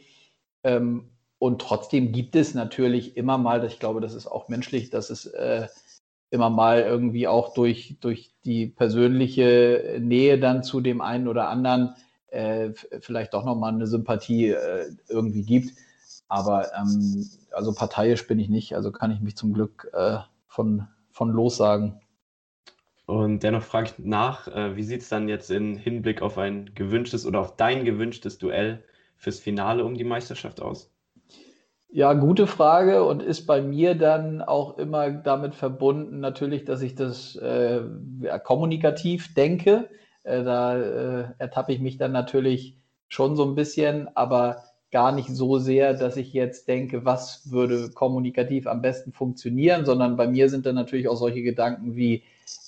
Ähm, 0.63 1.09
und 1.39 1.59
trotzdem 1.59 2.11
gibt 2.11 2.35
es 2.35 2.53
natürlich 2.53 3.17
immer 3.17 3.37
mal, 3.37 3.65
ich 3.65 3.79
glaube, 3.79 3.99
das 3.99 4.13
ist 4.13 4.27
auch 4.27 4.47
menschlich, 4.47 4.91
dass 4.91 5.09
es 5.09 5.25
äh, 5.25 5.67
immer 6.29 6.49
mal 6.49 6.81
irgendwie 6.81 7.27
auch 7.27 7.53
durch, 7.53 7.97
durch 7.99 8.31
die 8.45 8.67
persönliche 8.67 9.97
Nähe 9.99 10.39
dann 10.39 10.63
zu 10.63 10.79
dem 10.79 11.01
einen 11.01 11.27
oder 11.27 11.49
anderen 11.49 11.95
äh, 12.31 12.71
vielleicht 13.01 13.33
doch 13.33 13.45
nochmal 13.45 13.73
eine 13.73 13.87
Sympathie 13.87 14.49
äh, 14.49 14.87
irgendwie 15.07 15.43
gibt. 15.43 15.73
Aber 16.27 16.73
ähm, 16.73 17.29
also 17.51 17.73
parteiisch 17.73 18.27
bin 18.27 18.39
ich 18.39 18.49
nicht, 18.49 18.75
also 18.75 18.91
kann 18.91 19.11
ich 19.11 19.19
mich 19.19 19.35
zum 19.35 19.53
Glück 19.53 19.89
äh, 19.93 20.17
von, 20.47 20.87
von 21.11 21.29
lossagen. 21.29 21.99
Und 23.05 23.43
dennoch 23.43 23.63
frage 23.63 23.87
ich 23.87 24.05
nach, 24.05 24.47
äh, 24.47 24.77
wie 24.77 24.83
sieht 24.83 25.01
es 25.01 25.09
dann 25.09 25.27
jetzt 25.27 25.51
im 25.51 25.75
Hinblick 25.75 26.21
auf 26.21 26.37
ein 26.37 26.71
gewünschtes 26.73 27.25
oder 27.25 27.41
auf 27.41 27.57
dein 27.57 27.83
gewünschtes 27.83 28.37
Duell 28.37 28.83
fürs 29.17 29.39
Finale 29.39 29.83
um 29.83 29.95
die 29.95 30.05
Meisterschaft 30.05 30.61
aus? 30.61 30.89
Ja, 31.89 32.13
gute 32.13 32.47
Frage 32.47 33.03
und 33.03 33.21
ist 33.21 33.45
bei 33.45 33.61
mir 33.61 33.95
dann 33.95 34.41
auch 34.41 34.77
immer 34.77 35.11
damit 35.11 35.55
verbunden, 35.55 36.21
natürlich, 36.21 36.63
dass 36.63 36.81
ich 36.81 36.95
das 36.95 37.35
äh, 37.35 37.81
kommunikativ 38.45 39.33
denke. 39.33 39.89
Äh, 40.23 40.43
da 40.43 40.77
äh, 40.77 41.25
ertappe 41.37 41.73
ich 41.73 41.79
mich 41.79 41.97
dann 41.97 42.11
natürlich 42.11 42.75
schon 43.07 43.35
so 43.35 43.43
ein 43.45 43.55
bisschen, 43.55 44.09
aber 44.15 44.63
gar 44.91 45.13
nicht 45.13 45.29
so 45.29 45.57
sehr, 45.57 45.93
dass 45.93 46.17
ich 46.17 46.33
jetzt 46.33 46.67
denke, 46.67 47.05
was 47.05 47.49
würde 47.49 47.89
kommunikativ 47.91 48.67
am 48.67 48.81
besten 48.81 49.13
funktionieren, 49.13 49.85
sondern 49.85 50.17
bei 50.17 50.27
mir 50.27 50.49
sind 50.49 50.65
dann 50.65 50.75
natürlich 50.75 51.07
auch 51.07 51.15
solche 51.15 51.41
Gedanken 51.41 51.95
wie, 51.95 52.23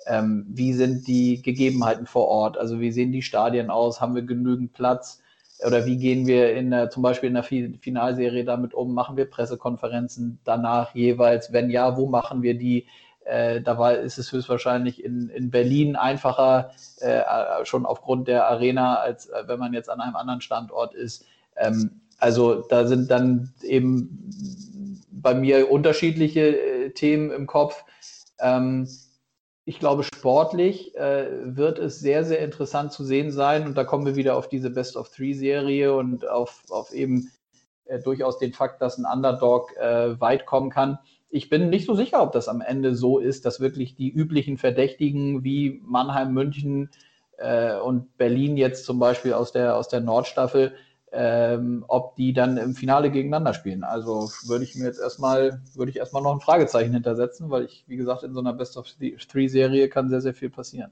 ähm, 0.07 0.45
wie 0.47 0.73
sind 0.73 1.07
die 1.07 1.41
Gegebenheiten 1.41 2.05
vor 2.07 2.27
Ort? 2.29 2.57
Also 2.57 2.79
wie 2.79 2.91
sehen 2.91 3.11
die 3.11 3.21
Stadien 3.21 3.69
aus? 3.69 3.99
Haben 3.99 4.15
wir 4.15 4.21
genügend 4.21 4.73
Platz? 4.73 5.21
Oder 5.65 5.85
wie 5.85 5.97
gehen 5.97 6.25
wir 6.25 6.55
in 6.55 6.71
der, 6.71 6.89
zum 6.89 7.03
Beispiel 7.03 7.27
in 7.27 7.35
der 7.35 7.43
Finalserie 7.43 8.45
damit 8.45 8.73
um? 8.73 8.93
Machen 8.93 9.17
wir 9.17 9.25
Pressekonferenzen 9.29 10.39
danach 10.43 10.95
jeweils? 10.95 11.51
Wenn 11.51 11.69
ja, 11.69 11.97
wo 11.97 12.07
machen 12.07 12.41
wir 12.41 12.57
die? 12.57 12.85
Äh, 13.25 13.61
da 13.61 13.77
war, 13.77 13.95
ist 13.97 14.17
es 14.17 14.31
höchstwahrscheinlich 14.31 15.03
in, 15.03 15.29
in 15.29 15.49
Berlin 15.49 15.95
einfacher, 15.95 16.71
äh, 16.99 17.19
äh, 17.19 17.65
schon 17.65 17.85
aufgrund 17.85 18.27
der 18.27 18.47
Arena, 18.47 18.95
als 18.95 19.27
äh, 19.27 19.43
wenn 19.47 19.59
man 19.59 19.73
jetzt 19.73 19.89
an 19.89 20.01
einem 20.01 20.15
anderen 20.15 20.41
Standort 20.41 20.93
ist. 20.93 21.25
Ähm, 21.55 22.01
also 22.17 22.61
da 22.61 22.85
sind 22.85 23.11
dann 23.11 23.53
eben 23.61 25.01
bei 25.11 25.33
mir 25.33 25.71
unterschiedliche 25.71 26.57
äh, 26.57 26.89
Themen 26.91 27.31
im 27.31 27.47
Kopf. 27.47 27.83
Ähm, 28.39 28.89
ich 29.65 29.79
glaube, 29.79 30.03
sportlich 30.03 30.95
äh, 30.97 31.27
wird 31.43 31.79
es 31.79 31.99
sehr, 31.99 32.25
sehr 32.25 32.39
interessant 32.39 32.91
zu 32.91 33.05
sehen 33.05 33.31
sein. 33.31 33.65
Und 33.65 33.77
da 33.77 33.85
kommen 33.85 34.05
wir 34.05 34.17
wieder 34.17 34.35
auf 34.35 34.49
diese 34.49 34.69
Best 34.69 34.97
of 34.97 35.09
Three-Serie 35.09 35.95
und 35.95 36.27
auf, 36.27 36.63
auf 36.69 36.91
eben 36.91 37.31
durchaus 38.05 38.39
den 38.39 38.53
Fakt, 38.53 38.81
dass 38.81 38.97
ein 38.97 39.05
Underdog 39.05 39.71
weit 39.75 40.45
kommen 40.45 40.69
kann 40.69 40.99
ich 41.33 41.49
bin 41.49 41.69
nicht 41.69 41.87
so 41.87 41.95
sicher, 41.95 42.21
ob 42.21 42.31
das 42.31 42.47
am 42.47 42.61
Ende 42.61 42.93
so 42.93 43.17
ist, 43.17 43.45
dass 43.45 43.59
wirklich 43.59 43.95
die 43.95 44.11
üblichen 44.11 44.59
Verdächtigen 44.59 45.43
wie 45.43 45.81
Mannheim, 45.83 46.31
München 46.31 46.91
äh, 47.37 47.75
und 47.75 48.17
Berlin 48.17 48.55
jetzt 48.55 48.85
zum 48.85 48.99
Beispiel 48.99 49.33
aus 49.33 49.51
der, 49.51 49.75
aus 49.75 49.87
der 49.87 50.01
Nordstaffel, 50.01 50.73
ähm, 51.11 51.85
ob 51.87 52.15
die 52.17 52.33
dann 52.33 52.57
im 52.57 52.75
Finale 52.75 53.09
gegeneinander 53.09 53.55
spielen. 53.55 53.83
Also 53.83 54.29
würde 54.45 54.63
ich 54.63 54.75
mir 54.75 54.85
jetzt 54.85 54.99
erstmal, 54.99 55.59
würde 55.73 55.89
ich 55.89 55.97
erstmal 55.97 56.21
noch 56.21 56.33
ein 56.33 56.39
Fragezeichen 56.39 56.93
hintersetzen, 56.93 57.49
weil 57.49 57.65
ich, 57.65 57.83
wie 57.87 57.97
gesagt, 57.97 58.21
in 58.21 58.35
so 58.35 58.39
einer 58.39 58.53
Best 58.53 58.77
of 58.77 58.87
Three 58.87 59.47
Serie 59.47 59.89
kann 59.89 60.09
sehr, 60.09 60.21
sehr 60.21 60.35
viel 60.35 60.51
passieren. 60.51 60.91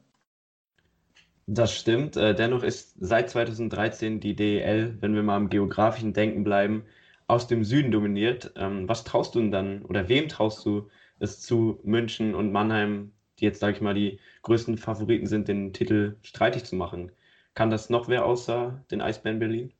Das 1.46 1.72
stimmt. 1.72 2.18
Äh, 2.18 2.34
dennoch 2.34 2.64
ist 2.64 2.96
seit 3.00 3.30
2013 3.30 4.20
die 4.20 4.36
DEL, 4.36 4.98
wenn 5.02 5.14
wir 5.14 5.22
mal 5.22 5.38
im 5.38 5.50
geografischen 5.50 6.14
Denken 6.14 6.44
bleiben, 6.44 6.84
aus 7.32 7.48
dem 7.48 7.64
Süden 7.64 7.92
dominiert. 7.92 8.52
Ähm, 8.58 8.90
was 8.90 9.06
traust 9.06 9.34
du 9.36 9.40
denn 9.40 9.52
dann 9.52 9.86
oder 9.86 10.10
wem 10.10 10.28
traust 10.28 10.66
du 10.66 10.90
es 11.18 11.40
zu, 11.40 11.80
München 11.84 12.36
und 12.36 12.52
Mannheim, 12.52 13.14
die 13.40 13.46
jetzt, 13.46 13.62
sage 13.62 13.74
ich 13.74 13.82
mal, 13.82 13.94
die 13.94 14.20
größten 14.42 14.78
Favoriten 14.78 15.28
sind, 15.28 15.48
den 15.48 15.72
Titel 15.72 16.18
streitig 16.24 16.66
zu 16.66 16.76
machen? 16.76 17.12
Kann 17.54 17.70
das 17.70 17.90
noch 17.90 18.10
wer 18.10 18.26
außer 18.26 18.84
den 18.92 19.02
Eisbären 19.02 19.40
Berlin? 19.40 19.72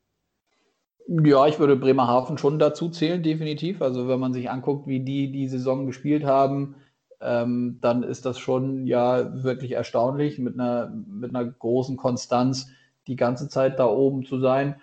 Ja, 1.08 1.46
ich 1.46 1.58
würde 1.58 1.76
Bremerhaven 1.76 2.38
schon 2.38 2.58
dazu 2.58 2.88
zählen, 2.88 3.22
definitiv. 3.22 3.82
Also 3.82 4.08
wenn 4.08 4.20
man 4.20 4.32
sich 4.32 4.50
anguckt, 4.50 4.86
wie 4.86 5.00
die 5.00 5.30
die 5.30 5.48
Saison 5.48 5.84
gespielt 5.84 6.24
haben, 6.24 6.76
ähm, 7.20 7.78
dann 7.82 8.02
ist 8.02 8.24
das 8.24 8.38
schon 8.38 8.86
ja 8.86 9.42
wirklich 9.44 9.72
erstaunlich, 9.72 10.38
mit 10.38 10.58
einer, 10.58 10.88
mit 10.88 11.34
einer 11.34 11.44
großen 11.44 11.98
Konstanz 11.98 12.70
die 13.06 13.16
ganze 13.16 13.48
Zeit 13.48 13.78
da 13.78 13.86
oben 13.86 14.24
zu 14.24 14.40
sein. 14.40 14.76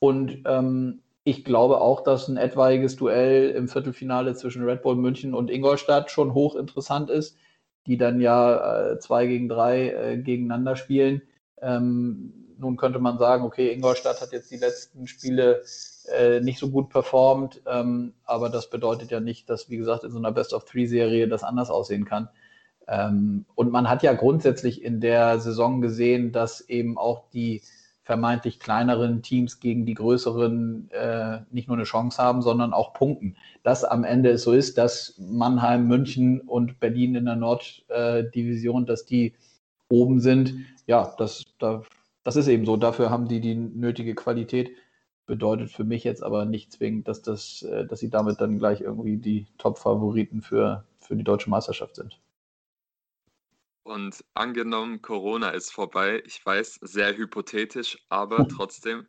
Und 0.00 0.42
ähm, 0.46 1.00
ich 1.28 1.44
glaube 1.44 1.82
auch, 1.82 2.00
dass 2.02 2.26
ein 2.28 2.38
etwaiges 2.38 2.96
Duell 2.96 3.50
im 3.50 3.68
Viertelfinale 3.68 4.34
zwischen 4.34 4.64
Red 4.64 4.80
Bull 4.80 4.96
München 4.96 5.34
und 5.34 5.50
Ingolstadt 5.50 6.10
schon 6.10 6.32
hochinteressant 6.32 7.10
ist, 7.10 7.36
die 7.86 7.98
dann 7.98 8.18
ja 8.18 8.92
äh, 8.92 8.98
zwei 8.98 9.26
gegen 9.26 9.46
drei 9.46 9.90
äh, 9.90 10.16
gegeneinander 10.16 10.74
spielen. 10.74 11.20
Ähm, 11.60 12.32
nun 12.56 12.78
könnte 12.78 12.98
man 12.98 13.18
sagen, 13.18 13.44
okay, 13.44 13.70
Ingolstadt 13.72 14.22
hat 14.22 14.32
jetzt 14.32 14.50
die 14.50 14.56
letzten 14.56 15.06
Spiele 15.06 15.62
äh, 16.10 16.40
nicht 16.40 16.58
so 16.58 16.70
gut 16.70 16.88
performt, 16.88 17.60
ähm, 17.66 18.14
aber 18.24 18.48
das 18.48 18.70
bedeutet 18.70 19.10
ja 19.10 19.20
nicht, 19.20 19.50
dass, 19.50 19.68
wie 19.68 19.76
gesagt, 19.76 20.04
in 20.04 20.10
so 20.10 20.18
einer 20.18 20.32
Best-of-Three-Serie 20.32 21.28
das 21.28 21.44
anders 21.44 21.68
aussehen 21.68 22.06
kann. 22.06 22.30
Ähm, 22.86 23.44
und 23.54 23.70
man 23.70 23.90
hat 23.90 24.02
ja 24.02 24.14
grundsätzlich 24.14 24.82
in 24.82 25.02
der 25.02 25.40
Saison 25.40 25.82
gesehen, 25.82 26.32
dass 26.32 26.62
eben 26.62 26.96
auch 26.96 27.28
die 27.34 27.60
vermeintlich 28.08 28.58
kleineren 28.58 29.20
Teams 29.20 29.60
gegen 29.60 29.84
die 29.84 29.92
größeren 29.92 30.90
äh, 30.92 31.40
nicht 31.50 31.68
nur 31.68 31.76
eine 31.76 31.84
Chance 31.84 32.16
haben, 32.16 32.40
sondern 32.40 32.72
auch 32.72 32.94
punkten. 32.94 33.36
Dass 33.62 33.84
am 33.84 34.02
Ende 34.02 34.38
so 34.38 34.54
ist, 34.54 34.78
dass 34.78 35.14
Mannheim, 35.18 35.86
München 35.86 36.40
und 36.40 36.80
Berlin 36.80 37.16
in 37.16 37.26
der 37.26 37.36
Norddivision, 37.36 38.84
äh, 38.84 38.86
dass 38.86 39.04
die 39.04 39.34
oben 39.90 40.20
sind, 40.20 40.54
ja, 40.86 41.14
das, 41.18 41.44
das 41.58 42.36
ist 42.36 42.48
eben 42.48 42.64
so. 42.64 42.78
Dafür 42.78 43.10
haben 43.10 43.28
die 43.28 43.42
die 43.42 43.54
nötige 43.54 44.14
Qualität. 44.14 44.70
bedeutet 45.26 45.70
für 45.70 45.84
mich 45.84 46.02
jetzt 46.02 46.22
aber 46.22 46.46
nicht 46.46 46.72
zwingend, 46.72 47.08
dass, 47.08 47.20
das, 47.20 47.60
äh, 47.60 47.84
dass 47.86 48.00
sie 48.00 48.08
damit 48.08 48.40
dann 48.40 48.58
gleich 48.58 48.80
irgendwie 48.80 49.18
die 49.18 49.48
Top-Favoriten 49.58 50.40
für, 50.40 50.84
für 50.98 51.14
die 51.14 51.24
deutsche 51.24 51.50
Meisterschaft 51.50 51.96
sind. 51.96 52.18
Und 53.88 54.22
angenommen, 54.34 55.00
Corona 55.00 55.48
ist 55.48 55.72
vorbei, 55.72 56.22
ich 56.26 56.44
weiß, 56.44 56.80
sehr 56.82 57.16
hypothetisch, 57.16 57.96
aber 58.10 58.46
trotzdem, 58.54 59.06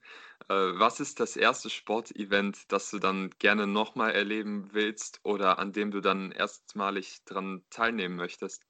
äh, 0.47 0.53
was 0.53 1.01
ist 1.01 1.19
das 1.19 1.35
erste 1.35 1.69
Sportevent, 1.69 2.59
das 2.69 2.89
du 2.89 2.97
dann 2.97 3.29
gerne 3.39 3.67
nochmal 3.67 4.11
erleben 4.11 4.69
willst 4.71 5.19
oder 5.25 5.59
an 5.59 5.73
dem 5.73 5.91
du 5.91 5.99
dann 5.99 6.31
erstmalig 6.31 7.25
dran 7.25 7.61
teilnehmen 7.69 8.15
möchtest? 8.15 8.63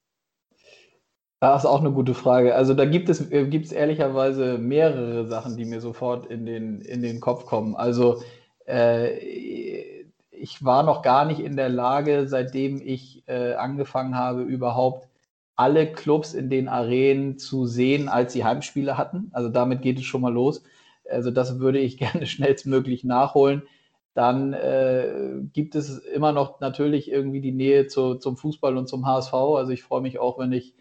Das 1.38 1.62
ist 1.62 1.70
auch 1.70 1.78
eine 1.78 1.92
gute 1.92 2.14
Frage. 2.14 2.56
Also 2.56 2.74
da 2.74 2.86
gibt 2.86 3.08
es, 3.08 3.30
äh, 3.30 3.46
gibt 3.46 3.66
es 3.66 3.72
ehrlicherweise 3.72 4.58
mehrere 4.58 5.28
Sachen, 5.28 5.56
die 5.56 5.64
mir 5.64 5.80
sofort 5.80 6.26
in 6.26 6.44
den, 6.44 6.80
in 6.80 7.02
den 7.02 7.20
Kopf 7.20 7.46
kommen. 7.46 7.76
Also 7.76 8.20
äh, 8.66 9.16
ich 10.32 10.64
war 10.64 10.82
noch 10.82 11.02
gar 11.02 11.24
nicht 11.24 11.38
in 11.38 11.56
der 11.56 11.68
Lage, 11.68 12.26
seitdem 12.26 12.82
ich 12.84 13.22
äh, 13.28 13.54
angefangen 13.54 14.16
habe, 14.16 14.42
überhaupt 14.42 15.09
alle 15.60 15.92
Clubs 15.92 16.32
in 16.32 16.48
den 16.48 16.68
Arenen 16.68 17.36
zu 17.36 17.66
sehen, 17.66 18.08
als 18.08 18.32
sie 18.32 18.44
Heimspiele 18.44 18.96
hatten. 18.96 19.28
Also 19.32 19.50
damit 19.50 19.82
geht 19.82 19.98
es 19.98 20.04
schon 20.06 20.22
mal 20.22 20.32
los. 20.32 20.64
Also 21.06 21.30
das 21.30 21.58
würde 21.58 21.78
ich 21.78 21.98
gerne 21.98 22.24
schnellstmöglich 22.24 23.04
nachholen. 23.04 23.62
Dann 24.14 24.54
äh, 24.54 25.34
gibt 25.52 25.74
es 25.74 25.98
immer 25.98 26.32
noch 26.32 26.60
natürlich 26.60 27.10
irgendwie 27.10 27.42
die 27.42 27.52
Nähe 27.52 27.88
zu, 27.88 28.14
zum 28.14 28.38
Fußball 28.38 28.78
und 28.78 28.88
zum 28.88 29.04
HSV. 29.06 29.34
Also 29.34 29.72
ich 29.72 29.82
freue 29.82 30.00
mich 30.00 30.18
auch, 30.18 30.38
wenn 30.38 30.52
ich 30.52 30.74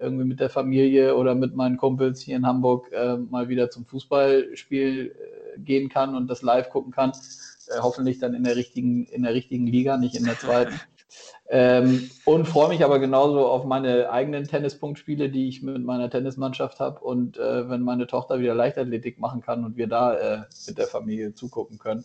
irgendwie 0.00 0.24
mit 0.24 0.40
der 0.40 0.50
Familie 0.50 1.14
oder 1.14 1.36
mit 1.36 1.54
meinen 1.54 1.76
Kumpels 1.76 2.20
hier 2.20 2.36
in 2.36 2.44
Hamburg 2.44 2.90
äh, 2.90 3.16
mal 3.16 3.48
wieder 3.48 3.70
zum 3.70 3.86
Fußballspiel 3.86 5.14
äh, 5.14 5.60
gehen 5.60 5.88
kann 5.88 6.16
und 6.16 6.26
das 6.26 6.42
live 6.42 6.70
gucken 6.70 6.90
kann. 6.90 7.12
Äh, 7.68 7.78
hoffentlich 7.80 8.18
dann 8.18 8.34
in 8.34 8.42
der 8.42 8.56
richtigen, 8.56 9.06
in 9.06 9.22
der 9.22 9.32
richtigen 9.32 9.68
Liga, 9.68 9.96
nicht 9.96 10.16
in 10.16 10.24
der 10.24 10.38
zweiten. 10.40 10.74
Ähm, 11.48 12.10
und 12.24 12.46
freue 12.46 12.70
mich 12.70 12.84
aber 12.84 12.98
genauso 12.98 13.46
auf 13.46 13.64
meine 13.64 14.10
eigenen 14.10 14.44
Tennispunktspiele, 14.44 15.28
die 15.28 15.48
ich 15.48 15.62
mit 15.62 15.84
meiner 15.84 16.08
Tennismannschaft 16.08 16.80
habe. 16.80 17.00
Und 17.00 17.38
äh, 17.38 17.68
wenn 17.68 17.82
meine 17.82 18.06
Tochter 18.06 18.38
wieder 18.40 18.54
Leichtathletik 18.54 19.18
machen 19.18 19.42
kann 19.42 19.64
und 19.64 19.76
wir 19.76 19.86
da 19.86 20.14
äh, 20.14 20.42
mit 20.66 20.78
der 20.78 20.86
Familie 20.86 21.34
zugucken 21.34 21.78
können. 21.78 22.04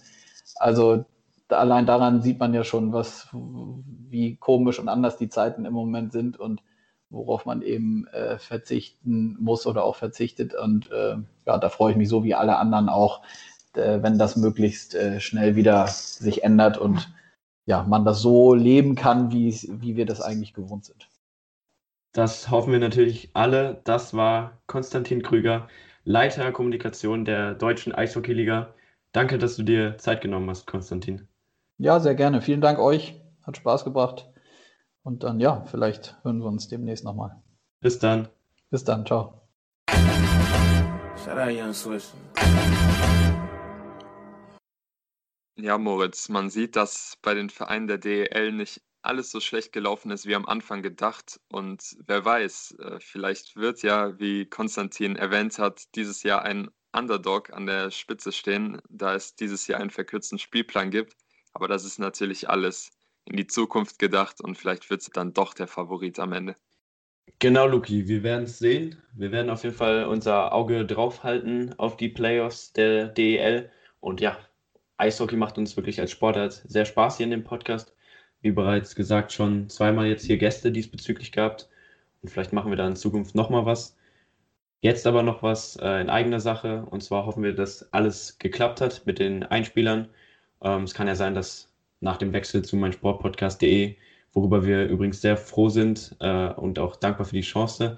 Also 0.56 1.06
da, 1.48 1.60
allein 1.60 1.86
daran 1.86 2.22
sieht 2.22 2.40
man 2.40 2.54
ja 2.54 2.64
schon, 2.64 2.92
was, 2.92 3.30
wie 3.32 4.36
komisch 4.36 4.80
und 4.80 4.90
anders 4.90 5.18
die 5.18 5.30
Zeiten 5.30 5.66
im 5.66 5.74
Moment 5.74 6.12
sind 6.12 6.38
und 6.38 6.62
worauf 7.10 7.46
man 7.46 7.62
eben 7.62 8.08
äh, 8.08 8.38
verzichten 8.38 9.38
muss 9.40 9.66
oder 9.66 9.84
auch 9.86 9.96
verzichtet. 9.96 10.54
Und 10.54 10.92
äh, 10.92 11.16
ja, 11.46 11.58
da 11.58 11.70
freue 11.70 11.92
ich 11.92 11.98
mich 11.98 12.10
so 12.10 12.24
wie 12.24 12.36
alle 12.36 12.58
anderen 12.58 12.90
auch, 12.90 13.22
wenn 13.76 14.18
das 14.18 14.36
möglichst 14.36 14.96
äh, 14.96 15.20
schnell 15.20 15.56
wieder 15.56 15.88
sich 15.88 16.44
ändert 16.44 16.80
und 16.80 17.14
ja, 17.70 17.84
man 17.84 18.04
das 18.04 18.24
so 18.24 18.56
leben 18.56 18.96
kann, 18.96 19.32
wie, 19.32 19.54
wie 19.70 19.96
wir 19.96 20.08
das 20.08 20.22
eigentlich 20.22 20.56
gewohnt 20.56 20.86
sind. 20.86 21.08
Das 22.14 22.50
hoffen 22.50 22.72
wir 22.72 22.80
natürlich 22.80 23.30
alle. 23.36 23.82
Das 23.84 24.16
war 24.16 24.58
Konstantin 24.66 25.22
Krüger, 25.22 25.68
Leiter 26.04 26.52
Kommunikation 26.52 27.26
der 27.26 27.54
Deutschen 27.54 27.94
Eishockeyliga. 27.94 28.74
Danke, 29.12 29.38
dass 29.38 29.56
du 29.56 29.62
dir 29.62 30.00
Zeit 30.00 30.22
genommen 30.22 30.50
hast, 30.50 30.66
Konstantin. 30.66 31.28
Ja, 31.78 32.00
sehr 32.00 32.16
gerne. 32.16 32.42
Vielen 32.42 32.62
Dank 32.62 32.80
euch. 32.80 33.22
Hat 33.44 33.58
Spaß 33.58 33.84
gebracht. 33.84 34.28
Und 35.04 35.24
dann, 35.24 35.40
ja, 35.40 35.64
vielleicht 35.68 36.18
hören 36.24 36.40
wir 36.40 36.48
uns 36.48 36.70
demnächst 36.70 37.06
nochmal. 37.06 37.36
Bis 37.82 38.00
dann. 38.00 38.30
Bis 38.72 38.84
dann. 38.84 39.06
Ciao. 39.06 39.44
Shout 41.24 41.38
out 41.38 41.52
Young 41.52 41.74
Swiss. 41.74 42.16
Ja, 45.62 45.78
Moritz, 45.78 46.30
man 46.30 46.50
sieht, 46.50 46.76
dass 46.78 47.18
bei 47.22 47.34
den 47.34 47.50
Vereinen 47.50 47.88
der 47.88 47.98
DEL 47.98 48.54
nicht 48.54 48.82
alles 49.02 49.30
so 49.30 49.42
schlecht 49.42 49.74
gelaufen 49.74 50.10
ist 50.10 50.26
wie 50.26 50.36
am 50.36 50.46
Anfang 50.46 50.82
gedacht. 50.82 51.40
Und 51.50 51.98
wer 52.06 52.24
weiß, 52.24 52.78
äh, 52.80 53.00
vielleicht 53.00 53.56
wird 53.58 53.82
ja, 53.82 54.18
wie 54.20 54.46
Konstantin 54.46 55.18
erwähnt 55.18 55.60
hat, 55.60 55.84
dieses 55.96 56.24
Jahr 56.24 56.44
ein 56.44 56.70
Underdog 56.94 57.52
an 57.52 57.66
der 57.66 57.92
Spitze 57.92 58.32
stehen, 58.32 58.82
da 58.90 59.16
es 59.16 59.36
dieses 59.36 59.68
Jahr 59.68 59.82
einen 59.82 59.90
verkürzten 59.90 60.40
Spielplan 60.40 60.92
gibt. 60.92 61.16
Aber 61.54 61.68
das 61.68 61.84
ist 61.84 62.00
natürlich 62.00 62.50
alles 62.50 62.92
in 63.26 63.36
die 63.36 63.48
Zukunft 63.48 64.00
gedacht 64.00 64.42
und 64.42 64.58
vielleicht 64.58 64.90
wird 64.90 65.02
es 65.02 65.10
dann 65.10 65.34
doch 65.34 65.54
der 65.54 65.68
Favorit 65.68 66.20
am 66.20 66.34
Ende. 66.34 66.56
Genau, 67.40 67.68
Luki, 67.68 68.08
wir 68.08 68.24
werden 68.24 68.46
es 68.46 68.60
sehen. 68.60 69.02
Wir 69.14 69.32
werden 69.32 69.50
auf 69.50 69.64
jeden 69.64 69.76
Fall 69.76 70.06
unser 70.06 70.54
Auge 70.54 70.86
draufhalten 70.86 71.78
auf 71.78 71.98
die 71.98 72.10
Playoffs 72.10 72.74
der 72.74 73.08
DEL. 73.08 73.72
Und 74.00 74.20
ja, 74.20 74.38
Eishockey 75.00 75.38
macht 75.38 75.58
uns 75.58 75.78
wirklich 75.78 76.02
als 76.02 76.12
Sportart 76.12 76.62
sehr 76.68 76.86
Spaß 76.86 77.18
hier 77.18 77.24
in 77.24 77.32
dem 77.32 77.46
Podcast. 77.46 77.94
Wie 78.42 78.52
bereits 78.52 78.96
gesagt, 78.96 79.32
schon 79.32 79.70
zweimal 79.70 80.08
jetzt 80.08 80.26
hier 80.26 80.38
Gäste 80.38 80.72
diesbezüglich 80.72 81.32
gehabt. 81.32 81.70
Und 82.22 82.30
vielleicht 82.30 82.52
machen 82.52 82.70
wir 82.70 82.78
da 82.78 82.88
in 82.88 82.98
Zukunft 82.98 83.34
nochmal 83.34 83.66
was. 83.66 83.96
Jetzt 84.82 85.08
aber 85.08 85.24
noch 85.24 85.42
was 85.42 85.78
äh, 85.78 86.02
in 86.02 86.10
eigener 86.10 86.42
Sache. 86.42 86.86
Und 86.90 87.02
zwar 87.02 87.26
hoffen 87.26 87.44
wir, 87.44 87.54
dass 87.56 87.92
alles 87.94 88.40
geklappt 88.40 88.82
hat 88.82 89.06
mit 89.06 89.20
den 89.20 89.44
Einspielern. 89.44 90.10
Ähm, 90.62 90.84
es 90.84 90.94
kann 90.94 91.08
ja 91.08 91.16
sein, 91.16 91.34
dass 91.34 91.74
nach 92.02 92.18
dem 92.18 92.34
Wechsel 92.34 92.64
zu 92.64 92.76
meinsportpodcast.de, 92.76 93.96
worüber 94.34 94.66
wir 94.66 94.86
übrigens 94.86 95.22
sehr 95.22 95.38
froh 95.38 95.70
sind 95.70 96.16
äh, 96.20 96.50
und 96.50 96.78
auch 96.78 96.98
dankbar 96.98 97.26
für 97.26 97.36
die 97.36 97.42
Chance, 97.42 97.98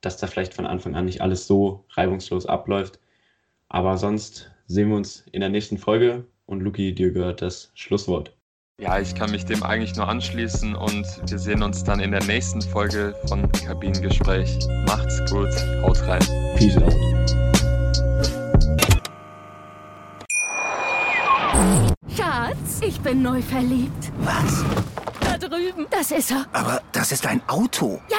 dass 0.00 0.16
da 0.16 0.26
vielleicht 0.26 0.54
von 0.54 0.66
Anfang 0.66 0.94
an 0.94 1.04
nicht 1.04 1.20
alles 1.20 1.46
so 1.46 1.84
reibungslos 1.90 2.46
abläuft. 2.46 3.00
Aber 3.68 3.98
sonst 3.98 4.50
sehen 4.66 4.88
wir 4.88 4.96
uns 4.96 5.26
in 5.32 5.40
der 5.40 5.50
nächsten 5.50 5.76
Folge 5.78 6.24
und 6.48 6.60
Luki, 6.60 6.94
dir 6.94 7.12
gehört 7.12 7.42
das 7.42 7.70
Schlusswort. 7.74 8.34
Ja, 8.80 8.98
ich 9.00 9.14
kann 9.14 9.30
mich 9.30 9.44
dem 9.44 9.62
eigentlich 9.62 9.96
nur 9.96 10.08
anschließen 10.08 10.74
und 10.74 11.04
wir 11.26 11.38
sehen 11.38 11.62
uns 11.62 11.84
dann 11.84 12.00
in 12.00 12.12
der 12.12 12.22
nächsten 12.24 12.62
Folge 12.62 13.14
von 13.26 13.50
Kabinengespräch. 13.52 14.58
Macht's 14.86 15.18
gut, 15.30 15.48
haut 15.82 16.00
rein. 16.06 16.22
Peace 16.56 16.76
out. 16.78 16.94
Schatz, 22.16 22.80
ich 22.82 23.00
bin 23.00 23.22
neu 23.22 23.42
verliebt. 23.42 24.12
Was? 24.20 24.64
Da 25.20 25.36
drüben. 25.38 25.86
Das 25.90 26.12
ist 26.12 26.30
er. 26.30 26.46
Aber 26.52 26.80
das 26.92 27.12
ist 27.12 27.26
ein 27.26 27.42
Auto. 27.48 28.00
Ja, 28.08 28.18